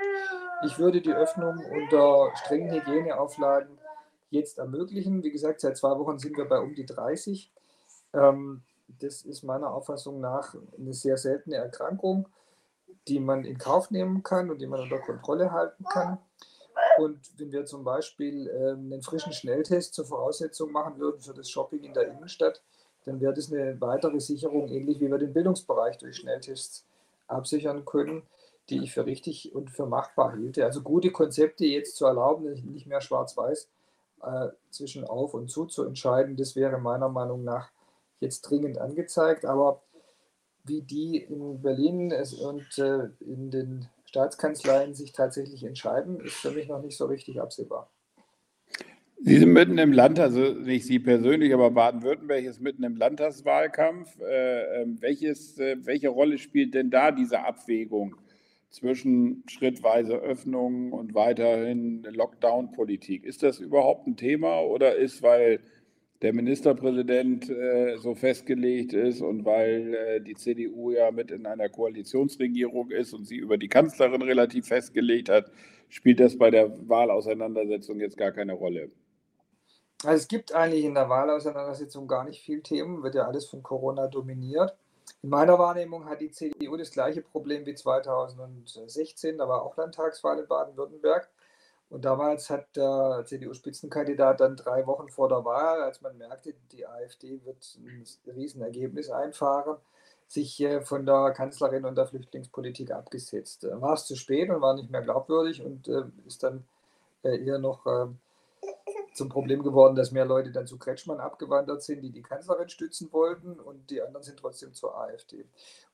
Ich 0.65 0.77
würde 0.79 1.01
die 1.01 1.13
Öffnung 1.13 1.63
unter 1.65 2.31
strengen 2.35 2.71
Hygieneauflagen 2.71 3.77
jetzt 4.29 4.57
ermöglichen. 4.57 5.23
Wie 5.23 5.31
gesagt, 5.31 5.61
seit 5.61 5.77
zwei 5.77 5.97
Wochen 5.97 6.19
sind 6.19 6.37
wir 6.37 6.45
bei 6.45 6.59
um 6.59 6.75
die 6.75 6.85
30. 6.85 7.51
Ähm, 8.13 8.63
das 8.99 9.21
ist 9.21 9.43
meiner 9.43 9.71
Auffassung 9.71 10.19
nach 10.19 10.55
eine 10.77 10.93
sehr 10.93 11.17
seltene 11.17 11.55
Erkrankung, 11.57 12.27
die 13.07 13.19
man 13.19 13.45
in 13.45 13.57
Kauf 13.57 13.91
nehmen 13.91 14.23
kann 14.23 14.49
und 14.49 14.59
die 14.59 14.67
man 14.67 14.81
unter 14.81 14.99
Kontrolle 14.99 15.51
halten 15.51 15.83
kann. 15.85 16.17
Und 16.97 17.19
wenn 17.37 17.51
wir 17.51 17.65
zum 17.65 17.83
Beispiel 17.83 18.47
äh, 18.47 18.71
einen 18.71 19.01
frischen 19.01 19.33
Schnelltest 19.33 19.93
zur 19.93 20.05
Voraussetzung 20.05 20.71
machen 20.71 20.99
würden 20.99 21.21
für 21.21 21.33
das 21.33 21.49
Shopping 21.49 21.83
in 21.83 21.93
der 21.93 22.09
Innenstadt, 22.09 22.61
dann 23.05 23.19
wäre 23.21 23.33
das 23.33 23.51
eine 23.51 23.79
weitere 23.81 24.19
Sicherung, 24.19 24.67
ähnlich 24.69 24.99
wie 24.99 25.09
wir 25.09 25.17
den 25.17 25.33
Bildungsbereich 25.33 25.97
durch 25.97 26.17
Schnelltests 26.17 26.85
absichern 27.27 27.85
können, 27.85 28.23
die 28.69 28.83
ich 28.83 28.93
für 28.93 29.05
richtig 29.05 29.55
und 29.55 29.71
für 29.71 29.85
machbar 29.85 30.35
hielte. 30.35 30.65
Also 30.65 30.81
gute 30.81 31.11
Konzepte 31.11 31.65
jetzt 31.65 31.95
zu 31.95 32.05
erlauben, 32.05 32.51
nicht 32.71 32.87
mehr 32.87 33.01
schwarz-weiß 33.01 33.67
äh, 34.23 34.49
zwischen 34.69 35.05
auf 35.05 35.33
und 35.33 35.49
zu 35.49 35.65
zu 35.65 35.83
entscheiden, 35.85 36.35
das 36.35 36.55
wäre 36.55 36.77
meiner 36.77 37.09
Meinung 37.09 37.43
nach 37.43 37.69
jetzt 38.19 38.41
dringend 38.41 38.77
angezeigt, 38.77 39.45
aber 39.45 39.81
wie 40.65 40.81
die 40.81 41.17
in 41.17 41.61
Berlin 41.61 42.13
und 42.41 42.77
äh, 42.77 43.09
in 43.21 43.49
den 43.49 43.89
Staatskanzleien 44.05 44.93
sich 44.93 45.13
tatsächlich 45.13 45.63
entscheiden, 45.63 46.19
ist 46.19 46.35
für 46.35 46.51
mich 46.51 46.67
noch 46.67 46.81
nicht 46.81 46.97
so 46.97 47.05
richtig 47.05 47.41
absehbar. 47.41 47.89
Sie 49.21 49.37
sind 49.37 49.51
mitten 49.51 49.77
im 49.77 49.91
Land, 49.91 50.17
also 50.17 50.53
nicht 50.53 50.85
Sie 50.85 50.97
persönlich, 50.97 51.53
aber 51.53 51.71
Baden-Württemberg 51.71 52.45
ist 52.45 52.61
mitten 52.61 52.83
im 52.83 52.95
Landtagswahlkampf. 52.95 54.17
Äh, 54.21 54.81
ähm, 54.81 54.97
welches, 55.01 55.59
äh, 55.59 55.75
welche 55.83 56.07
Rolle 56.07 56.37
spielt 56.37 56.73
denn 56.73 56.89
da 56.89 57.11
diese 57.11 57.43
Abwägung 57.43 58.15
zwischen 58.69 59.43
schrittweise 59.47 60.13
Öffnung 60.13 60.93
und 60.93 61.15
weiterhin 61.15 62.03
Lockdown-Politik? 62.03 63.25
Ist 63.25 63.43
das 63.43 63.59
überhaupt 63.59 64.07
ein 64.07 64.15
Thema 64.15 64.61
oder 64.61 64.95
ist, 64.95 65.21
weil 65.21 65.59
der 66.21 66.33
Ministerpräsident 66.33 67.49
äh, 67.49 67.97
so 67.97 68.15
festgelegt 68.15 68.93
ist 68.93 69.21
und 69.21 69.43
weil 69.43 69.95
äh, 69.95 70.21
die 70.21 70.35
CDU 70.35 70.91
ja 70.91 71.11
mit 71.11 71.31
in 71.31 71.45
einer 71.45 71.67
Koalitionsregierung 71.67 72.91
ist 72.91 73.13
und 73.13 73.25
sie 73.25 73.37
über 73.37 73.57
die 73.57 73.67
Kanzlerin 73.67 74.21
relativ 74.21 74.67
festgelegt 74.67 75.27
hat, 75.27 75.51
spielt 75.89 76.21
das 76.21 76.37
bei 76.37 76.51
der 76.51 76.71
Wahlauseinandersetzung 76.87 77.99
jetzt 77.99 78.17
gar 78.17 78.31
keine 78.31 78.53
Rolle. 78.53 78.89
Also 80.03 80.15
es 80.15 80.27
gibt 80.29 80.53
eigentlich 80.53 80.85
in 80.85 80.93
der 80.93 81.09
Wahlauseinandersetzung 81.09 82.07
gar 82.07 82.23
nicht 82.23 82.41
viel 82.41 82.61
Themen, 82.61 83.03
wird 83.03 83.15
ja 83.15 83.27
alles 83.27 83.45
von 83.45 83.61
Corona 83.61 84.07
dominiert. 84.07 84.75
In 85.21 85.29
meiner 85.29 85.59
Wahrnehmung 85.59 86.05
hat 86.05 86.21
die 86.21 86.31
CDU 86.31 86.77
das 86.77 86.91
gleiche 86.91 87.21
Problem 87.21 87.65
wie 87.65 87.75
2016, 87.75 89.37
da 89.37 89.49
war 89.49 89.63
auch 89.63 89.75
Landtagswahl 89.75 90.39
in 90.39 90.47
Baden-Württemberg. 90.47 91.29
Und 91.89 92.05
damals 92.05 92.49
hat 92.49 92.67
der 92.75 93.23
CDU-Spitzenkandidat 93.25 94.39
dann 94.39 94.55
drei 94.55 94.85
Wochen 94.85 95.09
vor 95.09 95.27
der 95.27 95.43
Wahl, 95.43 95.81
als 95.81 96.01
man 96.01 96.17
merkte, 96.17 96.53
die 96.71 96.85
AfD 96.85 97.41
wird 97.43 97.77
ein 97.79 98.05
Riesenergebnis 98.31 99.09
einfahren, 99.09 99.77
sich 100.27 100.61
äh, 100.61 100.81
von 100.81 101.05
der 101.05 101.31
Kanzlerin 101.31 101.85
und 101.85 101.97
der 101.97 102.05
Flüchtlingspolitik 102.05 102.91
abgesetzt. 102.91 103.67
War 103.69 103.95
es 103.95 104.05
zu 104.05 104.15
spät 104.15 104.49
und 104.49 104.61
war 104.61 104.75
nicht 104.75 104.91
mehr 104.91 105.01
glaubwürdig 105.01 105.63
und 105.63 105.87
äh, 105.87 106.03
ist 106.27 106.43
dann 106.43 106.63
äh, 107.23 107.43
eher 107.43 107.57
noch 107.57 107.87
zum 109.19 109.29
Problem 109.29 109.61
geworden, 109.61 109.95
dass 109.95 110.11
mehr 110.11 110.25
Leute 110.25 110.51
dann 110.51 110.65
zu 110.65 110.79
Kretschmann 110.79 111.19
abgewandert 111.19 111.83
sind, 111.83 112.01
die 112.01 112.09
die 112.09 112.23
Kanzlerin 112.23 112.69
stützen 112.69 113.11
wollten 113.11 113.59
und 113.59 113.89
die 113.89 114.01
anderen 114.01 114.23
sind 114.23 114.39
trotzdem 114.39 114.73
zur 114.73 114.97
AfD. 114.97 115.45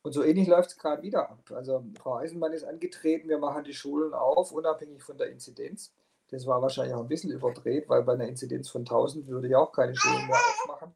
Und 0.04 0.14
so 0.14 0.24
ähnlich 0.24 0.48
läuft 0.48 0.70
es 0.70 0.78
gerade 0.78 1.02
wieder 1.02 1.30
ab. 1.30 1.40
Also 1.52 1.84
Frau 2.00 2.16
Eisenmann 2.18 2.54
ist 2.54 2.64
angetreten, 2.64 3.28
wir 3.28 3.40
machen 3.40 3.64
die 3.64 3.74
Schulen 3.74 4.14
auf, 4.14 4.52
unabhängig 4.52 5.04
von 5.04 5.18
der 5.18 5.30
Inzidenz. 5.32 5.92
Das 6.30 6.46
war 6.46 6.62
wahrscheinlich 6.62 6.94
auch 6.94 7.02
ein 7.02 7.08
bisschen 7.08 7.32
überdreht, 7.32 7.90
weil 7.90 8.04
bei 8.04 8.14
einer 8.14 8.28
Inzidenz 8.28 8.70
von 8.70 8.82
1000 8.82 9.28
würde 9.28 9.48
ich 9.48 9.56
auch 9.56 9.72
keine 9.72 9.96
Schulen 9.96 10.28
mehr 10.28 10.38
aufmachen. 10.38 10.96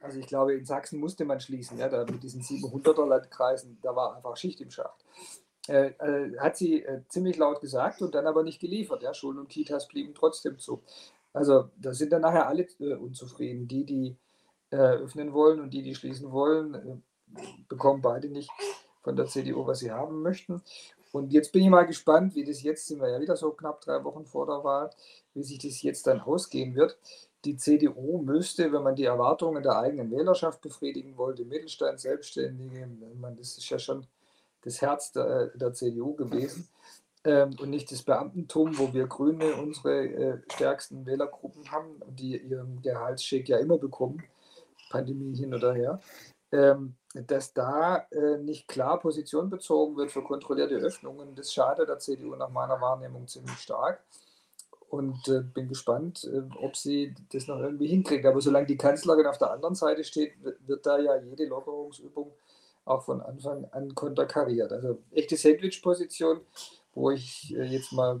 Also 0.00 0.18
ich 0.18 0.26
glaube, 0.26 0.54
in 0.54 0.64
Sachsen 0.64 0.98
musste 1.00 1.26
man 1.26 1.40
schließen, 1.40 1.78
ja, 1.78 1.88
da 1.88 2.04
mit 2.04 2.22
diesen 2.22 2.40
700er 2.40 3.06
Landkreisen, 3.06 3.78
da 3.82 3.94
war 3.94 4.16
einfach 4.16 4.36
Schicht 4.36 4.60
im 4.60 4.70
Schacht. 4.70 5.04
Äh, 5.68 5.92
äh, 5.98 6.38
hat 6.38 6.56
sie 6.56 6.82
äh, 6.82 7.02
ziemlich 7.08 7.36
laut 7.36 7.60
gesagt 7.60 8.00
und 8.00 8.14
dann 8.14 8.26
aber 8.26 8.42
nicht 8.42 8.58
geliefert. 8.58 9.02
Ja, 9.02 9.12
Schulen 9.12 9.38
und 9.38 9.50
Kitas 9.50 9.86
blieben 9.86 10.14
trotzdem 10.14 10.58
zu. 10.58 10.82
Also 11.38 11.70
da 11.76 11.94
sind 11.94 12.12
dann 12.12 12.22
nachher 12.22 12.48
alle 12.48 12.66
äh, 12.80 12.94
unzufrieden. 12.94 13.68
Die, 13.68 13.84
die 13.84 14.16
äh, 14.70 14.76
öffnen 14.76 15.32
wollen 15.32 15.60
und 15.60 15.70
die, 15.70 15.82
die 15.82 15.94
schließen 15.94 16.32
wollen, 16.32 16.74
äh, 16.74 17.42
bekommen 17.68 18.02
beide 18.02 18.28
nicht 18.28 18.50
von 19.02 19.14
der 19.14 19.26
CDU, 19.26 19.64
was 19.66 19.78
sie 19.78 19.92
haben 19.92 20.20
möchten. 20.20 20.62
Und 21.12 21.32
jetzt 21.32 21.52
bin 21.52 21.62
ich 21.62 21.70
mal 21.70 21.86
gespannt, 21.86 22.34
wie 22.34 22.44
das 22.44 22.62
jetzt, 22.62 22.88
sind 22.88 23.00
wir 23.00 23.08
ja 23.08 23.20
wieder 23.20 23.36
so 23.36 23.52
knapp 23.52 23.80
drei 23.80 24.02
Wochen 24.04 24.26
vor 24.26 24.46
der 24.46 24.64
Wahl, 24.64 24.90
wie 25.32 25.44
sich 25.44 25.58
das 25.58 25.80
jetzt 25.82 26.06
dann 26.06 26.20
ausgehen 26.20 26.74
wird. 26.74 26.98
Die 27.44 27.56
CDU 27.56 28.20
müsste, 28.20 28.72
wenn 28.72 28.82
man 28.82 28.96
die 28.96 29.04
Erwartungen 29.04 29.62
der 29.62 29.78
eigenen 29.78 30.10
Wählerschaft 30.10 30.60
befriedigen 30.60 31.16
wollte, 31.16 31.44
Mittelstand, 31.44 32.00
Selbstständige, 32.00 32.88
man, 33.14 33.36
das 33.36 33.56
ist 33.56 33.70
ja 33.70 33.78
schon 33.78 34.06
das 34.62 34.82
Herz 34.82 35.12
der, 35.12 35.46
der 35.54 35.72
CDU 35.72 36.14
gewesen, 36.14 36.68
ähm, 37.24 37.56
und 37.60 37.70
nicht 37.70 37.90
das 37.90 38.02
Beamtentum, 38.02 38.78
wo 38.78 38.92
wir 38.92 39.06
Grüne 39.06 39.54
unsere 39.56 40.06
äh, 40.06 40.38
stärksten 40.52 41.06
Wählergruppen 41.06 41.70
haben 41.70 42.00
die 42.08 42.36
ihren 42.36 42.80
Gehaltsschick 42.82 43.48
ja 43.48 43.58
immer 43.58 43.78
bekommen, 43.78 44.22
Pandemie 44.90 45.36
hin 45.36 45.54
oder 45.54 45.74
her, 45.74 46.00
ähm, 46.52 46.94
dass 47.14 47.52
da 47.52 48.06
äh, 48.10 48.38
nicht 48.38 48.68
klar 48.68 49.00
Position 49.00 49.50
bezogen 49.50 49.96
wird 49.96 50.10
für 50.10 50.22
kontrollierte 50.22 50.76
Öffnungen. 50.76 51.34
Das 51.34 51.52
schadet 51.52 51.88
der 51.88 51.98
CDU 51.98 52.34
nach 52.36 52.50
meiner 52.50 52.80
Wahrnehmung 52.80 53.26
ziemlich 53.26 53.58
stark. 53.58 54.02
Und 54.88 55.28
äh, 55.28 55.40
bin 55.40 55.68
gespannt, 55.68 56.24
äh, 56.24 56.42
ob 56.62 56.74
sie 56.74 57.14
das 57.30 57.46
noch 57.46 57.58
irgendwie 57.58 57.88
hinkriegt. 57.88 58.24
Aber 58.24 58.40
solange 58.40 58.66
die 58.66 58.78
Kanzlerin 58.78 59.26
auf 59.26 59.36
der 59.36 59.50
anderen 59.50 59.74
Seite 59.74 60.02
steht, 60.02 60.32
wird 60.66 60.86
da 60.86 60.98
ja 60.98 61.16
jede 61.16 61.44
Lockerungsübung 61.44 62.32
auch 62.86 63.02
von 63.02 63.20
Anfang 63.20 63.66
an 63.66 63.94
konterkariert. 63.94 64.72
Also 64.72 64.98
echte 65.10 65.36
Sandwich-Position 65.36 66.40
wo 66.98 67.10
ich 67.10 67.54
äh, 67.56 67.64
jetzt 67.64 67.92
mal, 67.92 68.20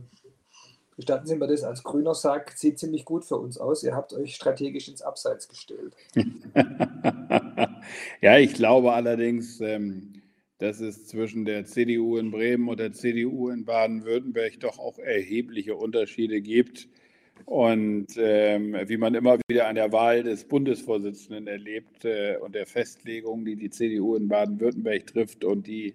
gestatten 0.96 1.26
Sie 1.26 1.36
mir 1.36 1.48
das 1.48 1.64
als 1.64 1.82
Grüner 1.82 2.14
sage, 2.14 2.52
sieht 2.54 2.78
ziemlich 2.78 3.04
gut 3.04 3.24
für 3.24 3.36
uns 3.36 3.58
aus. 3.58 3.82
Ihr 3.82 3.94
habt 3.94 4.12
euch 4.12 4.34
strategisch 4.34 4.88
ins 4.88 5.02
Abseits 5.02 5.48
gestellt. 5.48 5.94
ja, 8.20 8.38
ich 8.38 8.54
glaube 8.54 8.92
allerdings, 8.92 9.60
ähm, 9.60 10.22
dass 10.58 10.80
es 10.80 11.06
zwischen 11.06 11.44
der 11.44 11.64
CDU 11.64 12.16
in 12.18 12.30
Bremen 12.30 12.68
und 12.68 12.80
der 12.80 12.92
CDU 12.92 13.48
in 13.48 13.64
Baden-Württemberg 13.64 14.60
doch 14.60 14.78
auch 14.78 14.98
erhebliche 14.98 15.76
Unterschiede 15.76 16.40
gibt. 16.40 16.88
Und 17.44 18.08
ähm, 18.18 18.76
wie 18.86 18.96
man 18.96 19.14
immer 19.14 19.38
wieder 19.48 19.68
an 19.68 19.76
der 19.76 19.92
Wahl 19.92 20.24
des 20.24 20.44
Bundesvorsitzenden 20.44 21.46
erlebt 21.46 22.04
äh, 22.04 22.36
und 22.40 22.54
der 22.54 22.66
Festlegung, 22.66 23.44
die 23.44 23.54
die 23.54 23.70
CDU 23.70 24.16
in 24.16 24.28
Baden-Württemberg 24.28 25.06
trifft 25.06 25.44
und 25.44 25.66
die 25.66 25.94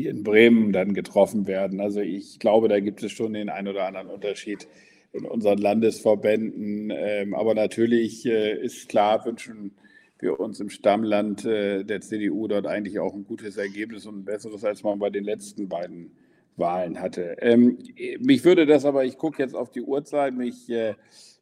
die 0.00 0.06
in 0.06 0.22
Bremen 0.22 0.72
dann 0.72 0.94
getroffen 0.94 1.46
werden. 1.46 1.80
Also 1.80 2.00
ich 2.00 2.38
glaube, 2.38 2.68
da 2.68 2.80
gibt 2.80 3.02
es 3.02 3.12
schon 3.12 3.34
den 3.34 3.50
einen 3.50 3.68
oder 3.68 3.84
anderen 3.84 4.08
Unterschied 4.08 4.66
in 5.12 5.26
unseren 5.26 5.58
Landesverbänden. 5.58 6.92
Ähm, 6.94 7.34
aber 7.34 7.54
natürlich 7.54 8.24
äh, 8.26 8.56
ist 8.62 8.88
klar, 8.88 9.24
wünschen 9.26 9.72
wir 10.18 10.40
uns 10.40 10.60
im 10.60 10.70
Stammland 10.70 11.44
äh, 11.44 11.84
der 11.84 12.00
CDU 12.00 12.48
dort 12.48 12.66
eigentlich 12.66 12.98
auch 12.98 13.14
ein 13.14 13.24
gutes 13.24 13.56
Ergebnis 13.56 14.06
und 14.06 14.20
ein 14.20 14.24
besseres, 14.24 14.64
als 14.64 14.82
man 14.82 14.98
bei 14.98 15.10
den 15.10 15.24
letzten 15.24 15.68
beiden 15.68 16.12
Wahlen 16.56 17.00
hatte. 17.00 17.36
Ähm, 17.40 17.78
mich 18.20 18.44
würde 18.44 18.66
das 18.66 18.84
aber, 18.84 19.04
ich 19.04 19.18
gucke 19.18 19.42
jetzt 19.42 19.54
auf 19.54 19.70
die 19.70 19.82
Uhrzeit, 19.82 20.34
mich, 20.34 20.68
äh, 20.70 20.94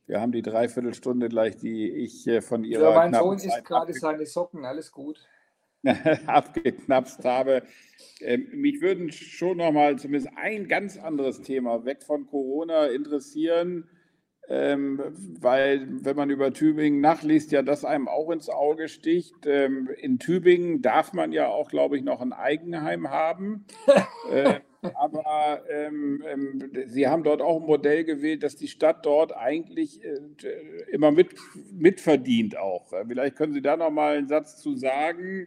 wir 0.07 0.21
haben 0.21 0.33
die 0.33 0.43
Dreiviertelstunde 0.43 1.29
gleich, 1.29 1.57
die 1.57 1.91
ich 1.91 2.29
von 2.41 2.65
Ihrer. 2.65 2.91
Ja, 2.91 2.97
mein 2.97 3.13
Sohn 3.13 3.37
isst 3.37 3.65
gerade 3.65 3.93
seine 3.93 4.25
Socken, 4.25 4.65
alles 4.65 4.91
gut. 4.91 5.21
abgeknapst 6.27 7.25
habe. 7.25 7.63
Ähm, 8.21 8.49
mich 8.53 8.81
würden 8.81 9.13
schon 9.13 9.59
noch 9.59 9.73
mal 9.73 9.97
zumindest 9.97 10.33
ein 10.37 10.69
ganz 10.69 10.99
anderes 10.99 11.43
Thema 11.43 11.85
weg 11.85 12.03
von 12.03 12.27
Corona 12.27 12.87
interessieren, 12.87 13.89
ähm, 14.49 15.01
weil 15.41 15.87
wenn 16.05 16.17
man 16.17 16.31
über 16.31 16.53
Tübingen 16.53 17.01
nachliest, 17.01 17.53
ja 17.53 17.63
das 17.63 17.85
einem 17.85 18.09
auch 18.09 18.31
ins 18.31 18.49
Auge 18.49 18.89
sticht. 18.89 19.47
Ähm, 19.47 19.89
in 19.99 20.19
Tübingen 20.19 20.81
darf 20.81 21.13
man 21.13 21.33
ja 21.33 21.49
auch, 21.49 21.69
glaube 21.69 21.97
ich, 21.97 22.03
noch 22.03 22.21
ein 22.21 22.33
Eigenheim 22.33 23.11
haben. 23.11 23.67
äh, 24.33 24.61
aber 24.95 25.65
ähm, 25.69 26.25
ähm, 26.27 26.71
Sie 26.87 27.09
haben 27.09 27.25
dort 27.25 27.43
auch 27.43 27.61
ein 27.61 27.67
Modell 27.67 28.05
gewählt, 28.05 28.43
dass 28.43 28.57
die 28.57 28.69
Stadt 28.69 29.05
dort 29.05 29.37
eigentlich 29.37 30.03
äh, 30.03 30.19
immer 30.91 31.11
mit, 31.11 31.35
mitverdient 31.73 32.57
auch. 32.57 32.93
Vielleicht 33.07 33.37
können 33.37 33.53
Sie 33.53 33.63
da 33.63 33.77
noch 33.77 33.91
mal 33.91 34.17
einen 34.17 34.29
Satz 34.29 34.57
zu 34.57 34.77
sagen 34.77 35.47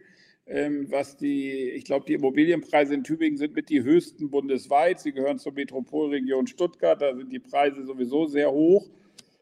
ähm, 0.52 0.86
was 0.90 1.16
die, 1.16 1.70
ich 1.70 1.84
glaube, 1.84 2.04
die 2.06 2.12
Immobilienpreise 2.12 2.92
in 2.92 3.04
Tübingen 3.04 3.38
sind 3.38 3.54
mit 3.54 3.70
die 3.70 3.82
höchsten 3.82 4.30
bundesweit. 4.30 5.00
Sie 5.00 5.12
gehören 5.12 5.38
zur 5.38 5.52
Metropolregion 5.52 6.46
Stuttgart, 6.46 7.00
da 7.00 7.14
sind 7.16 7.32
die 7.32 7.38
Preise 7.38 7.84
sowieso 7.84 8.26
sehr 8.26 8.52
hoch. 8.52 8.90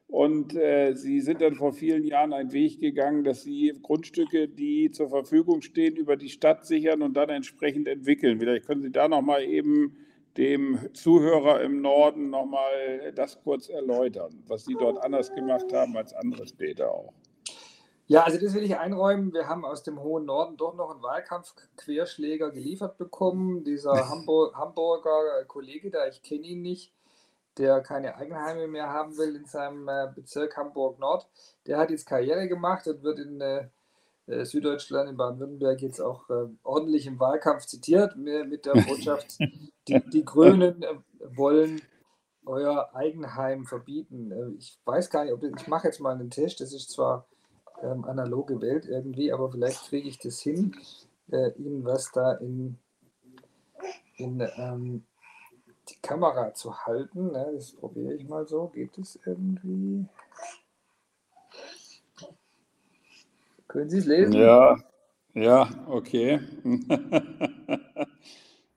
Und 0.07 0.55
äh, 0.55 0.95
Sie 0.95 1.21
sind 1.21 1.41
dann 1.41 1.55
vor 1.55 1.73
vielen 1.73 2.05
Jahren 2.05 2.33
einen 2.33 2.53
Weg 2.53 2.81
gegangen, 2.81 3.25
dass 3.25 3.43
Sie 3.43 3.73
Grundstücke, 3.83 4.49
die 4.49 4.91
zur 4.93 5.09
Verfügung 5.09 5.63
stehen, 5.63 5.97
über 5.97 6.17
die 6.17 6.29
Stadt 6.29 6.65
sichern 6.65 7.03
und 7.03 7.15
dann 7.17 7.29
entsprechend 7.29 7.89
entwickeln. 7.89 8.39
Vielleicht 8.39 8.67
können 8.67 8.83
Sie 8.83 8.93
da 8.93 9.09
noch 9.09 9.23
mal 9.23 9.43
eben 9.43 9.97
dem 10.37 10.79
Zuhörer 10.93 11.61
im 11.63 11.81
Norden 11.81 12.31
noch 12.31 12.47
mal 12.47 13.13
das 13.17 13.41
kurz 13.43 13.69
erläutern, 13.69 14.45
was 14.47 14.65
Sie 14.65 14.75
dort 14.79 15.03
anders 15.03 15.35
gemacht 15.35 15.73
haben 15.73 15.97
als 15.97 16.13
andere 16.13 16.47
Städte 16.47 16.89
auch. 16.89 17.13
Ja, 18.11 18.25
also 18.25 18.41
das 18.41 18.55
will 18.55 18.65
ich 18.65 18.77
einräumen. 18.77 19.33
Wir 19.33 19.47
haben 19.47 19.65
aus 19.65 19.85
dem 19.85 20.01
hohen 20.01 20.25
Norden 20.25 20.57
doch 20.57 20.75
noch 20.75 20.91
einen 20.91 21.01
Wahlkampfquerschläger 21.01 22.51
geliefert 22.51 22.99
bekommen. 22.99 23.63
Dieser 23.63 23.93
Hamburg, 24.11 24.57
Hamburger 24.57 25.45
Kollege 25.47 25.93
da, 25.93 26.09
ich 26.09 26.21
kenne 26.21 26.49
ihn 26.49 26.61
nicht, 26.61 26.93
der 27.57 27.81
keine 27.83 28.17
Eigenheime 28.17 28.67
mehr 28.67 28.89
haben 28.89 29.17
will 29.17 29.37
in 29.37 29.45
seinem 29.45 29.87
äh, 29.87 30.09
Bezirk 30.13 30.57
Hamburg 30.57 30.99
Nord, 30.99 31.29
der 31.69 31.79
hat 31.79 31.91
jetzt 31.91 32.05
Karriere 32.05 32.49
gemacht 32.49 32.85
und 32.89 33.05
wird 33.05 33.21
in 33.21 33.41
äh, 33.41 33.69
äh 34.27 34.45
Süddeutschland, 34.45 35.09
in 35.09 35.17
Baden-Württemberg 35.17 35.81
jetzt 35.81 36.01
auch 36.01 36.29
äh, 36.31 36.49
ordentlich 36.65 37.07
im 37.07 37.21
Wahlkampf 37.21 37.67
zitiert 37.67 38.17
mit 38.17 38.67
der 38.67 38.73
Botschaft, 38.73 39.39
die, 39.87 40.03
die 40.13 40.25
Grünen 40.25 40.83
äh, 40.83 40.97
wollen 41.37 41.81
euer 42.45 42.93
Eigenheim 42.93 43.67
verbieten. 43.67 44.33
Äh, 44.33 44.59
ich 44.59 44.81
weiß 44.85 45.11
gar 45.11 45.23
nicht, 45.25 45.33
ob 45.33 45.45
ich 45.45 45.69
mache 45.69 45.87
jetzt 45.87 46.01
mal 46.01 46.17
einen 46.17 46.31
Test. 46.31 46.61
Das 46.61 46.73
ist 46.73 46.91
zwar 46.91 47.30
ähm, 47.83 48.05
analoge 48.05 48.61
Welt 48.61 48.87
irgendwie, 48.87 49.33
aber 49.33 49.51
vielleicht 49.51 49.89
kriege 49.89 50.09
ich 50.09 50.19
das 50.19 50.41
hin, 50.41 50.77
äh, 51.31 51.51
Ihnen 51.57 51.85
was 51.85 52.11
da 52.13 52.33
in, 52.35 52.79
in 54.17 54.47
ähm, 54.57 55.05
die 55.89 55.97
Kamera 56.03 56.55
zu 56.55 56.75
halten. 56.87 57.33
Ne? 57.33 57.53
Das 57.55 57.73
probiere 57.73 58.15
ich 58.15 58.29
mal 58.29 58.47
so. 58.47 58.69
Geht 58.69 58.97
es 58.99 59.19
irgendwie? 59.25 60.07
Können 63.69 63.91
Sie 63.91 63.99
es 63.99 64.07
lesen? 64.07 64.33
Ja, 64.33 64.77
ja, 65.35 65.69
okay. 65.87 66.41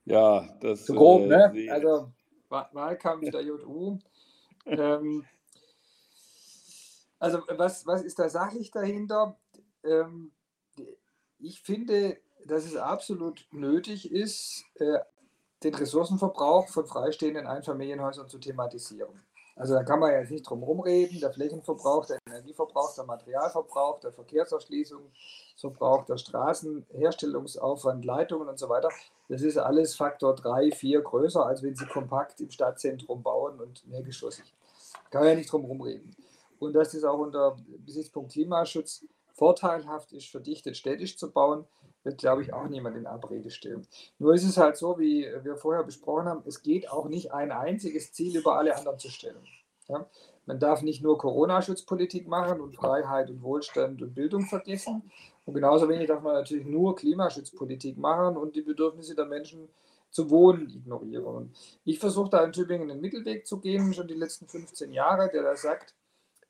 ja, 0.06 0.48
das. 0.60 0.86
Zu 0.86 0.94
grob, 0.94 1.24
äh, 1.24 1.28
ne? 1.28 1.72
Also 1.72 2.12
Wahlkampf 2.50 3.30
der 3.32 3.42
JU. 3.42 3.98
ähm, 4.66 5.26
Also 7.24 7.40
was, 7.48 7.88
was 7.88 8.02
ist 8.02 8.20
da 8.20 8.28
sachlich 8.28 8.70
dahinter? 8.70 9.38
Ähm, 9.86 10.34
ich 11.40 11.62
finde, 11.62 12.18
dass 12.46 12.66
es 12.66 12.76
absolut 12.76 13.48
nötig 13.52 14.12
ist, 14.12 14.66
äh, 14.76 15.00
den 15.64 15.74
Ressourcenverbrauch 15.74 16.68
von 16.68 16.86
freistehenden 16.86 17.48
Einfamilienhäusern 17.48 18.28
zu 18.28 18.40
thematisieren. 18.40 19.24
Also 19.56 19.74
da 19.74 19.86
kann 19.86 20.02
man 20.02 20.12
jetzt 20.12 20.32
nicht 20.32 20.44
drum 20.44 20.64
rumreden, 20.64 21.22
der 21.22 21.32
Flächenverbrauch, 21.32 22.08
der 22.08 22.20
Energieverbrauch, 22.28 22.94
der 22.94 23.06
Materialverbrauch, 23.06 24.02
der 24.02 24.12
Verkehrserschließungsverbrauch, 24.12 26.04
der 26.04 26.18
Straßenherstellungsaufwand, 26.18 28.04
Leitungen 28.04 28.50
und 28.50 28.60
so 28.60 28.68
weiter, 28.68 28.90
das 29.30 29.44
ist 29.44 29.58
alles 29.58 29.96
Faktor 29.96 30.36
3, 30.36 30.72
4 30.72 31.02
größer, 31.02 31.46
als 31.46 31.64
wenn 31.64 31.74
sie 31.74 31.86
kompakt 31.86 32.42
im 32.42 32.52
Stadtzentrum 32.52 33.24
bauen 33.24 33.62
und 33.62 33.88
mehrgeschossig. 33.88 34.54
Kann 35.10 35.22
man 35.22 35.30
ja 35.30 35.36
nicht 35.38 35.50
drum 35.50 35.64
rumreden. 35.64 36.14
Und 36.64 36.74
dass 36.74 36.92
das 36.92 37.04
auch 37.04 37.20
unter 37.20 37.58
Besitzpunkt 37.80 38.32
Klimaschutz 38.32 39.06
vorteilhaft 39.34 40.12
ist, 40.14 40.28
verdichtet 40.28 40.78
städtisch 40.78 41.18
zu 41.18 41.32
bauen, 41.32 41.66
wird, 42.04 42.18
glaube 42.18 42.42
ich, 42.42 42.54
auch 42.54 42.68
niemand 42.68 42.98
in 42.98 43.08
Abrede 43.08 43.50
stellen. 43.50 43.88
Nur 44.20 44.34
ist 44.34 44.44
es 44.44 44.58
halt 44.58 44.78
so, 44.78 45.00
wie 45.00 45.26
wir 45.44 45.56
vorher 45.56 45.84
besprochen 45.84 46.26
haben, 46.26 46.44
es 46.46 46.62
geht 46.62 46.90
auch 46.90 47.08
nicht 47.08 47.32
ein 47.32 47.52
einziges 47.52 48.12
Ziel 48.14 48.38
über 48.38 48.58
alle 48.58 48.76
anderen 48.76 49.00
zu 49.00 49.10
stellen. 49.10 49.48
Ja? 49.88 50.06
Man 50.46 50.60
darf 50.60 50.82
nicht 50.82 51.02
nur 51.02 51.18
Corona-Schutzpolitik 51.18 52.28
machen 52.28 52.60
und 52.60 52.76
Freiheit 52.76 53.30
und 53.30 53.42
Wohlstand 53.42 54.02
und 54.02 54.14
Bildung 54.14 54.46
vergessen. 54.46 55.10
Und 55.46 55.54
genauso 55.54 55.88
wenig 55.88 56.08
darf 56.08 56.22
man 56.22 56.34
natürlich 56.34 56.66
nur 56.66 56.96
Klimaschutzpolitik 56.96 57.98
machen 57.98 58.38
und 58.38 58.56
die 58.56 58.62
Bedürfnisse 58.62 59.16
der 59.16 59.26
Menschen 59.26 59.70
zu 60.10 60.30
wohnen 60.30 60.70
ignorieren. 60.70 61.54
Ich 61.86 62.00
versuche 62.00 62.30
da 62.30 62.44
in 62.44 62.52
Tübingen 62.52 62.92
einen 62.92 63.02
Mittelweg 63.02 63.48
zu 63.48 63.60
gehen, 63.60 63.94
schon 63.94 64.08
die 64.08 64.14
letzten 64.14 64.48
15 64.48 64.92
Jahre, 64.92 65.30
der 65.30 65.44
da 65.44 65.56
sagt, 65.56 65.96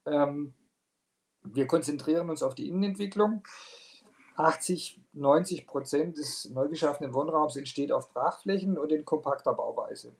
ähm, 0.06 0.54
wir 1.43 1.68
konzentrieren 1.68 2.30
uns 2.30 2.43
auf 2.43 2.56
die 2.56 2.68
Innenentwicklung. 2.68 3.43
80, 4.36 4.99
90 5.14 5.68
Prozent 5.68 6.18
des 6.18 6.49
neu 6.49 6.68
geschaffenen 6.68 7.14
Wohnraums 7.14 7.56
entsteht 7.56 7.91
auf 7.91 8.12
Brachflächen 8.14 8.78
und 8.78 8.91
in 8.91 9.06
kompakter 9.06 9.54
Bauweise. 9.54 10.16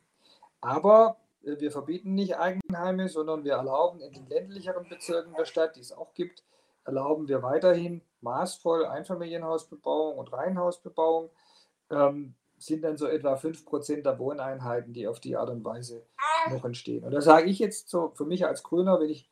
Aber 0.62 1.18
äh, 1.44 1.60
wir 1.60 1.72
verbieten 1.72 2.14
nicht 2.14 2.38
Eigenheime, 2.38 3.10
sondern 3.10 3.44
wir 3.44 3.54
erlauben 3.54 4.02
in 4.02 4.14
den 4.14 4.28
ländlicheren 4.28 4.88
Bezirken 4.88 5.34
der 5.34 5.46
Stadt, 5.46 5.76
die 5.76 5.82
es 5.82 5.92
auch 5.92 6.14
gibt, 6.14 6.44
erlauben 6.86 7.28
wir 7.28 7.42
weiterhin 7.42 8.02
maßvoll 8.22 8.86
Einfamilienhausbebauung 8.86 10.18
und 10.18 10.32
Reihenhausbebauung. 10.32 11.30
Ähm, 11.90 12.36
sind 12.58 12.84
dann 12.84 12.98
so 12.98 13.08
etwa 13.08 13.36
5% 13.36 14.04
der 14.04 14.20
Wohneinheiten, 14.20 14.94
die 14.94 15.08
auf 15.08 15.20
die 15.20 15.36
Art 15.36 15.50
und 15.50 15.66
Weise 15.66 16.06
noch 16.50 16.64
entstehen. 16.64 17.04
Und 17.04 17.12
da 17.12 17.22
sage 17.22 17.50
ich 17.50 17.60
jetzt 17.60 17.90
so 17.90 18.14
für 18.16 18.26
mich 18.26 18.46
als 18.46 18.64
Grüner, 18.64 19.00
wenn 19.02 19.10
ich 19.10 19.30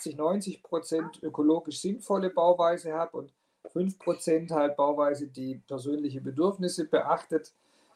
80, 0.00 0.16
90% 0.16 1.22
ökologisch 1.22 1.80
sinnvolle 1.80 2.30
Bauweise 2.30 2.94
habe 2.94 3.18
und 3.18 3.32
5% 3.74 4.50
halt 4.50 4.76
Bauweise, 4.76 5.26
die 5.26 5.56
persönliche 5.56 6.20
Bedürfnisse 6.20 6.86
beachtet. 6.86 7.52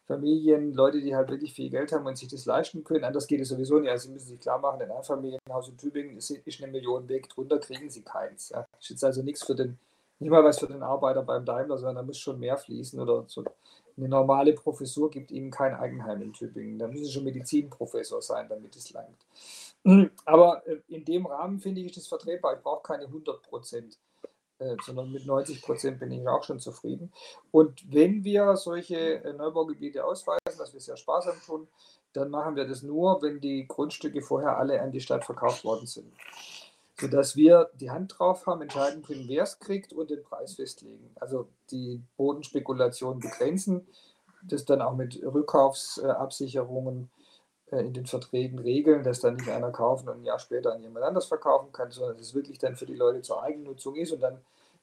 Familien, 0.06 0.74
Leute, 0.74 1.00
die 1.00 1.16
halt 1.16 1.30
wirklich 1.30 1.54
viel 1.54 1.70
Geld 1.70 1.90
haben 1.90 2.04
und 2.04 2.18
sich 2.18 2.28
das 2.28 2.44
leisten 2.44 2.84
können. 2.84 3.04
Anders 3.04 3.26
geht 3.26 3.40
es 3.40 3.48
sowieso 3.48 3.78
nicht. 3.78 3.90
Also 3.90 4.08
Sie 4.08 4.12
müssen 4.12 4.28
sich 4.28 4.40
klar 4.40 4.58
machen, 4.58 4.82
ein 4.82 4.90
Einfamilienhaus 4.90 5.70
in 5.70 5.78
Tübingen 5.78 6.18
ist, 6.18 6.30
eine 6.30 6.70
Million 6.70 7.08
weg, 7.08 7.26
drunter 7.30 7.58
kriegen 7.58 7.88
Sie 7.88 8.02
keins. 8.02 8.50
Ja. 8.50 8.66
Das 8.70 8.82
ist 8.82 8.90
jetzt 8.90 9.04
also 9.04 9.22
nichts 9.22 9.46
für 9.46 9.54
den, 9.54 9.78
nicht 10.18 10.28
mal 10.28 10.44
was 10.44 10.58
für 10.58 10.66
den 10.66 10.82
Arbeiter 10.82 11.22
beim 11.22 11.46
Daimler, 11.46 11.78
sondern 11.78 11.96
da 11.96 12.02
muss 12.02 12.18
schon 12.18 12.38
mehr 12.38 12.58
fließen 12.58 13.00
oder 13.00 13.24
so. 13.28 13.44
Eine 13.96 14.08
normale 14.08 14.52
Professur 14.52 15.10
gibt 15.10 15.30
Ihnen 15.30 15.50
kein 15.50 15.74
Eigenheim 15.74 16.20
in 16.20 16.34
Tübingen. 16.34 16.78
Da 16.78 16.86
müssen 16.86 17.04
Sie 17.04 17.12
schon 17.12 17.24
Medizinprofessor 17.24 18.20
sein, 18.20 18.46
damit 18.46 18.76
es 18.76 18.92
langt. 18.92 19.24
Aber 20.24 20.66
äh, 20.66 20.80
in 20.88 21.04
dem 21.04 21.26
Rahmen 21.26 21.60
finde 21.60 21.80
ich 21.82 21.92
das 21.92 22.06
vertretbar. 22.06 22.56
Ich 22.56 22.62
brauche 22.62 22.82
keine 22.82 23.04
100 23.04 23.42
Prozent 23.42 23.98
äh, 24.60 24.76
sondern 24.84 25.10
mit 25.10 25.26
90 25.26 25.62
Prozent 25.62 25.98
bin 25.98 26.12
ich 26.12 26.26
auch 26.28 26.44
schon 26.44 26.60
zufrieden. 26.60 27.12
Und 27.50 27.92
wenn 27.92 28.22
wir 28.22 28.56
solche 28.56 29.24
äh, 29.24 29.32
Neubaugebiete 29.32 30.04
ausweisen, 30.04 30.58
was 30.58 30.72
wir 30.72 30.80
sehr 30.80 30.96
sparsam 30.96 31.34
tun, 31.44 31.66
dann 32.12 32.30
machen 32.30 32.54
wir 32.54 32.64
das 32.64 32.82
nur, 32.82 33.20
wenn 33.20 33.40
die 33.40 33.66
Grundstücke 33.66 34.22
vorher 34.22 34.56
alle 34.56 34.80
an 34.80 34.92
die 34.92 35.00
Stadt 35.00 35.24
verkauft 35.24 35.64
worden 35.64 35.86
sind. 35.86 36.12
Sodass 36.96 37.34
wir 37.34 37.70
die 37.74 37.90
Hand 37.90 38.14
drauf 38.16 38.46
haben, 38.46 38.62
entscheiden 38.62 39.02
können, 39.02 39.26
wer 39.26 39.42
es 39.42 39.58
kriegt 39.58 39.92
und 39.92 40.10
den 40.10 40.22
Preis 40.22 40.54
festlegen. 40.54 41.10
Also 41.16 41.48
die 41.72 42.00
Bodenspekulation 42.16 43.18
begrenzen, 43.18 43.88
das 44.44 44.64
dann 44.64 44.80
auch 44.80 44.94
mit 44.94 45.20
Rückkaufsabsicherungen 45.20 47.10
in 47.70 47.92
den 47.92 48.06
Verträgen 48.06 48.58
regeln, 48.58 49.02
dass 49.02 49.20
dann 49.20 49.36
nicht 49.36 49.48
einer 49.48 49.72
kaufen 49.72 50.08
und 50.08 50.18
ein 50.18 50.24
Jahr 50.24 50.38
später 50.38 50.72
an 50.72 50.82
jemand 50.82 51.04
anders 51.04 51.26
verkaufen 51.26 51.72
kann, 51.72 51.90
sondern 51.90 52.16
dass 52.16 52.28
es 52.28 52.34
wirklich 52.34 52.58
dann 52.58 52.76
für 52.76 52.86
die 52.86 52.94
Leute 52.94 53.22
zur 53.22 53.42
Eigennutzung 53.42 53.96
ist 53.96 54.12
und 54.12 54.20
dann 54.20 54.38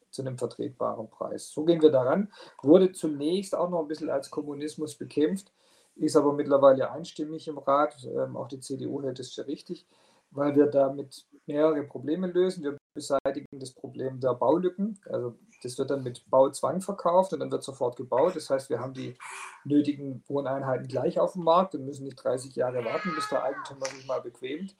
zu 0.09 0.21
einem 0.21 0.37
vertretbaren 0.37 1.09
Preis. 1.09 1.49
So 1.51 1.63
gehen 1.63 1.81
wir 1.81 1.91
daran. 1.91 2.31
Wurde 2.61 2.91
zunächst 2.91 3.55
auch 3.55 3.69
noch 3.69 3.79
ein 3.79 3.87
bisschen 3.87 4.09
als 4.09 4.29
Kommunismus 4.29 4.95
bekämpft, 4.95 5.51
ist 5.95 6.15
aber 6.15 6.33
mittlerweile 6.33 6.91
einstimmig 6.91 7.47
im 7.47 7.57
Rat. 7.57 7.95
Ähm, 8.05 8.35
auch 8.35 8.47
die 8.47 8.59
CDU 8.59 9.01
hält 9.01 9.19
es 9.19 9.33
für 9.33 9.47
richtig, 9.47 9.85
weil 10.31 10.55
wir 10.55 10.67
damit 10.67 11.25
mehrere 11.45 11.83
Probleme 11.83 12.27
lösen. 12.27 12.63
Wir 12.63 12.77
beseitigen 12.93 13.59
das 13.59 13.71
Problem 13.71 14.19
der 14.19 14.33
Baulücken. 14.33 14.99
Also 15.09 15.35
das 15.63 15.77
wird 15.77 15.89
dann 15.89 16.03
mit 16.03 16.29
Bauzwang 16.29 16.81
verkauft 16.81 17.33
und 17.33 17.39
dann 17.39 17.51
wird 17.51 17.63
sofort 17.63 17.95
gebaut. 17.95 18.35
Das 18.35 18.49
heißt, 18.49 18.69
wir 18.69 18.79
haben 18.79 18.93
die 18.93 19.15
nötigen 19.63 20.23
Wohneinheiten 20.27 20.87
gleich 20.87 21.19
auf 21.19 21.33
dem 21.33 21.43
Markt 21.43 21.75
und 21.75 21.85
müssen 21.85 22.03
nicht 22.03 22.17
30 22.17 22.55
Jahre 22.55 22.83
warten, 22.83 23.13
bis 23.15 23.29
der 23.29 23.43
Eigentümer 23.43 23.85
sich 23.85 24.05
mal 24.07 24.21
bequemt. 24.21 24.75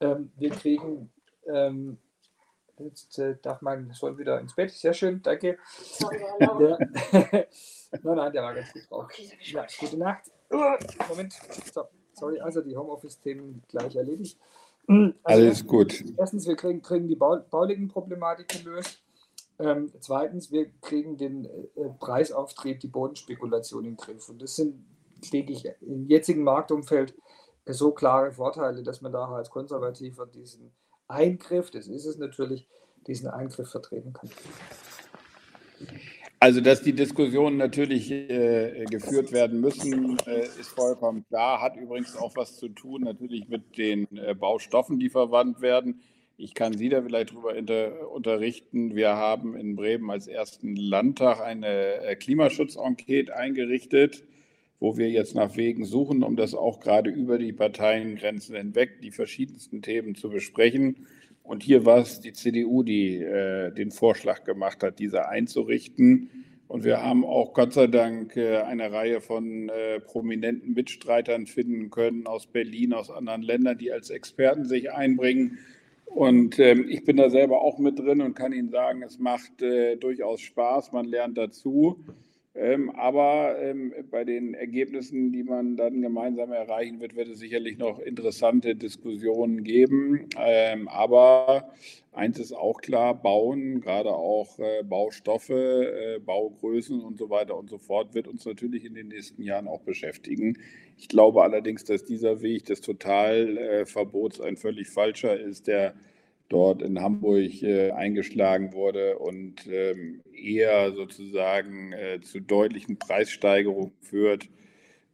Ähm, 0.00 0.32
wir 0.36 0.50
kriegen 0.50 1.10
ähm, 1.46 1.98
Jetzt 2.78 3.18
äh, 3.18 3.36
darf 3.40 3.62
mein 3.62 3.92
Sohn 3.92 4.18
wieder 4.18 4.40
ins 4.40 4.54
Bett. 4.54 4.72
Sehr 4.72 4.92
schön, 4.94 5.22
danke. 5.22 5.58
Sorry, 5.80 6.20
ja. 6.40 6.54
nein, 8.02 8.16
nein, 8.16 8.32
der 8.32 8.42
war 8.42 8.54
ganz 8.54 8.72
gut 8.72 8.82
drauf. 8.90 9.04
Okay, 9.04 9.30
ja, 9.42 9.66
gute 9.78 9.96
Nacht. 9.96 10.24
Moment. 11.08 11.32
So, 11.72 11.84
sorry, 12.12 12.40
also 12.40 12.62
die 12.62 12.76
Homeoffice-Themen 12.76 13.62
gleich 13.68 13.94
erledigt. 13.94 14.38
Also, 14.86 15.14
Alles 15.22 15.66
gut. 15.66 16.04
Erstens, 16.16 16.46
wir 16.46 16.56
kriegen, 16.56 16.82
kriegen 16.82 17.08
die 17.08 17.16
Bau, 17.16 17.38
baulichen 17.50 17.88
Problematik 17.88 18.48
gelöst. 18.48 19.02
Ähm, 19.58 19.92
zweitens, 20.00 20.50
wir 20.50 20.70
kriegen 20.80 21.16
den 21.16 21.44
äh, 21.44 21.88
Preisauftrieb, 21.98 22.80
die 22.80 22.88
Bodenspekulation 22.88 23.84
in 23.84 23.92
den 23.92 23.96
Griff. 23.96 24.28
Und 24.28 24.42
das 24.42 24.56
sind, 24.56 24.84
denke 25.32 25.52
ich, 25.52 25.64
im 25.80 26.06
jetzigen 26.06 26.42
Marktumfeld 26.42 27.14
so 27.66 27.92
klare 27.92 28.32
Vorteile, 28.32 28.82
dass 28.82 29.00
man 29.00 29.12
da 29.12 29.26
als 29.26 29.50
Konservativer 29.50 30.26
diesen 30.26 30.72
Eingriff, 31.08 31.70
das 31.70 31.86
ist 31.86 32.04
es 32.04 32.18
natürlich, 32.18 32.68
diesen 33.06 33.28
Eingriff 33.28 33.70
vertreten 33.70 34.12
kann. 34.12 34.30
Also, 36.44 36.60
dass 36.60 36.82
die 36.82 36.92
Diskussionen 36.92 37.56
natürlich 37.56 38.10
äh, 38.10 38.84
geführt 38.90 39.32
werden 39.32 39.62
müssen, 39.62 40.18
äh, 40.26 40.40
ist 40.40 40.72
vollkommen 40.76 41.24
klar. 41.26 41.62
Hat 41.62 41.74
übrigens 41.74 42.18
auch 42.18 42.36
was 42.36 42.58
zu 42.58 42.68
tun, 42.68 43.04
natürlich 43.04 43.48
mit 43.48 43.78
den 43.78 44.06
äh, 44.18 44.34
Baustoffen, 44.34 44.98
die 44.98 45.08
verwandt 45.08 45.62
werden. 45.62 46.02
Ich 46.36 46.52
kann 46.52 46.76
Sie 46.76 46.90
da 46.90 47.00
vielleicht 47.00 47.30
darüber 47.30 48.12
unterrichten. 48.12 48.94
Wir 48.94 49.16
haben 49.16 49.56
in 49.56 49.74
Bremen 49.74 50.10
als 50.10 50.26
ersten 50.26 50.76
Landtag 50.76 51.40
eine 51.40 52.02
äh, 52.02 52.14
Klimaschutz-Enquete 52.14 53.34
eingerichtet, 53.34 54.22
wo 54.80 54.98
wir 54.98 55.08
jetzt 55.08 55.34
nach 55.34 55.56
Wegen 55.56 55.86
suchen, 55.86 56.22
um 56.22 56.36
das 56.36 56.54
auch 56.54 56.78
gerade 56.80 57.08
über 57.08 57.38
die 57.38 57.54
Parteiengrenzen 57.54 58.54
hinweg, 58.54 59.00
die 59.00 59.12
verschiedensten 59.12 59.80
Themen 59.80 60.14
zu 60.14 60.28
besprechen. 60.28 61.06
Und 61.44 61.62
hier 61.62 61.84
war 61.84 61.98
es 61.98 62.20
die 62.20 62.32
CDU, 62.32 62.82
die 62.82 63.18
äh, 63.18 63.70
den 63.70 63.90
Vorschlag 63.90 64.44
gemacht 64.44 64.82
hat, 64.82 64.98
diese 64.98 65.28
einzurichten. 65.28 66.30
Und 66.68 66.84
wir 66.84 67.02
haben 67.02 67.22
auch 67.22 67.52
Gott 67.52 67.74
sei 67.74 67.86
Dank 67.86 68.34
äh, 68.36 68.62
eine 68.62 68.90
Reihe 68.90 69.20
von 69.20 69.68
äh, 69.68 70.00
prominenten 70.00 70.72
Mitstreitern 70.72 71.46
finden 71.46 71.90
können 71.90 72.26
aus 72.26 72.46
Berlin, 72.46 72.94
aus 72.94 73.10
anderen 73.10 73.42
Ländern, 73.42 73.76
die 73.76 73.92
als 73.92 74.08
Experten 74.08 74.64
sich 74.64 74.90
einbringen. 74.90 75.58
Und 76.06 76.58
ähm, 76.58 76.86
ich 76.88 77.04
bin 77.04 77.18
da 77.18 77.28
selber 77.28 77.60
auch 77.60 77.78
mit 77.78 77.98
drin 77.98 78.22
und 78.22 78.34
kann 78.34 78.54
Ihnen 78.54 78.70
sagen, 78.70 79.02
es 79.02 79.18
macht 79.18 79.60
äh, 79.60 79.96
durchaus 79.96 80.40
Spaß, 80.40 80.92
man 80.92 81.04
lernt 81.04 81.36
dazu. 81.36 82.02
Ähm, 82.56 82.90
aber 82.90 83.56
ähm, 83.60 83.92
bei 84.12 84.24
den 84.24 84.54
Ergebnissen, 84.54 85.32
die 85.32 85.42
man 85.42 85.76
dann 85.76 86.00
gemeinsam 86.00 86.52
erreichen 86.52 87.00
wird, 87.00 87.16
wird 87.16 87.28
es 87.28 87.40
sicherlich 87.40 87.78
noch 87.78 87.98
interessante 87.98 88.76
Diskussionen 88.76 89.64
geben. 89.64 90.28
Ähm, 90.38 90.86
aber 90.86 91.72
eins 92.12 92.38
ist 92.38 92.52
auch 92.52 92.80
klar, 92.80 93.20
Bauen, 93.20 93.80
gerade 93.80 94.10
auch 94.10 94.56
äh, 94.60 94.84
Baustoffe, 94.84 95.50
äh, 95.50 96.20
Baugrößen 96.24 97.00
und 97.00 97.18
so 97.18 97.28
weiter 97.28 97.56
und 97.56 97.68
so 97.68 97.78
fort, 97.78 98.14
wird 98.14 98.28
uns 98.28 98.46
natürlich 98.46 98.84
in 98.84 98.94
den 98.94 99.08
nächsten 99.08 99.42
Jahren 99.42 99.66
auch 99.66 99.82
beschäftigen. 99.82 100.56
Ich 100.96 101.08
glaube 101.08 101.42
allerdings, 101.42 101.82
dass 101.82 102.04
dieser 102.04 102.40
Weg 102.40 102.66
des 102.66 102.80
Totalverbots 102.82 104.40
ein 104.40 104.56
völlig 104.56 104.88
falscher 104.88 105.36
ist, 105.36 105.66
der 105.66 105.94
dort 106.48 106.82
in 106.82 107.00
Hamburg 107.00 107.62
äh, 107.62 107.90
eingeschlagen 107.90 108.74
wurde 108.74 109.18
und 109.18 109.66
ähm, 109.66 110.20
eher 110.44 110.92
sozusagen 110.92 111.92
äh, 111.92 112.20
zu 112.20 112.40
deutlichen 112.40 112.98
Preissteigerungen 112.98 113.92
führt. 114.00 114.48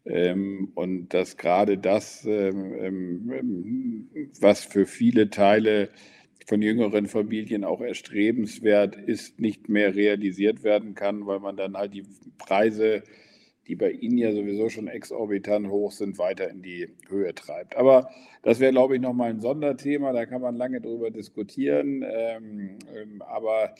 Ähm, 0.04 0.72
und 0.74 1.10
dass 1.10 1.36
gerade 1.36 1.78
das, 1.78 2.24
ähm, 2.24 3.30
ähm 3.32 4.10
was 4.40 4.64
für 4.64 4.86
viele 4.86 5.30
Teile 5.30 5.90
von 6.46 6.62
jüngeren 6.62 7.06
Familien 7.06 7.64
auch 7.64 7.80
erstrebenswert 7.80 8.96
ist, 8.96 9.38
nicht 9.38 9.68
mehr 9.68 9.94
realisiert 9.94 10.64
werden 10.64 10.94
kann, 10.94 11.26
weil 11.26 11.38
man 11.38 11.56
dann 11.56 11.76
halt 11.76 11.94
die 11.94 12.04
Preise, 12.38 13.04
die 13.68 13.76
bei 13.76 13.92
Ihnen 13.92 14.18
ja 14.18 14.32
sowieso 14.32 14.68
schon 14.68 14.88
exorbitant 14.88 15.68
hoch 15.68 15.92
sind, 15.92 16.18
weiter 16.18 16.50
in 16.50 16.62
die 16.62 16.88
Höhe 17.08 17.32
treibt. 17.36 17.76
Aber 17.76 18.10
das 18.42 18.58
wäre, 18.58 18.72
glaube 18.72 18.96
ich, 18.96 19.00
nochmal 19.00 19.30
ein 19.30 19.40
Sonderthema, 19.40 20.12
da 20.12 20.26
kann 20.26 20.40
man 20.40 20.56
lange 20.56 20.80
drüber 20.80 21.12
diskutieren. 21.12 22.04
Ähm, 22.10 22.78
ähm, 22.96 23.22
aber 23.22 23.74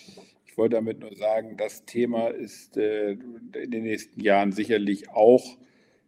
ich 0.51 0.59
wollte 0.59 0.77
damit 0.77 0.99
nur 0.99 1.15
sagen, 1.15 1.57
das 1.57 1.85
Thema 1.85 2.29
ist 2.29 2.77
äh, 2.77 3.13
in 3.13 3.71
den 3.71 3.85
nächsten 3.85 4.21
Jahren 4.21 4.51
sicherlich 4.51 5.09
auch 5.11 5.57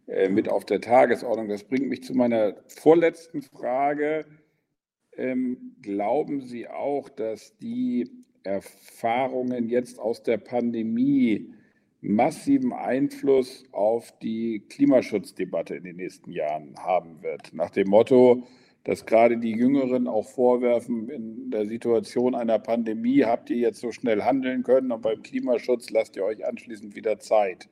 äh, 0.05 0.27
mit 0.27 0.49
auf 0.49 0.65
der 0.65 0.81
Tagesordnung. 0.81 1.47
Das 1.47 1.63
bringt 1.63 1.87
mich 1.87 2.03
zu 2.03 2.13
meiner 2.13 2.57
vorletzten 2.67 3.41
Frage. 3.41 4.25
Ähm, 5.15 5.77
glauben 5.81 6.41
Sie 6.41 6.67
auch, 6.67 7.07
dass 7.07 7.57
die 7.57 8.11
Erfahrungen 8.43 9.69
jetzt 9.69 9.97
aus 9.97 10.23
der 10.23 10.37
Pandemie 10.37 11.53
massiven 12.01 12.73
Einfluss 12.73 13.63
auf 13.71 14.11
die 14.19 14.65
Klimaschutzdebatte 14.67 15.75
in 15.75 15.85
den 15.85 15.95
nächsten 15.95 16.31
Jahren 16.31 16.75
haben 16.77 17.23
wird? 17.23 17.53
Nach 17.53 17.69
dem 17.69 17.87
Motto, 17.87 18.43
dass 18.83 19.05
gerade 19.05 19.37
die 19.37 19.51
Jüngeren 19.51 20.07
auch 20.07 20.27
vorwerfen, 20.27 21.09
in 21.09 21.51
der 21.51 21.65
Situation 21.65 22.35
einer 22.35 22.59
Pandemie 22.59 23.23
habt 23.23 23.49
ihr 23.49 23.57
jetzt 23.57 23.79
so 23.79 23.91
schnell 23.91 24.23
handeln 24.23 24.63
können 24.63 24.91
und 24.91 25.01
beim 25.01 25.23
Klimaschutz 25.23 25.89
lasst 25.89 26.15
ihr 26.15 26.25
euch 26.25 26.45
anschließend 26.45 26.95
wieder 26.95 27.19
Zeit. 27.19 27.69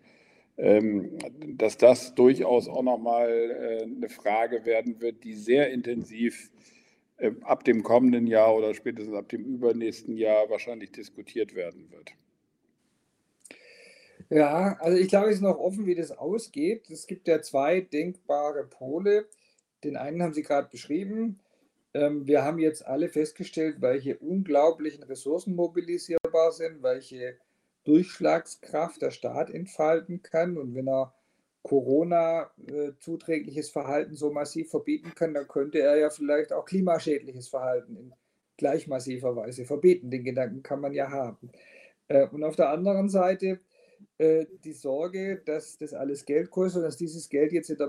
Ähm, 0.58 1.18
dass 1.58 1.78
das 1.78 2.14
durchaus 2.14 2.68
auch 2.68 2.84
nochmal 2.84 3.30
äh, 3.30 3.84
eine 3.84 4.10
Frage 4.10 4.66
werden 4.66 5.02
wird, 5.02 5.24
die 5.24 5.34
sehr 5.34 5.72
intensiv 5.72 6.52
äh, 7.18 7.32
ab 7.42 7.64
dem 7.64 7.84
kommenden 7.84 8.28
Jahr 8.28 8.56
oder 8.56 8.74
spätestens 8.74 9.16
ab 9.16 9.30
dem 9.30 9.44
übernächsten 9.44 10.18
Jahr 10.18 10.50
wahrscheinlich 10.50 10.92
diskutiert 10.92 11.56
werden 11.56 11.90
wird. 11.92 12.12
Ja, 14.30 14.78
also 14.80 14.98
ich 14.98 15.08
glaube, 15.08 15.30
es 15.30 15.36
ist 15.36 15.42
noch 15.42 15.58
offen, 15.58 15.86
wie 15.86 15.96
das 15.96 16.12
ausgeht. 16.12 16.90
Es 16.90 17.06
gibt 17.06 17.28
ja 17.28 17.42
zwei 17.42 17.82
denkbare 17.82 18.66
Pole. 18.66 19.28
Den 19.84 19.98
einen 19.98 20.22
haben 20.22 20.34
Sie 20.34 20.44
gerade 20.44 20.70
beschrieben. 20.70 21.40
Ähm, 21.94 22.28
wir 22.28 22.44
haben 22.44 22.60
jetzt 22.60 22.86
alle 22.86 23.10
festgestellt, 23.10 23.82
welche 23.82 24.18
unglaublichen 24.18 25.04
Ressourcen 25.04 25.56
mobilisierbar 25.56 26.52
sind, 26.52 26.84
welche 26.84 27.38
Durchschlagskraft 27.84 29.02
der 29.02 29.10
Staat 29.12 29.50
entfalten 29.50 30.22
kann. 30.22 30.58
Und 30.58 30.76
wenn 30.76 30.88
er 30.88 31.14
Corona-zuträgliches 31.64 33.70
äh, 33.70 33.72
Verhalten 33.72 34.16
so 34.16 34.32
massiv 34.32 34.70
verbieten 34.70 35.14
kann, 35.16 35.34
dann 35.34 35.48
könnte 35.48 35.80
er 35.80 35.98
ja 35.98 36.10
vielleicht 36.10 36.54
auch 36.54 36.66
klimaschädliches 36.66 37.48
Verhalten 37.50 37.98
in 37.98 38.14
gleich 38.58 38.88
massiver 38.88 39.36
Weise 39.36 39.66
verbieten. 39.66 40.12
Den 40.12 40.24
Gedanken 40.24 40.64
kann 40.64 40.82
man 40.82 40.94
ja 40.94 41.10
haben. 41.10 41.52
Äh, 42.08 42.28
und 42.28 42.44
auf 42.44 42.56
der 42.56 42.70
anderen 42.70 43.10
Seite 43.10 43.60
äh, 44.18 44.46
die 44.64 44.74
Sorge, 44.74 45.42
dass 45.46 45.78
das 45.78 45.94
alles 45.94 46.26
Geld 46.26 46.50
kostet 46.52 46.80
und 46.80 46.86
dass 46.86 46.98
dieses 46.98 47.30
Geld 47.30 47.52
jetzt 47.52 47.70
in 47.70 47.78
der 47.78 47.88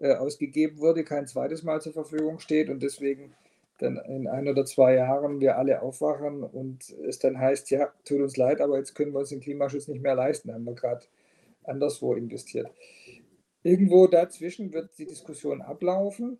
Pandemiebewältigung 0.00 0.26
ausgegeben 0.26 0.78
wurde, 0.78 1.04
kein 1.04 1.26
zweites 1.26 1.62
Mal 1.62 1.80
zur 1.80 1.92
Verfügung 1.92 2.38
steht 2.38 2.70
und 2.70 2.82
deswegen 2.82 3.34
dann 3.78 3.96
in 3.96 4.26
ein 4.26 4.46
oder 4.48 4.66
zwei 4.66 4.94
Jahren 4.94 5.40
wir 5.40 5.56
alle 5.56 5.80
aufwachen 5.80 6.42
und 6.42 6.90
es 7.08 7.18
dann 7.18 7.38
heißt, 7.38 7.70
ja, 7.70 7.92
tut 8.04 8.20
uns 8.20 8.36
leid, 8.36 8.60
aber 8.60 8.78
jetzt 8.78 8.94
können 8.94 9.12
wir 9.12 9.20
uns 9.20 9.30
den 9.30 9.40
Klimaschutz 9.40 9.88
nicht 9.88 10.02
mehr 10.02 10.14
leisten, 10.14 10.52
haben 10.52 10.64
wir 10.64 10.74
gerade 10.74 11.06
anderswo 11.64 12.14
investiert. 12.14 12.70
Irgendwo 13.62 14.06
dazwischen 14.06 14.72
wird 14.72 14.98
die 14.98 15.06
Diskussion 15.06 15.62
ablaufen. 15.62 16.38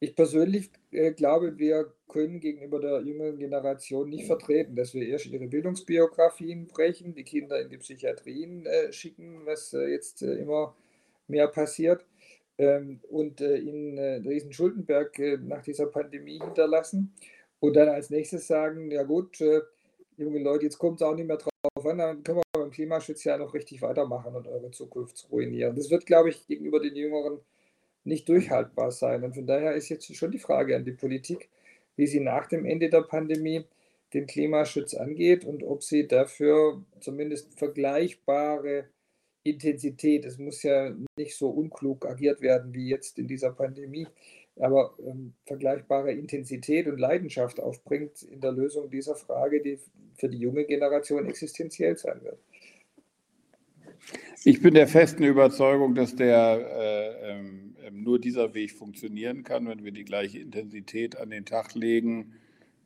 Ich 0.00 0.14
persönlich 0.14 0.70
äh, 0.92 1.12
glaube, 1.12 1.58
wir 1.58 1.92
können 2.08 2.38
gegenüber 2.38 2.80
der 2.80 3.00
jüngeren 3.00 3.38
Generation 3.38 4.08
nicht 4.08 4.26
vertreten, 4.26 4.76
dass 4.76 4.94
wir 4.94 5.06
erst 5.06 5.26
ihre 5.26 5.48
Bildungsbiografien 5.48 6.68
brechen, 6.68 7.14
die 7.14 7.24
Kinder 7.24 7.60
in 7.60 7.68
die 7.68 7.78
Psychiatrien 7.78 8.66
äh, 8.66 8.92
schicken, 8.92 9.40
was 9.44 9.72
äh, 9.74 9.88
jetzt 9.88 10.22
äh, 10.22 10.34
immer 10.34 10.76
mehr 11.26 11.48
passiert, 11.48 12.04
und 12.58 13.40
äh, 13.40 13.56
ihnen 13.56 13.98
einen 13.98 14.26
riesen 14.26 14.52
Schuldenberg 14.52 15.18
äh, 15.18 15.36
nach 15.38 15.62
dieser 15.62 15.86
Pandemie 15.86 16.40
hinterlassen 16.40 17.14
und 17.60 17.76
dann 17.76 17.88
als 17.88 18.10
nächstes 18.10 18.46
sagen, 18.48 18.90
ja 18.90 19.04
gut, 19.04 19.38
junge 20.16 20.40
Leute, 20.40 20.64
jetzt 20.64 20.78
kommt 20.78 21.00
es 21.00 21.06
auch 21.06 21.14
nicht 21.14 21.26
mehr 21.26 21.36
drauf 21.36 21.86
an, 21.86 21.98
dann 21.98 22.22
können 22.22 22.38
wir 22.38 22.42
beim 22.52 22.70
Klimaschutz 22.70 23.24
ja 23.24 23.38
noch 23.38 23.54
richtig 23.54 23.82
weitermachen 23.82 24.34
und 24.34 24.46
eure 24.48 24.70
Zukunft 24.70 25.28
ruinieren. 25.30 25.76
Das 25.76 25.90
wird, 25.90 26.06
glaube 26.06 26.30
ich, 26.30 26.46
gegenüber 26.46 26.80
den 26.80 26.96
Jüngeren 26.96 27.40
nicht 28.04 28.28
durchhaltbar 28.28 28.90
sein. 28.90 29.22
Und 29.24 29.34
von 29.34 29.46
daher 29.46 29.74
ist 29.74 29.88
jetzt 29.88 30.14
schon 30.14 30.30
die 30.30 30.38
Frage 30.38 30.74
an 30.76 30.84
die 30.84 30.92
Politik, 30.92 31.48
wie 31.96 32.06
sie 32.06 32.20
nach 32.20 32.46
dem 32.46 32.64
Ende 32.64 32.88
der 32.88 33.02
Pandemie 33.02 33.64
den 34.14 34.26
Klimaschutz 34.26 34.94
angeht 34.94 35.44
und 35.44 35.62
ob 35.62 35.82
sie 35.82 36.08
dafür 36.08 36.82
zumindest 37.00 37.58
vergleichbare 37.58 38.88
Intensität, 39.50 40.24
es 40.24 40.38
muss 40.38 40.62
ja 40.62 40.94
nicht 41.16 41.36
so 41.36 41.48
unklug 41.48 42.06
agiert 42.06 42.40
werden 42.40 42.74
wie 42.74 42.88
jetzt 42.88 43.18
in 43.18 43.26
dieser 43.26 43.52
Pandemie, 43.52 44.06
aber 44.56 44.94
ähm, 45.04 45.34
vergleichbare 45.46 46.12
Intensität 46.12 46.86
und 46.86 46.98
Leidenschaft 46.98 47.60
aufbringt 47.60 48.22
in 48.22 48.40
der 48.40 48.52
Lösung 48.52 48.90
dieser 48.90 49.14
Frage, 49.14 49.60
die 49.60 49.78
für 50.18 50.28
die 50.28 50.38
junge 50.38 50.64
Generation 50.64 51.26
existenziell 51.26 51.96
sein 51.96 52.22
wird. 52.22 52.38
Ich 54.44 54.62
bin 54.62 54.74
der 54.74 54.88
festen 54.88 55.24
Überzeugung, 55.24 55.94
dass 55.94 56.14
der, 56.14 56.60
äh, 56.72 57.32
ähm, 57.32 57.76
nur 57.92 58.20
dieser 58.20 58.54
Weg 58.54 58.72
funktionieren 58.72 59.42
kann, 59.42 59.66
wenn 59.66 59.84
wir 59.84 59.92
die 59.92 60.04
gleiche 60.04 60.38
Intensität 60.38 61.16
an 61.16 61.30
den 61.30 61.44
Tag 61.44 61.74
legen 61.74 62.34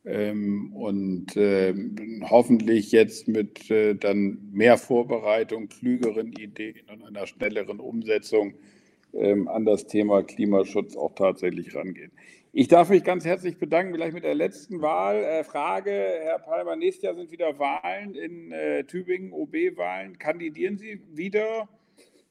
ähm, 0.04 0.72
und 0.74 1.36
äh, 1.36 1.74
hoffentlich 2.28 2.92
jetzt 2.92 3.28
mit 3.28 3.70
äh, 3.70 3.94
dann 3.94 4.38
mehr 4.52 4.76
Vorbereitung, 4.76 5.68
klügeren 5.68 6.32
Ideen 6.32 6.88
und 6.92 7.04
einer 7.04 7.26
schnelleren 7.26 7.78
Umsetzung 7.80 8.54
ähm, 9.14 9.48
an 9.48 9.64
das 9.64 9.86
Thema 9.86 10.22
Klimaschutz 10.22 10.96
auch 10.96 11.14
tatsächlich 11.14 11.74
rangehen. 11.74 12.10
Ich 12.54 12.68
darf 12.68 12.90
mich 12.90 13.02
ganz 13.02 13.24
herzlich 13.24 13.56
bedanken, 13.56 13.94
vielleicht 13.94 14.12
mit 14.12 14.24
der 14.24 14.34
letzten 14.34 14.82
Wahl. 14.82 15.16
Äh, 15.16 15.44
Herr 15.44 16.38
Palmer, 16.38 16.76
nächstes 16.76 17.04
Jahr 17.04 17.14
sind 17.14 17.30
wieder 17.30 17.58
Wahlen 17.58 18.14
in 18.14 18.52
äh, 18.52 18.84
Tübingen, 18.84 19.32
OB-Wahlen. 19.32 20.18
Kandidieren 20.18 20.76
Sie 20.76 21.00
wieder? 21.12 21.68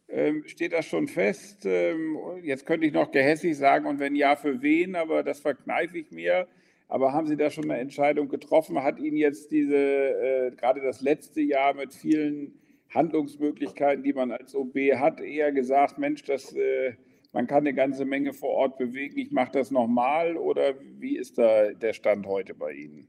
Ähm, 0.10 0.44
steht 0.46 0.74
das 0.74 0.86
schon 0.86 1.08
fest? 1.08 1.66
Ähm, 1.66 2.18
jetzt 2.44 2.66
könnte 2.66 2.86
ich 2.86 2.94
noch 2.94 3.12
gehässig 3.12 3.58
sagen, 3.58 3.88
und 3.88 4.00
wenn 4.00 4.16
ja, 4.16 4.36
für 4.36 4.62
wen? 4.62 4.96
Aber 4.96 5.24
das 5.24 5.40
verkneife 5.40 5.98
ich 5.98 6.12
mir. 6.12 6.48
Aber 6.92 7.14
haben 7.14 7.26
Sie 7.26 7.38
da 7.38 7.50
schon 7.50 7.72
eine 7.72 7.80
Entscheidung 7.80 8.28
getroffen? 8.28 8.84
Hat 8.84 9.00
Ihnen 9.00 9.16
jetzt 9.16 9.50
diese, 9.50 9.78
äh, 9.78 10.52
gerade 10.52 10.82
das 10.82 11.00
letzte 11.00 11.40
Jahr 11.40 11.74
mit 11.74 11.94
vielen 11.94 12.60
Handlungsmöglichkeiten, 12.90 14.04
die 14.04 14.12
man 14.12 14.34
als 14.34 14.54
OB 14.54 14.76
hat, 14.98 15.22
eher 15.22 15.54
gesagt, 15.54 15.98
Mensch, 15.98 16.26
das 16.26 16.54
äh, 16.54 16.96
man 17.32 17.48
kann 17.48 17.60
eine 17.60 17.74
ganze 17.74 18.04
Menge 18.04 18.34
vor 18.34 18.50
Ort 18.50 18.78
bewegen. 18.78 19.18
Ich 19.18 19.32
mache 19.32 19.54
das 19.54 19.72
nochmal 19.72 20.36
oder 20.36 20.76
wie 21.00 21.16
ist 21.16 21.38
da 21.38 21.72
der 21.72 21.94
Stand 21.94 22.26
heute 22.26 22.56
bei 22.56 22.74
Ihnen? 22.74 23.08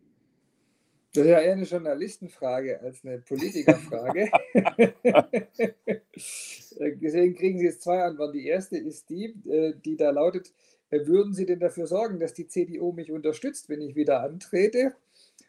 Das 1.13 1.25
ist 1.25 1.31
ja 1.31 1.41
eher 1.41 1.55
eine 1.55 1.65
Journalistenfrage 1.65 2.81
als 2.81 3.05
eine 3.05 3.19
Politikerfrage. 3.19 4.31
Deswegen 6.15 7.35
kriegen 7.35 7.59
Sie 7.59 7.65
jetzt 7.65 7.83
zwei 7.83 8.01
Antworten. 8.05 8.39
Die 8.39 8.47
erste 8.47 8.79
ist 8.79 9.11
die, 9.11 9.35
äh, 9.51 9.75
die 9.85 9.97
da 9.97 10.11
lautet, 10.11 10.47
äh, 10.49 10.72
würden 10.93 11.33
Sie 11.33 11.47
denn 11.47 11.61
dafür 11.61 11.87
sorgen, 11.87 12.21
dass 12.21 12.35
die 12.35 12.47
CDU 12.47 12.93
mich 12.93 13.11
unterstützt, 13.11 13.69
wenn 13.69 13.81
ich 13.81 13.97
wieder 13.97 14.23
antrete? 14.23 14.95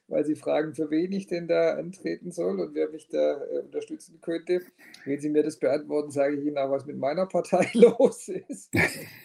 weil 0.08 0.26
Sie 0.26 0.36
fragen, 0.36 0.74
für 0.74 0.90
wen 0.92 1.12
ich 1.12 1.28
denn 1.28 1.48
da 1.48 1.76
antreten 1.76 2.32
soll 2.32 2.60
und 2.60 2.76
wer 2.76 2.90
mich 2.90 3.08
da 3.08 3.42
äh, 3.42 3.60
unterstützen 3.60 4.20
könnte. 4.22 4.62
Wenn 5.06 5.20
Sie 5.20 5.30
mir 5.30 5.44
das 5.44 5.58
beantworten, 5.58 6.12
sage 6.12 6.36
ich 6.36 6.46
Ihnen 6.46 6.58
auch, 6.58 6.70
was 6.70 6.86
mit 6.86 6.98
meiner 6.98 7.26
Partei 7.26 7.70
los 7.74 8.28
ist. 8.28 8.72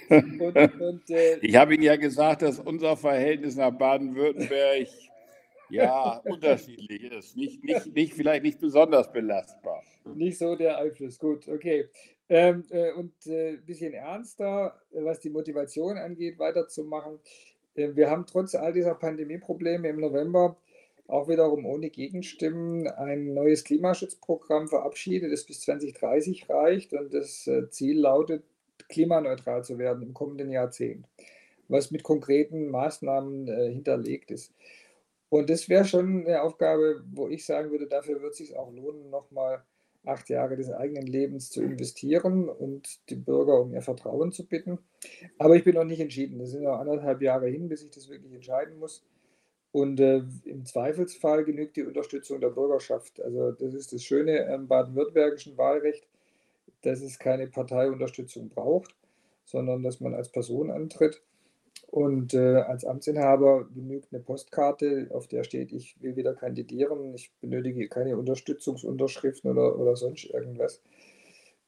Und, 0.08 0.80
und, 0.80 1.10
äh, 1.10 1.38
ich 1.40 1.56
habe 1.56 1.74
Ihnen 1.74 1.82
ja 1.82 1.96
gesagt, 1.96 2.42
dass 2.42 2.58
unser 2.58 2.96
Verhältnis 2.96 3.56
nach 3.56 3.72
Baden-Württemberg 3.72 4.88
ja 5.68 6.18
unterschiedlich 6.24 7.12
ist. 7.12 7.36
Nicht, 7.36 7.62
nicht, 7.64 7.94
nicht, 7.94 8.14
vielleicht 8.14 8.42
nicht 8.42 8.60
besonders 8.60 9.12
belastbar. 9.12 9.77
Nicht 10.14 10.38
so 10.38 10.56
der 10.56 10.78
Einfluss. 10.78 11.18
Gut, 11.18 11.48
okay. 11.48 11.88
Ähm, 12.28 12.64
äh, 12.70 12.92
und 12.92 13.12
ein 13.26 13.32
äh, 13.32 13.56
bisschen 13.64 13.94
ernster, 13.94 14.78
was 14.90 15.20
die 15.20 15.30
Motivation 15.30 15.96
angeht, 15.96 16.38
weiterzumachen. 16.38 17.18
Äh, 17.74 17.96
wir 17.96 18.10
haben 18.10 18.26
trotz 18.26 18.54
all 18.54 18.72
dieser 18.72 18.94
Pandemieprobleme 18.94 19.88
im 19.88 20.00
November 20.00 20.56
auch 21.06 21.26
wiederum 21.26 21.64
ohne 21.64 21.88
Gegenstimmen 21.88 22.86
ein 22.86 23.32
neues 23.32 23.64
Klimaschutzprogramm 23.64 24.68
verabschiedet, 24.68 25.32
das 25.32 25.44
bis 25.44 25.62
2030 25.62 26.50
reicht 26.50 26.92
und 26.92 27.14
das 27.14 27.46
äh, 27.46 27.70
Ziel 27.70 27.98
lautet, 27.98 28.44
klimaneutral 28.88 29.64
zu 29.64 29.78
werden 29.78 30.02
im 30.02 30.12
kommenden 30.12 30.50
Jahrzehnt, 30.50 31.06
was 31.68 31.90
mit 31.90 32.02
konkreten 32.02 32.68
Maßnahmen 32.68 33.48
äh, 33.48 33.70
hinterlegt 33.72 34.30
ist. 34.30 34.52
Und 35.30 35.50
das 35.50 35.68
wäre 35.68 35.84
schon 35.84 36.26
eine 36.26 36.42
Aufgabe, 36.42 37.02
wo 37.10 37.28
ich 37.28 37.44
sagen 37.44 37.70
würde, 37.70 37.86
dafür 37.86 38.20
wird 38.22 38.32
es 38.32 38.38
sich 38.38 38.56
auch 38.56 38.70
lohnen, 38.72 39.10
nochmal 39.10 39.62
acht 40.04 40.28
Jahre 40.30 40.56
des 40.56 40.70
eigenen 40.70 41.06
Lebens 41.06 41.50
zu 41.50 41.62
investieren 41.62 42.48
und 42.48 43.00
die 43.10 43.16
Bürger 43.16 43.60
um 43.60 43.74
ihr 43.74 43.82
Vertrauen 43.82 44.32
zu 44.32 44.46
bitten. 44.46 44.78
Aber 45.38 45.56
ich 45.56 45.64
bin 45.64 45.74
noch 45.74 45.84
nicht 45.84 46.00
entschieden. 46.00 46.38
Das 46.38 46.50
sind 46.50 46.62
noch 46.62 46.78
anderthalb 46.78 47.20
Jahre 47.20 47.48
hin, 47.48 47.68
bis 47.68 47.82
ich 47.82 47.90
das 47.90 48.08
wirklich 48.08 48.32
entscheiden 48.32 48.78
muss. 48.78 49.04
Und 49.70 50.00
äh, 50.00 50.22
im 50.44 50.64
Zweifelsfall 50.64 51.44
genügt 51.44 51.76
die 51.76 51.82
Unterstützung 51.82 52.40
der 52.40 52.50
Bürgerschaft. 52.50 53.20
Also 53.20 53.52
das 53.52 53.74
ist 53.74 53.92
das 53.92 54.02
Schöne 54.02 54.48
am 54.48 54.66
baden-württembergischen 54.66 55.58
Wahlrecht, 55.58 56.06
dass 56.82 57.00
es 57.00 57.18
keine 57.18 57.46
Parteiunterstützung 57.48 58.48
braucht, 58.48 58.94
sondern 59.44 59.82
dass 59.82 60.00
man 60.00 60.14
als 60.14 60.30
Person 60.30 60.70
antritt. 60.70 61.22
Und 61.90 62.34
äh, 62.34 62.56
als 62.56 62.84
Amtsinhaber 62.84 63.66
genügt 63.74 64.12
eine 64.12 64.22
Postkarte, 64.22 65.08
auf 65.10 65.26
der 65.26 65.42
steht, 65.42 65.72
ich 65.72 65.96
will 66.02 66.16
wieder 66.16 66.34
kandidieren, 66.34 67.14
ich 67.14 67.32
benötige 67.40 67.88
keine 67.88 68.18
Unterstützungsunterschriften 68.18 69.50
oder, 69.50 69.78
oder 69.78 69.96
sonst 69.96 70.26
irgendwas. 70.26 70.82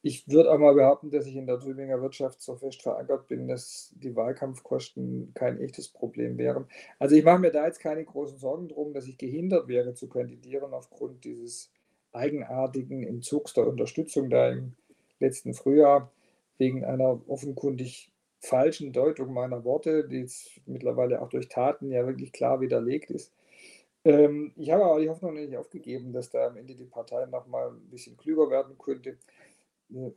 Ich 0.03 0.27
würde 0.27 0.51
auch 0.51 0.59
mal 0.59 0.75
behaupten, 0.75 1.09
dass 1.09 1.25
ich 1.25 1.35
in 1.35 1.47
der 1.47 1.59
Tübinger 1.59 2.01
Wirtschaft 2.01 2.39
so 2.39 2.55
fest 2.55 2.83
verankert 2.83 3.27
bin, 3.27 3.47
dass 3.47 3.95
die 3.95 4.15
Wahlkampfkosten 4.15 5.31
kein 5.33 5.59
echtes 5.59 5.89
Problem 5.89 6.37
wären. 6.37 6.65
Also 6.99 7.15
ich 7.15 7.23
mache 7.23 7.39
mir 7.39 7.51
da 7.51 7.65
jetzt 7.65 7.79
keine 7.79 8.05
großen 8.05 8.37
Sorgen 8.37 8.67
drum, 8.67 8.93
dass 8.93 9.07
ich 9.07 9.17
gehindert 9.17 9.67
wäre 9.67 9.95
zu 9.95 10.07
kandidieren 10.07 10.73
aufgrund 10.73 11.23
dieses 11.23 11.71
eigenartigen 12.13 13.03
Entzugs 13.03 13.53
der 13.53 13.67
Unterstützung 13.67 14.29
da 14.29 14.51
im 14.51 14.73
letzten 15.19 15.55
Frühjahr 15.55 16.11
wegen 16.59 16.85
einer 16.85 17.19
offenkundig 17.27 18.10
falschen 18.41 18.91
Deutung 18.91 19.33
meiner 19.33 19.63
Worte, 19.63 20.07
die 20.07 20.19
jetzt 20.19 20.61
mittlerweile 20.65 21.21
auch 21.21 21.29
durch 21.29 21.47
Taten 21.47 21.91
ja 21.91 22.05
wirklich 22.05 22.31
klar 22.31 22.59
widerlegt 22.59 23.11
ist. 23.11 23.31
Ähm, 24.03 24.51
ich 24.57 24.71
habe 24.71 24.83
aber 24.83 24.99
die 24.99 25.09
Hoffnung 25.09 25.35
nicht 25.35 25.55
aufgegeben, 25.55 26.11
dass 26.11 26.31
da 26.31 26.47
am 26.47 26.57
Ende 26.57 26.75
die 26.75 26.85
Partei 26.85 27.25
noch 27.27 27.47
mal 27.47 27.69
ein 27.69 27.89
bisschen 27.89 28.17
klüger 28.17 28.49
werden 28.49 28.77
könnte. 28.77 29.17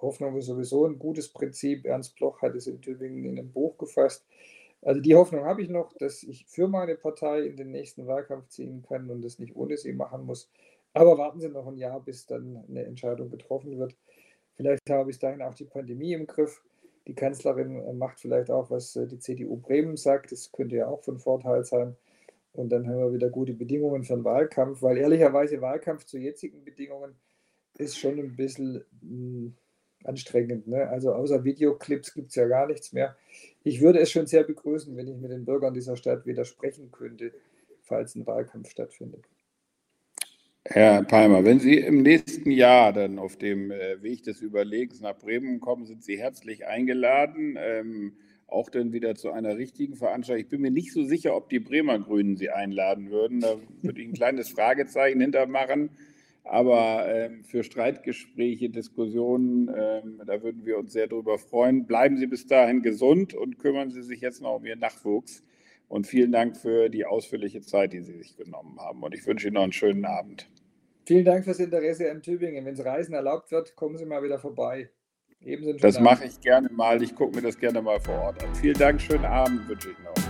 Hoffnung 0.01 0.37
ist 0.37 0.47
sowieso 0.47 0.87
ein 0.87 0.99
gutes 0.99 1.29
Prinzip. 1.29 1.85
Ernst 1.85 2.17
Bloch 2.17 2.41
hat 2.43 2.55
es 2.55 2.67
in 2.67 2.81
Tübingen 2.81 3.25
in 3.25 3.39
einem 3.39 3.53
Buch 3.53 3.77
gefasst. 3.77 4.25
Also 4.83 5.01
die 5.01 5.15
Hoffnung 5.15 5.45
habe 5.45 5.63
ich 5.63 5.69
noch, 5.69 5.93
dass 5.95 6.23
ich 6.23 6.47
für 6.47 6.69
meine 6.69 6.95
Partei 6.95 7.43
in 7.43 7.57
den 7.57 7.71
nächsten 7.71 8.07
Wahlkampf 8.07 8.49
ziehen 8.49 8.83
kann 8.87 9.11
und 9.11 9.23
das 9.23 9.39
nicht 9.39 9.57
ohne 9.57 9.77
sie 9.77 9.93
machen 9.93 10.27
muss. 10.27 10.51
Aber 10.93 11.19
warten 11.19 11.41
Sie 11.41 11.49
noch 11.49 11.67
ein 11.67 11.77
Jahr, 11.77 12.01
bis 12.01 12.27
dann 12.27 12.65
eine 12.69 12.85
Entscheidung 12.85 13.31
getroffen 13.31 13.79
wird. 13.79 13.97
Vielleicht 14.57 14.89
habe 14.89 15.11
ich 15.11 15.19
dahin 15.19 15.43
auch 15.43 15.55
die 15.55 15.65
Pandemie 15.65 16.13
im 16.13 16.27
Griff. 16.27 16.63
Die 17.07 17.15
Kanzlerin 17.15 17.77
äh, 17.77 17.93
macht 17.93 18.21
vielleicht 18.21 18.51
auch, 18.51 18.71
was 18.71 18.97
äh, 18.97 19.07
die 19.07 19.19
CDU 19.19 19.57
Bremen 19.57 19.97
sagt. 19.97 20.33
Das 20.33 20.53
könnte 20.53 20.77
ja 20.77 20.89
auch 20.89 21.03
von 21.03 21.19
Vorteil 21.19 21.65
sein. 21.65 21.97
Und 22.53 22.71
dann 22.71 22.87
haben 22.89 22.99
wir 22.99 23.13
wieder 23.13 23.31
gute 23.31 23.53
Bedingungen 23.53 24.05
für 24.05 24.15
einen 24.15 24.25
Wahlkampf, 24.25 24.81
weil 24.83 24.97
ehrlicherweise 24.97 25.61
Wahlkampf 25.61 26.05
zu 26.05 26.19
jetzigen 26.19 26.65
Bedingungen 26.65 27.17
ist 27.77 27.99
schon 27.99 28.19
ein 28.19 28.37
bisschen 28.37 28.85
hm, 29.01 29.57
anstrengend. 30.05 30.69
Ne? 30.69 30.89
Also 30.89 31.13
außer 31.13 31.43
Videoclips 31.43 32.15
gibt 32.15 32.31
es 32.31 32.37
ja 32.37 32.47
gar 32.47 32.67
nichts 32.69 32.93
mehr. 32.93 33.17
Ich 33.65 33.81
würde 33.81 33.99
es 33.99 34.11
schon 34.11 34.27
sehr 34.27 34.45
begrüßen, 34.45 34.97
wenn 34.97 35.09
ich 35.09 35.17
mit 35.17 35.33
den 35.33 35.45
Bürgern 35.45 35.75
dieser 35.75 35.97
Stadt 35.97 36.27
widersprechen 36.27 36.93
könnte, 36.93 37.33
falls 37.83 38.15
ein 38.15 38.27
Wahlkampf 38.27 38.71
stattfindet. 38.71 39.25
Herr 40.67 41.03
Palmer, 41.03 41.45
wenn 41.45 41.61
Sie 41.61 41.77
im 41.77 42.01
nächsten 42.01 42.51
Jahr 42.51 42.95
dann 42.95 43.19
auf 43.19 43.37
dem 43.37 43.71
äh, 43.71 44.03
Weg 44.03 44.23
des 44.23 44.41
Überlegens 44.41 45.03
nach 45.03 45.15
Bremen 45.15 45.61
kommen, 45.61 45.85
sind 45.85 46.03
Sie 46.03 46.19
herzlich 46.19 46.67
eingeladen. 46.67 47.59
Ähm, 47.59 48.15
auch 48.47 48.71
dann 48.71 48.93
wieder 48.95 49.15
zu 49.15 49.31
einer 49.31 49.59
richtigen 49.59 49.95
Veranstaltung. 49.95 50.43
Ich 50.43 50.49
bin 50.49 50.63
mir 50.63 50.71
nicht 50.71 50.93
so 50.93 51.05
sicher, 51.05 51.37
ob 51.37 51.51
die 51.51 51.59
Bremer 51.59 51.99
Grünen 51.99 52.39
Sie 52.39 52.49
einladen 52.49 53.11
würden. 53.11 53.41
Da 53.41 53.57
würde 53.83 54.01
ich 54.01 54.09
ein 54.09 54.15
kleines 54.15 54.49
Fragezeichen 54.49 55.21
hintermachen. 55.21 55.91
Aber 56.45 57.09
ähm, 57.09 57.45
für 57.45 57.63
Streitgespräche, 57.63 58.71
Diskussionen, 58.71 59.69
ähm, 59.69 60.23
da 60.27 60.43
würden 60.43 60.65
wir 60.65 60.79
uns 60.79 60.95
sehr 60.95 61.09
darüber 61.09 61.39
freuen. 61.39 61.87
Bleiben 61.87 62.17
Sie 62.17 62.27
bis 62.27 62.47
dahin 62.47 62.81
gesund 62.81 63.35
und 63.35 63.59
kümmern 63.59 63.91
Sie 63.91 64.03
sich 64.03 64.23
jetzt 64.23 64.41
noch 64.41 64.57
um 64.57 64.65
Ihren 64.65 64.81
Nachwuchs. 64.81 65.43
Und 65.95 66.09
vielen 66.09 66.33
Dank 66.33 66.57
für 66.57 66.89
die 66.89 67.07
ausführliche 67.07 67.61
Zeit, 67.61 67.93
die 67.93 68.01
Sie 68.01 68.19
sich 68.19 68.37
genommen 68.37 68.81
haben. 68.81 69.05
Und 69.05 69.15
ich 69.15 69.25
wünsche 69.29 69.47
Ihnen 69.47 69.55
noch 69.55 69.63
einen 69.63 69.71
schönen 69.71 70.05
Abend. 70.05 70.51
Vielen 71.07 71.25
Dank 71.25 71.45
fürs 71.45 71.61
Interesse 71.61 72.11
an 72.11 72.21
Tübingen. 72.21 72.65
Wenn 72.65 72.75
es 72.75 72.85
Reisen 72.85 73.15
erlaubt 73.15 73.53
wird, 73.53 73.77
kommen 73.77 73.97
Sie 73.97 74.05
mal 74.05 74.21
wieder 74.21 74.41
vorbei. 74.41 74.91
das 75.79 76.01
mache 76.01 76.25
ich 76.25 76.41
gerne 76.41 76.69
mal. 76.73 77.01
Ich 77.01 77.15
gucke 77.15 77.37
mir 77.37 77.43
das 77.43 77.57
gerne 77.57 77.81
mal 77.81 78.01
vor 78.01 78.17
Ort 78.23 78.43
an. 78.43 78.53
Vielen 78.57 78.77
Dank, 78.77 79.01
schönen 79.01 79.25
Abend 79.25 79.69
wünsche 79.69 79.91
ich 79.91 79.99
noch. 80.01 80.24